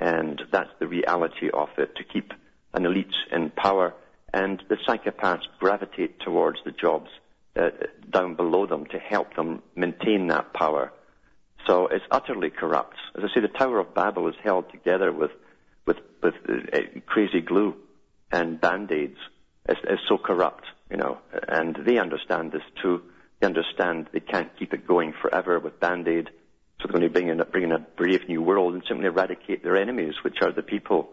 and 0.00 0.40
that's 0.50 0.70
the 0.78 0.88
reality 0.88 1.50
of 1.52 1.68
it. 1.76 1.94
To 1.96 2.04
keep 2.04 2.32
an 2.72 2.86
elite 2.86 3.14
in 3.30 3.50
power, 3.50 3.94
and 4.32 4.62
the 4.68 4.76
psychopaths 4.76 5.46
gravitate 5.58 6.20
towards 6.20 6.58
the 6.64 6.70
jobs 6.72 7.10
uh, 7.56 7.70
down 8.10 8.36
below 8.36 8.66
them 8.66 8.86
to 8.86 8.98
help 8.98 9.34
them 9.34 9.62
maintain 9.74 10.28
that 10.28 10.52
power. 10.54 10.92
So 11.66 11.88
it's 11.88 12.04
utterly 12.10 12.50
corrupt. 12.50 12.96
As 13.16 13.24
I 13.24 13.34
say, 13.34 13.40
the 13.40 13.48
Tower 13.48 13.80
of 13.80 13.94
Babel 13.94 14.28
is 14.28 14.34
held 14.42 14.70
together 14.70 15.12
with 15.12 15.32
with 15.86 15.98
with 16.22 16.34
uh, 16.48 16.78
crazy 17.06 17.40
glue 17.40 17.74
and 18.32 18.60
band-aids. 18.60 19.18
It's, 19.68 19.80
it's 19.84 20.02
so 20.08 20.16
corrupt, 20.16 20.64
you 20.90 20.96
know. 20.96 21.18
And 21.48 21.76
they 21.84 21.98
understand 21.98 22.52
this 22.52 22.62
too. 22.80 23.02
They 23.40 23.46
understand 23.46 24.08
they 24.12 24.20
can't 24.20 24.54
keep 24.58 24.72
it 24.74 24.86
going 24.86 25.12
forever 25.20 25.58
with 25.58 25.80
band-aid. 25.80 26.28
So 26.80 26.88
they're 26.88 26.92
going 26.98 27.02
to 27.02 27.10
bring 27.10 27.28
in, 27.28 27.40
a- 27.40 27.44
bring 27.44 27.64
in 27.64 27.72
a 27.72 27.78
brave 27.78 28.28
new 28.28 28.42
world 28.42 28.74
and 28.74 28.82
simply 28.86 29.06
eradicate 29.06 29.62
their 29.62 29.76
enemies, 29.76 30.14
which 30.22 30.38
are 30.42 30.52
the 30.52 30.62
people. 30.62 31.10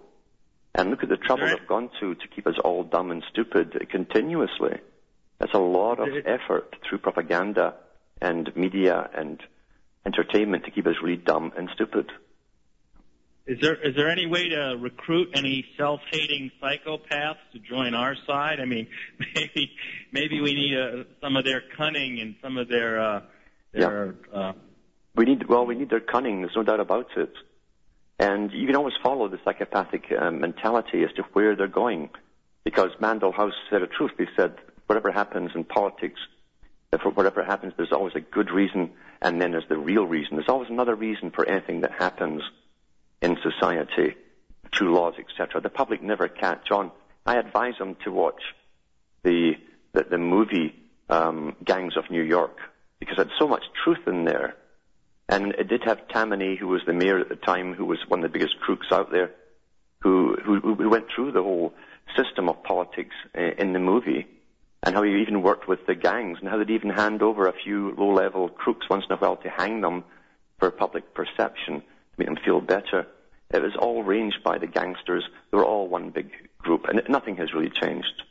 And 0.76 0.90
look 0.92 1.04
at 1.04 1.10
the 1.10 1.18
trouble 1.18 1.44
Right. 1.44 1.58
they've 1.58 1.68
gone 1.68 1.90
to 2.00 2.16
to 2.16 2.28
keep 2.28 2.46
us 2.48 2.56
all 2.64 2.84
dumb 2.84 3.12
and 3.12 3.24
stupid 3.32 3.88
continuously. 3.90 4.78
That's 5.40 5.54
a 5.54 5.60
lot 5.60 6.00
of 6.00 6.10
effort 6.26 6.76
through 6.88 7.00
propaganda 7.00 7.76
and 8.22 8.56
media 8.56 9.10
and 9.16 9.42
entertainment 10.06 10.66
to 10.66 10.72
keep 10.72 10.88
us 10.88 10.96
really 11.02 11.18
dumb 11.18 11.52
and 11.58 11.70
stupid. 11.74 12.12
Is 13.48 13.60
there 13.62 13.76
is 13.76 13.96
there 13.96 14.10
any 14.10 14.26
way 14.26 14.50
to 14.50 14.76
recruit 14.78 15.30
any 15.34 15.66
self-hating 15.78 16.52
psychopaths 16.62 17.38
to 17.54 17.60
join 17.60 17.94
our 17.94 18.14
side? 18.28 18.60
I 18.60 18.66
mean, 18.66 18.88
maybe 19.36 19.72
maybe 20.12 20.42
we 20.42 20.54
need 20.54 20.78
uh, 20.78 21.04
some 21.22 21.38
of 21.38 21.46
their 21.46 21.64
cunning 21.78 22.20
and 22.20 22.36
some 22.42 22.58
of 22.58 22.68
their 22.68 23.02
uh, 23.02 23.22
their 23.72 24.16
uh, 24.34 24.54
We 25.16 25.26
need, 25.26 25.48
well, 25.48 25.66
we 25.66 25.76
need 25.76 25.90
their 25.90 26.02
cunning. 26.02 26.42
There's 26.42 26.56
no 26.56 26.64
doubt 26.64 26.82
about 26.82 27.08
it. 27.16 27.34
And 28.20 28.52
you 28.52 28.66
can 28.66 28.76
always 28.76 28.96
follow 29.02 29.30
the 29.30 29.40
psychopathic 29.46 30.12
um, 30.20 30.42
mentality 30.42 31.04
as 31.04 31.14
to 31.14 31.24
where 31.34 31.56
they're 31.56 31.68
going. 31.68 32.10
Because 32.66 32.92
Mandell 33.02 33.34
House 33.34 33.54
said 33.70 33.82
the 33.82 33.88
truth. 33.88 34.12
They 34.18 34.28
said, 34.36 34.56
whatever 34.88 35.12
happens 35.12 35.52
in 35.56 35.64
politics, 35.64 36.20
if 36.92 37.02
whatever 37.02 37.44
happens, 37.44 37.74
there's 37.78 37.92
always 37.94 38.16
a 38.16 38.20
good 38.20 38.50
reason, 38.50 38.92
and 39.22 39.42
then 39.42 39.52
there's 39.52 39.68
the 39.70 39.78
real 39.78 40.06
reason. 40.06 40.36
There's 40.36 40.50
always 40.50 40.70
another 40.70 40.96
reason 40.96 41.32
for 41.32 41.46
anything 41.46 41.82
that 41.82 41.92
happens 41.92 42.42
in 43.22 43.38
society, 43.42 44.16
through 44.74 44.94
laws, 44.94 45.16
etc. 45.18 45.62
The 45.62 45.70
public 45.70 46.02
never 46.02 46.28
catch 46.28 46.72
on. 46.72 46.92
I 47.26 47.38
advise 47.38 47.78
them 47.80 47.96
to 48.04 48.12
watch 48.12 48.42
the 49.24 49.54
the, 49.94 50.04
the 50.04 50.18
movie 50.18 50.76
um, 51.10 51.56
Gangs 51.64 51.98
of 51.98 52.10
New 52.12 52.22
York 52.22 52.58
because 53.00 53.18
it 53.18 53.28
had 53.28 53.38
so 53.40 53.48
much 53.48 53.64
truth 53.84 54.08
in 54.08 54.26
there. 54.26 54.56
And 55.30 55.54
it 55.54 55.68
did 55.68 55.84
have 55.84 56.08
Tammany, 56.08 56.56
who 56.56 56.68
was 56.68 56.82
the 56.86 56.94
mayor 56.94 57.20
at 57.20 57.30
the 57.30 57.36
time, 57.36 57.74
who 57.74 57.86
was 57.86 58.00
one 58.08 58.24
of 58.24 58.32
the 58.32 58.38
biggest 58.38 58.60
crooks 58.60 58.88
out 58.92 59.12
there, 59.12 59.32
who, 60.00 60.38
who, 60.44 60.60
who 60.60 60.90
went 60.90 61.08
through 61.14 61.34
the 61.34 61.44
whole 61.44 61.74
system 62.16 62.48
of 62.48 62.64
politics 62.64 63.16
uh, 63.38 63.42
in 63.58 63.74
the 63.74 63.80
movie, 63.80 64.26
and 64.84 64.96
how 64.96 65.04
he 65.04 65.22
even 65.22 65.42
worked 65.42 65.68
with 65.68 65.86
the 65.86 65.96
gangs, 65.96 66.38
and 66.40 66.48
how 66.48 66.58
they'd 66.58 66.70
even 66.70 66.90
hand 66.90 67.22
over 67.22 67.48
a 67.48 67.54
few 67.54 67.94
low-level 67.98 68.50
crooks 68.50 68.88
once 68.90 69.04
in 69.10 69.16
a 69.16 69.18
while 69.18 69.36
to 69.38 69.50
hang 69.50 69.82
them 69.82 70.06
for 70.60 70.72
public 70.72 71.14
perception, 71.14 71.84
make 72.18 72.28
them 72.28 72.38
feel 72.44 72.62
better. 72.62 73.08
It 73.52 73.62
was 73.62 73.76
all 73.80 74.04
arranged 74.04 74.44
by 74.44 74.58
the 74.58 74.68
gangsters. 74.68 75.24
They 75.52 75.58
were 75.58 75.66
all 75.66 75.88
one 75.88 76.10
big 76.10 76.32
group, 76.58 76.86
and 76.86 77.02
nothing 77.10 77.38
has 77.38 77.54
really 77.54 77.70
changed. 77.70 78.24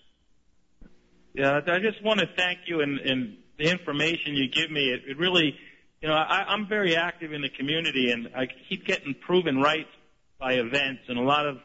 Yeah, 1.35 1.61
I 1.67 1.79
just 1.81 2.03
want 2.03 2.21
to 2.21 2.27
thank 2.37 2.61
you 2.67 2.81
and, 2.81 2.99
and 2.99 3.37
the 3.59 3.71
information 3.71 4.35
you 4.35 4.49
give 4.49 4.71
me. 4.71 4.89
It, 4.89 5.03
it 5.07 5.19
really, 5.19 5.55
you 6.01 6.09
know, 6.09 6.15
I, 6.15 6.45
I'm 6.49 6.67
very 6.67 6.97
active 6.97 7.33
in 7.33 7.43
the 7.43 7.51
community 7.51 8.11
and 8.11 8.29
I 8.35 8.47
keep 8.69 8.87
getting 8.87 9.15
proven 9.15 9.61
right 9.61 9.87
by 10.39 10.55
events 10.55 11.03
and 11.09 11.19
a 11.19 11.23
lot 11.23 11.47
of 11.47 11.59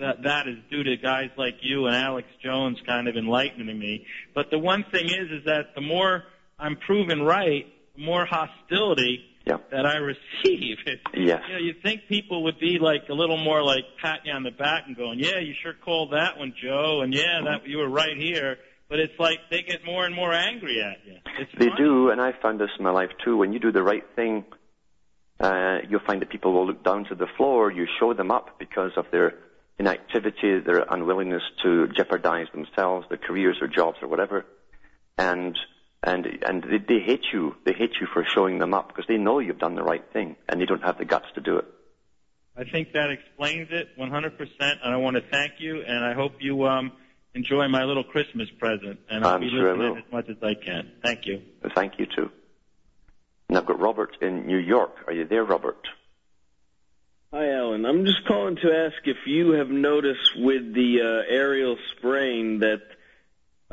that, 0.00 0.22
that 0.24 0.48
is 0.48 0.56
due 0.68 0.82
to 0.82 0.96
guys 0.96 1.30
like 1.36 1.54
you 1.60 1.86
and 1.86 1.94
Alex 1.94 2.26
Jones 2.42 2.78
kind 2.86 3.06
of 3.06 3.16
enlightening 3.16 3.78
me. 3.78 4.06
But 4.34 4.50
the 4.50 4.58
one 4.58 4.84
thing 4.90 5.06
is, 5.06 5.30
is 5.30 5.44
that 5.44 5.74
the 5.76 5.80
more 5.80 6.24
I'm 6.58 6.76
proven 6.76 7.22
right, 7.22 7.66
the 7.96 8.02
more 8.02 8.26
hostility 8.26 9.20
Yeah. 9.46 9.58
that 9.70 9.84
I 9.86 9.96
receive. 9.96 10.78
It, 10.86 11.00
Yes. 11.14 11.42
you 11.48 11.52
know, 11.54 11.60
you'd 11.60 11.82
think 11.82 12.02
people 12.08 12.44
would 12.44 12.58
be 12.58 12.78
like 12.80 13.08
a 13.08 13.14
little 13.14 13.36
more 13.36 13.62
like 13.62 13.84
patting 14.02 14.26
you 14.26 14.32
on 14.32 14.42
the 14.42 14.50
back 14.50 14.84
and 14.86 14.96
going, 14.96 15.18
"Yeah, 15.18 15.38
you 15.38 15.54
sure 15.62 15.74
called 15.74 16.12
that 16.12 16.38
one, 16.38 16.54
Joe," 16.62 17.00
and 17.02 17.12
"Yeah, 17.14 17.40
that 17.44 17.66
you 17.66 17.78
were 17.78 17.88
right 17.88 18.16
here." 18.16 18.56
but 18.86 19.00
it's 19.00 19.18
like 19.18 19.38
they 19.50 19.62
get 19.62 19.84
more 19.84 20.04
and 20.04 20.14
more 20.14 20.32
angry 20.32 20.80
at 20.82 20.98
you. 21.06 21.16
It's 21.40 21.50
They 21.58 21.68
funny. 21.68 21.82
do, 21.82 22.10
and 22.10 22.20
I've 22.20 22.36
found 22.42 22.60
this 22.60 22.68
in 22.78 22.84
my 22.84 22.90
life 22.90 23.10
too. 23.24 23.36
When 23.38 23.52
you 23.52 23.58
do 23.58 23.72
the 23.72 23.82
right 23.82 24.04
thing, 24.14 24.44
uh, 25.40 25.78
you'll 25.88 26.04
find 26.06 26.20
that 26.20 26.28
people 26.28 26.52
will 26.52 26.66
look 26.66 26.84
down 26.84 27.04
to 27.06 27.14
the 27.14 27.26
floor. 27.36 27.72
You 27.72 27.86
show 27.98 28.12
them 28.12 28.30
up 28.30 28.58
because 28.58 28.92
of 28.96 29.06
their 29.10 29.34
inactivity, 29.78 30.60
their 30.60 30.84
unwillingness 30.88 31.42
to 31.62 31.88
jeopardize 31.88 32.46
themselves, 32.52 33.06
their 33.08 33.18
careers 33.18 33.56
or 33.62 33.68
jobs 33.68 33.96
or 34.02 34.08
whatever, 34.08 34.44
and 35.18 35.58
and 36.04 36.26
and 36.46 36.62
they, 36.62 36.78
they 36.78 37.00
hate 37.00 37.24
you. 37.32 37.56
They 37.64 37.72
hate 37.72 37.94
you 38.00 38.06
for 38.12 38.24
showing 38.24 38.58
them 38.58 38.74
up 38.74 38.88
because 38.88 39.06
they 39.08 39.16
know 39.16 39.38
you've 39.38 39.58
done 39.58 39.74
the 39.74 39.82
right 39.82 40.04
thing, 40.12 40.36
and 40.48 40.60
they 40.60 40.66
don't 40.66 40.82
have 40.82 40.98
the 40.98 41.04
guts 41.04 41.26
to 41.34 41.40
do 41.40 41.56
it. 41.58 41.64
I 42.56 42.64
think 42.64 42.92
that 42.92 43.10
explains 43.10 43.68
it 43.72 43.88
100%, 43.98 44.38
and 44.60 44.78
I 44.94 44.96
want 44.96 45.16
to 45.16 45.22
thank 45.22 45.54
you, 45.58 45.82
and 45.82 46.04
I 46.04 46.14
hope 46.14 46.34
you 46.38 46.64
um, 46.68 46.92
enjoy 47.34 47.66
my 47.66 47.82
little 47.82 48.04
Christmas 48.04 48.48
present, 48.60 49.00
and 49.10 49.24
I'll 49.24 49.34
I'm 49.34 49.40
be 49.40 49.50
sure 49.50 49.70
I 49.70 49.72
listening 49.72 49.90
will. 49.90 49.98
as 49.98 50.12
much 50.12 50.28
as 50.28 50.36
I 50.40 50.54
can. 50.54 50.92
Thank 51.02 51.26
you. 51.26 51.42
Thank 51.74 51.98
you 51.98 52.06
too. 52.06 52.30
And 53.48 53.58
I've 53.58 53.66
got 53.66 53.80
Robert 53.80 54.16
in 54.20 54.46
New 54.46 54.58
York. 54.58 55.04
Are 55.08 55.12
you 55.12 55.24
there, 55.26 55.42
Robert? 55.44 55.88
Hi, 57.32 57.50
Alan. 57.50 57.84
I'm 57.84 58.04
just 58.06 58.24
calling 58.28 58.54
to 58.56 58.72
ask 58.72 58.94
if 59.04 59.26
you 59.26 59.52
have 59.52 59.68
noticed 59.68 60.36
with 60.36 60.72
the 60.74 61.00
uh, 61.00 61.32
aerial 61.32 61.76
spraying 61.96 62.60
that 62.60 62.82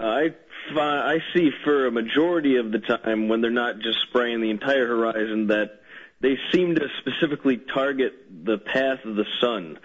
I 0.02 0.34
fi- 0.74 1.14
I 1.14 1.24
see 1.34 1.52
for 1.64 1.88
a 1.88 1.92
majority 1.92 2.58
of 2.58 2.72
the 2.72 2.80
time 2.80 3.28
when 3.28 3.42
they're 3.42 3.52
not 3.52 3.80
just 3.80 4.00
spraying 4.10 4.42
the 4.42 4.50
entire 4.50 4.88
horizon 4.88 5.48
that 5.48 5.82
they 6.20 6.38
seem 6.52 6.76
to 6.76 6.88
specifically 7.00 7.58
target 7.58 8.14
the 8.46 8.58
path 8.58 9.06
of 9.06 9.16
the 9.16 9.26
sun. 9.40 9.80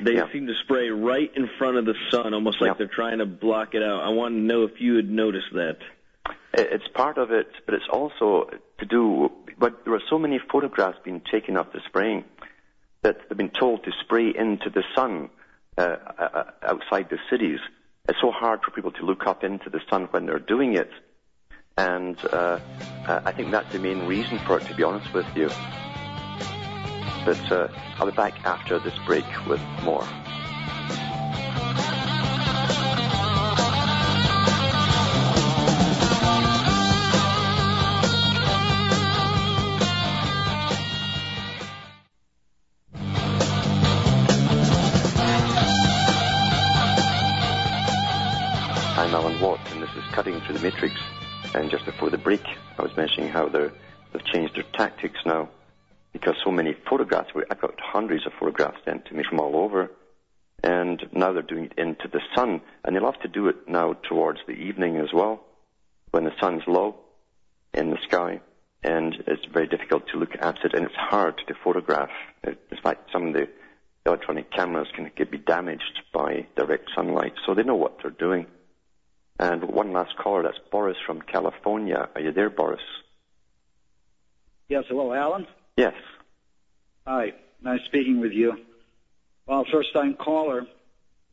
They 0.00 0.14
Yeah. 0.16 0.30
seem 0.32 0.46
to 0.46 0.54
spray 0.64 0.90
right 0.90 1.30
in 1.34 1.48
front 1.58 1.78
of 1.78 1.84
the 1.84 1.94
sun, 2.10 2.34
almost 2.34 2.60
like 2.60 2.70
Yeah. 2.70 2.74
they're 2.74 2.86
trying 2.86 3.18
to 3.18 3.26
block 3.26 3.74
it 3.74 3.82
out. 3.82 4.02
I 4.02 4.10
want 4.10 4.34
to 4.34 4.40
know 4.40 4.64
if 4.64 4.80
you 4.80 4.96
had 4.96 5.08
noticed 5.10 5.52
that. 5.52 5.78
It's 6.54 6.88
part 6.88 7.18
of 7.18 7.30
it, 7.32 7.48
but 7.66 7.74
it's 7.74 7.88
also 7.88 8.50
to 8.78 8.84
do. 8.86 9.30
But 9.58 9.84
there 9.84 9.94
are 9.94 10.02
so 10.08 10.18
many 10.18 10.38
photographs 10.38 10.98
being 11.04 11.20
taken 11.20 11.56
of 11.56 11.72
the 11.72 11.80
spraying 11.86 12.24
that 13.02 13.28
they've 13.28 13.38
been 13.38 13.50
told 13.50 13.84
to 13.84 13.92
spray 14.00 14.34
into 14.34 14.70
the 14.70 14.84
sun 14.94 15.30
uh, 15.78 15.96
uh, 16.18 16.44
outside 16.62 17.08
the 17.10 17.18
cities. 17.30 17.60
It's 18.08 18.20
so 18.20 18.30
hard 18.30 18.62
for 18.62 18.70
people 18.70 18.92
to 18.92 19.04
look 19.04 19.26
up 19.26 19.42
into 19.42 19.68
the 19.68 19.80
sun 19.90 20.04
when 20.12 20.26
they're 20.26 20.38
doing 20.38 20.76
it, 20.76 20.90
and 21.76 22.16
uh, 22.32 22.60
I 23.08 23.32
think 23.32 23.50
that's 23.50 23.70
the 23.72 23.80
main 23.80 24.06
reason 24.06 24.38
for 24.46 24.58
it. 24.58 24.66
To 24.66 24.74
be 24.74 24.84
honest 24.84 25.12
with 25.12 25.26
you, 25.34 25.48
but 27.24 27.52
uh, 27.52 27.68
I'll 27.98 28.06
be 28.06 28.16
back 28.16 28.46
after 28.46 28.78
this 28.78 28.96
break 29.06 29.24
with 29.46 29.60
more. 29.82 30.06
Cutting 50.16 50.40
Through 50.40 50.54
the 50.54 50.62
Matrix. 50.62 50.94
And 51.54 51.70
just 51.70 51.84
before 51.84 52.08
the 52.08 52.16
break, 52.16 52.42
I 52.78 52.82
was 52.82 52.96
mentioning 52.96 53.28
how 53.28 53.50
they've 53.50 53.70
changed 54.32 54.56
their 54.56 54.64
tactics 54.72 55.18
now 55.26 55.50
because 56.14 56.36
so 56.42 56.50
many 56.50 56.74
photographs, 56.88 57.28
I've 57.50 57.60
got 57.60 57.78
hundreds 57.78 58.24
of 58.24 58.32
photographs 58.40 58.78
sent 58.86 59.04
to 59.04 59.14
me 59.14 59.24
from 59.28 59.40
all 59.40 59.54
over, 59.56 59.90
and 60.64 61.06
now 61.12 61.34
they're 61.34 61.42
doing 61.42 61.66
it 61.66 61.74
into 61.76 62.08
the 62.08 62.22
sun. 62.34 62.62
And 62.82 62.96
they 62.96 63.00
love 63.00 63.20
to 63.24 63.28
do 63.28 63.48
it 63.48 63.68
now 63.68 63.92
towards 64.08 64.40
the 64.46 64.54
evening 64.54 64.96
as 64.96 65.12
well, 65.12 65.44
when 66.12 66.24
the 66.24 66.32
sun's 66.40 66.62
low 66.66 66.96
in 67.74 67.90
the 67.90 67.98
sky, 68.08 68.40
and 68.82 69.14
it's 69.26 69.44
very 69.52 69.66
difficult 69.66 70.08
to 70.12 70.18
look 70.18 70.34
at 70.40 70.64
it, 70.64 70.72
and 70.72 70.86
it's 70.86 70.94
hard 70.94 71.42
to 71.46 71.54
photograph. 71.62 72.08
In 72.42 72.78
fact, 72.82 73.10
some 73.12 73.28
of 73.28 73.34
the 73.34 73.50
electronic 74.06 74.50
cameras 74.50 74.88
can 74.96 75.10
get 75.14 75.30
be 75.30 75.36
damaged 75.36 76.00
by 76.10 76.46
direct 76.56 76.88
sunlight, 76.96 77.34
so 77.44 77.52
they 77.52 77.64
know 77.64 77.76
what 77.76 77.98
they're 78.00 78.10
doing. 78.10 78.46
And 79.38 79.64
one 79.64 79.92
last 79.92 80.16
caller, 80.16 80.42
that's 80.42 80.58
Boris 80.70 80.96
from 81.04 81.20
California. 81.20 82.08
Are 82.14 82.20
you 82.20 82.32
there, 82.32 82.50
Boris? 82.50 82.80
Yes, 84.68 84.84
hello, 84.88 85.12
Alan. 85.12 85.46
Yes. 85.76 85.94
Hi, 87.06 87.34
nice 87.62 87.80
speaking 87.84 88.20
with 88.20 88.32
you. 88.32 88.56
Well, 89.46 89.64
first 89.70 89.92
time 89.92 90.14
caller, 90.14 90.66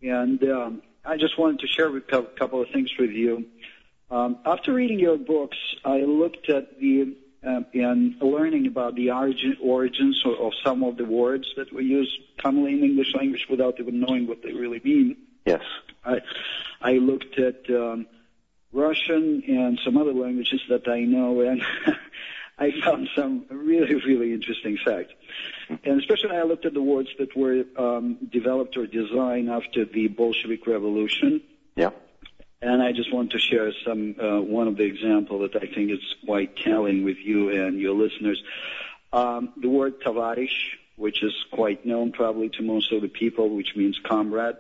and 0.02 0.44
um, 0.44 0.82
I 1.04 1.18
just 1.18 1.40
wanted 1.40 1.60
to 1.62 1.68
share 1.68 1.96
a 1.96 2.02
couple 2.02 2.62
of 2.62 2.70
things 2.70 2.92
with 3.00 3.12
you. 3.12 3.46
Um, 4.12 4.38
after 4.46 4.74
reading 4.74 5.00
your 5.00 5.18
books, 5.18 5.58
I 5.84 6.02
looked 6.02 6.50
at 6.50 6.80
the 6.80 7.16
um, 7.46 7.66
and 7.74 8.16
learning 8.22 8.68
about 8.68 8.96
the 8.96 9.12
origin, 9.12 9.58
origins 9.62 10.22
of, 10.26 10.34
of 10.40 10.54
some 10.64 10.84
of 10.84 10.98
the 10.98 11.06
words 11.06 11.48
that 11.58 11.74
we 11.74 11.86
use 11.86 12.20
commonly 12.42 12.74
in 12.74 12.84
English 12.84 13.14
language 13.16 13.48
without 13.50 13.80
even 13.80 14.00
knowing 14.00 14.28
what 14.28 14.44
they 14.44 14.54
really 14.54 14.82
mean. 14.84 15.18
Yes. 15.46 15.62
I, 16.06 16.22
I 16.82 16.94
looked 16.94 17.40
at 17.40 17.70
um, 17.70 18.08
Russian 18.72 19.44
and 19.48 19.80
some 19.84 19.98
other 19.98 20.14
languages 20.14 20.62
that 20.70 20.88
I 20.88 21.02
know, 21.02 21.42
and 21.42 21.62
I 22.58 22.72
found 22.82 23.10
some 23.16 23.46
really, 23.50 23.96
really 23.96 24.34
interesting 24.34 24.78
facts. 24.84 25.14
And 25.84 26.00
especially 26.00 26.36
I 26.36 26.44
looked 26.44 26.66
at 26.66 26.74
the 26.74 26.82
words 26.82 27.10
that 27.20 27.36
were 27.36 27.64
um, 27.78 28.18
developed 28.32 28.78
or 28.78 28.88
designed 28.88 29.50
after 29.50 29.86
the 29.86 30.08
Bolshevik 30.08 30.68
Revolution. 30.68 31.42
Yeah. 31.76 31.92
And 32.62 32.82
I 32.82 32.94
just 32.94 33.14
want 33.14 33.32
to 33.32 33.40
share 33.40 33.74
some 33.86 34.16
uh, 34.22 34.40
one 34.40 34.68
of 34.68 34.78
the 34.78 34.84
example 34.84 35.40
that 35.40 35.56
I 35.56 35.68
think 35.74 35.92
is 35.92 36.16
quite 36.26 36.56
telling 36.58 37.04
with 37.04 37.18
you 37.18 37.50
and 37.50 37.80
your 37.80 37.94
listeners. 37.94 38.42
Um, 39.12 39.54
the 39.58 39.70
word 39.70 40.02
tavarish, 40.02 40.78
which 40.96 41.24
is 41.24 41.34
quite 41.52 41.86
known 41.86 42.12
probably 42.12 42.50
to 42.50 42.64
most 42.64 42.92
of 42.94 43.02
the 43.02 43.10
people, 43.10 43.50
which 43.50 43.76
means 43.76 44.00
comrade 44.00 44.56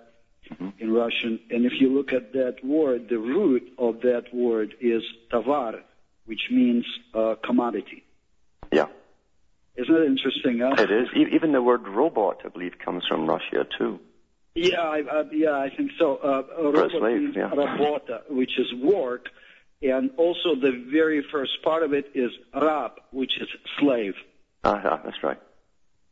in 0.79 0.91
Russian. 0.93 1.39
And 1.49 1.65
if 1.65 1.73
you 1.79 1.93
look 1.93 2.13
at 2.13 2.33
that 2.33 2.63
word, 2.63 3.09
the 3.09 3.17
root 3.17 3.73
of 3.77 4.01
that 4.01 4.33
word 4.33 4.75
is 4.81 5.03
tavar, 5.31 5.81
which 6.25 6.41
means 6.51 6.85
uh, 7.13 7.35
commodity. 7.43 8.03
Yeah. 8.71 8.87
Isn't 9.75 9.95
it 9.95 10.05
interesting? 10.05 10.59
Huh? 10.59 10.75
It 10.77 10.91
is. 10.91 11.07
E- 11.15 11.35
Even 11.35 11.51
the 11.51 11.61
word 11.61 11.87
robot, 11.87 12.41
I 12.45 12.49
believe, 12.49 12.73
comes 12.83 13.03
from 13.07 13.27
Russia 13.27 13.65
too. 13.77 13.99
Yeah, 14.55 14.81
I, 14.81 15.01
uh, 15.01 15.23
yeah, 15.31 15.57
I 15.57 15.69
think 15.75 15.91
so. 15.97 16.17
Uh, 16.17 16.43
robot 16.61 16.91
slave, 16.91 17.35
yeah. 17.35 17.49
rabota, 17.49 18.21
which 18.29 18.59
is 18.59 18.71
work, 18.83 19.29
and 19.81 20.11
also 20.17 20.53
the 20.53 20.85
very 20.91 21.25
first 21.31 21.53
part 21.63 21.81
of 21.81 21.91
it 21.93 22.11
is 22.13 22.29
rab, 22.53 22.91
which 23.11 23.31
is 23.41 23.47
slave. 23.79 24.13
Ah, 24.63 24.79
yeah, 24.83 24.99
that's 25.03 25.23
right. 25.23 25.39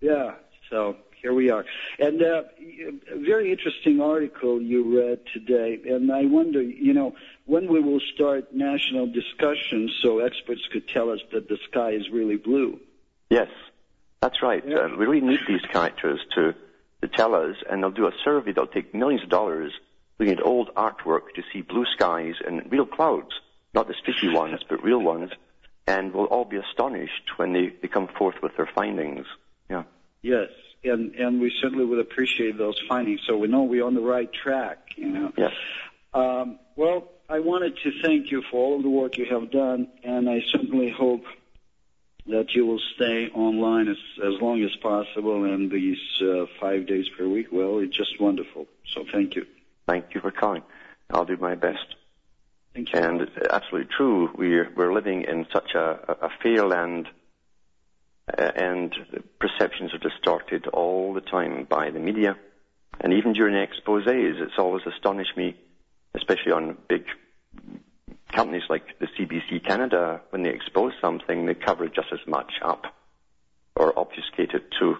Yeah, 0.02 0.32
so 0.72 0.96
here 1.22 1.34
we 1.34 1.50
are. 1.50 1.66
And 2.00 2.22
uh, 2.22 2.44
a 3.12 3.20
very 3.20 3.52
interesting 3.52 4.02
article 4.02 4.62
you 4.62 5.00
read 5.00 5.20
today, 5.34 5.80
and 5.86 6.12
I 6.12 6.26
wonder, 6.26 6.62
you 6.62 6.94
know, 6.94 7.16
when 7.46 7.72
we 7.72 7.80
will 7.80 8.02
start 8.14 8.54
national 8.54 9.08
discussions 9.08 9.98
so 10.02 10.20
experts 10.20 10.62
could 10.72 10.88
tell 10.88 11.12
us 11.12 11.20
that 11.32 11.48
the 11.48 11.58
sky 11.70 11.92
is 11.92 12.10
really 12.12 12.38
blue. 12.38 12.80
Yes, 13.30 13.50
that's 14.22 14.42
right. 14.42 14.64
Yeah. 14.68 14.80
Uh, 14.80 14.90
we 14.90 15.06
really 15.06 15.22
need 15.22 15.40
these 15.48 15.62
characters 15.72 16.20
to, 16.36 16.54
to 17.02 17.08
tell 17.08 17.36
us, 17.36 17.56
and 17.70 17.84
they'll 17.84 17.92
do 17.92 18.08
a 18.08 18.14
survey. 18.24 18.52
They'll 18.52 18.68
take 18.68 18.94
millions 18.94 19.24
of 19.24 19.30
dollars 19.30 19.72
looking 20.20 20.38
at 20.38 20.46
old 20.46 20.74
artwork 20.76 21.34
to 21.36 21.44
see 21.52 21.62
blue 21.62 21.86
skies 21.96 22.36
and 22.46 22.72
real 22.72 22.86
clouds, 22.86 23.32
not 23.74 23.88
the 23.88 23.94
streaky 23.94 24.30
ones, 24.30 24.60
but 24.70 24.84
real 24.84 25.02
ones, 25.02 25.32
and 25.88 26.14
we'll 26.14 26.26
all 26.26 26.46
be 26.46 26.58
astonished 26.58 27.38
when 27.38 27.54
they, 27.54 27.74
they 27.82 27.88
come 27.88 28.08
forth 28.08 28.36
with 28.44 28.56
their 28.56 28.70
findings. 28.74 29.26
Yeah. 29.70 29.84
Yes, 30.22 30.50
and 30.84 31.16
and 31.16 31.42
we 31.42 31.52
certainly 31.62 31.86
would 31.86 32.00
appreciate 32.00 32.58
those 32.58 32.80
findings, 32.88 33.22
so 33.28 33.38
we 33.38 33.48
know 33.48 33.64
we're 33.64 33.86
on 33.86 33.96
the 33.96 34.02
right 34.02 34.30
track. 34.32 34.80
You 34.96 35.10
know. 35.10 35.34
Yes. 35.38 35.52
Um, 36.14 36.60
well, 36.76 37.10
I 37.30 37.40
wanted 37.40 37.78
to 37.84 37.92
thank 38.04 38.32
you 38.32 38.44
for 38.50 38.58
all 38.58 38.78
of 38.78 38.84
the 38.84 38.90
work 38.90 39.18
you 39.18 39.26
have 39.26 39.52
done, 39.52 39.88
and 40.04 40.30
I 40.30 40.42
certainly 40.52 40.90
hope 40.92 41.24
that 42.28 42.54
you 42.54 42.66
will 42.66 42.82
stay 42.96 43.30
online 43.34 43.88
as 43.88 43.98
as 44.24 44.42
long 44.42 44.64
as 44.64 44.76
possible. 44.82 45.46
And 45.46 45.72
these 45.72 46.00
uh, 46.22 46.46
five 46.60 46.88
days 46.88 47.06
per 47.18 47.28
week, 47.28 47.48
well, 47.52 47.80
it's 47.80 47.96
just 47.96 48.20
wonderful. 48.20 48.68
So 48.94 49.06
thank 49.12 49.36
you. 49.36 49.46
Thank 49.88 50.14
you 50.14 50.22
for 50.22 50.32
calling. 50.32 50.64
I'll 51.10 51.26
do 51.26 51.38
my 51.38 51.56
best. 51.56 51.96
Thank 52.74 52.94
you. 52.94 53.00
And 53.00 53.22
it's 53.22 53.38
absolutely 53.50 53.90
true. 53.96 54.30
We're 54.36 54.70
we're 54.76 54.94
living 54.94 55.24
in 55.24 55.46
such 55.52 55.74
a, 55.76 56.18
a 56.22 56.30
fairyland, 56.42 57.08
uh, 57.08 57.12
and 58.28 58.94
perceptions 59.40 59.94
are 59.94 59.98
distorted 59.98 60.68
all 60.68 61.14
the 61.14 61.22
time 61.22 61.66
by 61.70 61.90
the 61.90 62.00
media, 62.00 62.38
and 63.00 63.14
even 63.14 63.34
during 63.34 63.56
exposés, 63.56 64.40
it's 64.42 64.58
always 64.58 64.84
astonished 64.86 65.36
me, 65.36 65.56
especially 66.16 66.52
on 66.52 66.78
big 66.88 67.06
companies 68.32 68.64
like 68.70 68.84
the 69.00 69.08
CBC 69.08 69.66
Canada, 69.66 70.22
when 70.30 70.44
they 70.44 70.50
expose 70.50 70.94
something, 71.02 71.46
they 71.46 71.54
cover 71.54 71.88
just 71.88 72.08
as 72.14 72.26
much 72.28 72.54
up, 72.64 72.86
or 73.76 73.98
obfuscate 73.98 74.52
it 74.54 74.72
to 74.80 74.96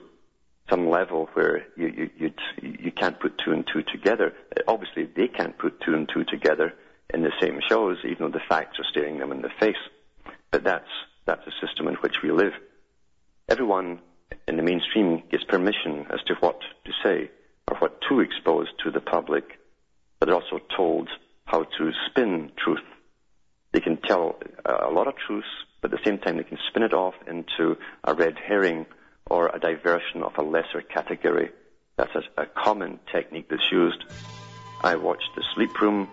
some 0.70 0.90
level 0.90 1.30
where 1.34 1.66
you 1.76 1.88
you 1.88 2.10
you'd, 2.18 2.42
you 2.62 2.92
can't 2.92 3.20
put 3.20 3.38
two 3.44 3.52
and 3.52 3.68
two 3.72 3.84
together. 3.84 4.34
Uh, 4.56 4.62
Obviously, 4.68 5.06
they 5.06 5.28
can't 5.28 5.58
put 5.58 5.82
two 5.82 5.94
and 5.94 6.10
two 6.14 6.24
together 6.24 6.74
in 7.14 7.24
the 7.24 7.32
same 7.42 7.60
shows, 7.68 7.98
even 8.04 8.18
though 8.20 8.38
the 8.38 8.46
facts 8.48 8.80
are 8.80 8.86
staring 8.90 9.20
them 9.20 9.32
in 9.32 9.42
the 9.42 9.52
face. 9.60 9.76
But 10.50 10.64
that's, 10.64 10.90
that's 11.26 11.44
the 11.46 11.52
system 11.66 11.88
in 11.88 11.96
which 11.96 12.16
we 12.24 12.32
live. 12.32 12.54
Everyone 13.52 14.00
in 14.48 14.56
the 14.56 14.64
mainstream 14.64 15.24
gets 15.30 15.44
permission 15.44 16.06
as 16.10 16.22
to 16.28 16.36
what 16.36 16.62
to 16.86 16.92
say 17.04 17.30
or 17.70 17.76
what 17.80 18.00
to 18.08 18.22
expose 18.22 18.68
to 18.82 18.92
the 18.92 19.02
public, 19.02 19.44
but 20.18 20.28
they're 20.28 20.36
also 20.36 20.62
told 20.78 21.10
how 21.44 21.64
to 21.64 21.92
spin 22.10 22.54
truth. 22.58 22.88
They 23.74 23.82
can 23.82 23.98
tell 23.98 24.40
uh, 24.64 24.88
a 24.88 24.90
lot 24.90 25.10
of 25.10 25.16
truths, 25.18 25.50
but 25.82 25.92
at 25.92 26.00
the 26.00 26.10
same 26.10 26.20
time 26.20 26.38
they 26.38 26.46
can 26.46 26.60
spin 26.70 26.84
it 26.84 26.94
off 26.94 27.16
into 27.28 27.76
a 28.06 28.14
red 28.14 28.38
herring 28.40 28.86
or 29.30 29.50
a 29.54 29.60
diversion 29.60 30.24
of 30.24 30.32
a 30.38 30.44
lesser 30.44 30.82
category. 30.82 31.50
That's 31.98 32.16
a, 32.16 32.44
a 32.44 32.46
common 32.46 33.02
technique 33.12 33.50
that's 33.50 33.70
used. 33.70 34.06
I 34.82 34.96
watched 34.96 35.30
The 35.36 35.44
Sleep 35.56 35.82
Room, 35.82 36.08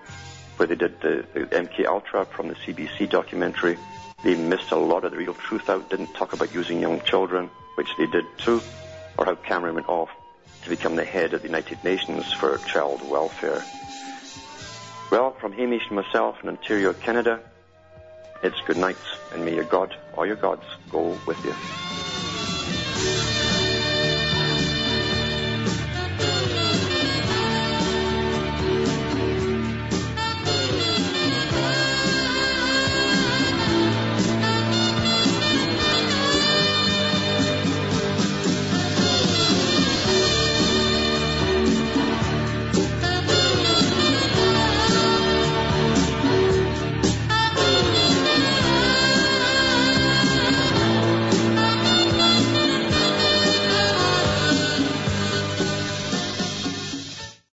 where 0.57 0.67
they 0.67 0.75
did 0.75 1.01
the, 1.03 1.25
the 1.35 1.47
MK 1.47 1.87
Ultra 1.87 2.25
from 2.25 2.49
the 2.49 2.57
CBC 2.57 3.09
documentary. 3.09 3.79
They 4.23 4.35
missed 4.35 4.73
a 4.73 4.77
lot 4.77 5.05
of 5.05 5.13
the 5.13 5.17
real 5.17 5.35
truth 5.35 5.69
out, 5.69 5.91
didn't 5.91 6.15
talk 6.15 6.33
about 6.33 6.53
using 6.53 6.81
young 6.81 7.01
children, 7.03 7.51
which 7.77 7.89
they 7.97 8.07
did 8.07 8.25
too, 8.39 8.61
or 9.17 9.25
how 9.25 9.37
Cameron 9.37 9.77
went 9.77 9.89
off 9.89 10.11
to 10.65 10.69
become 10.71 10.97
the 10.97 11.05
head 11.05 11.35
of 11.35 11.43
the 11.43 11.49
United 11.49 11.83
Nations 11.85 12.33
for 12.33 12.59
child 12.59 13.09
welfare. 13.09 13.65
Well, 15.11 15.33
from 15.41 15.53
Hamish 15.53 15.87
and 15.87 15.97
myself 15.97 16.37
in 16.43 16.49
Ontario, 16.49 16.93
Canada, 16.93 17.41
it's 18.43 18.61
good 18.67 18.77
night, 18.77 18.97
and 19.33 19.45
may 19.45 19.55
your 19.55 19.65
God 19.65 19.97
or 20.15 20.27
your 20.27 20.37
gods 20.37 20.65
go 20.91 21.17
with 21.27 21.45
you. 21.45 21.55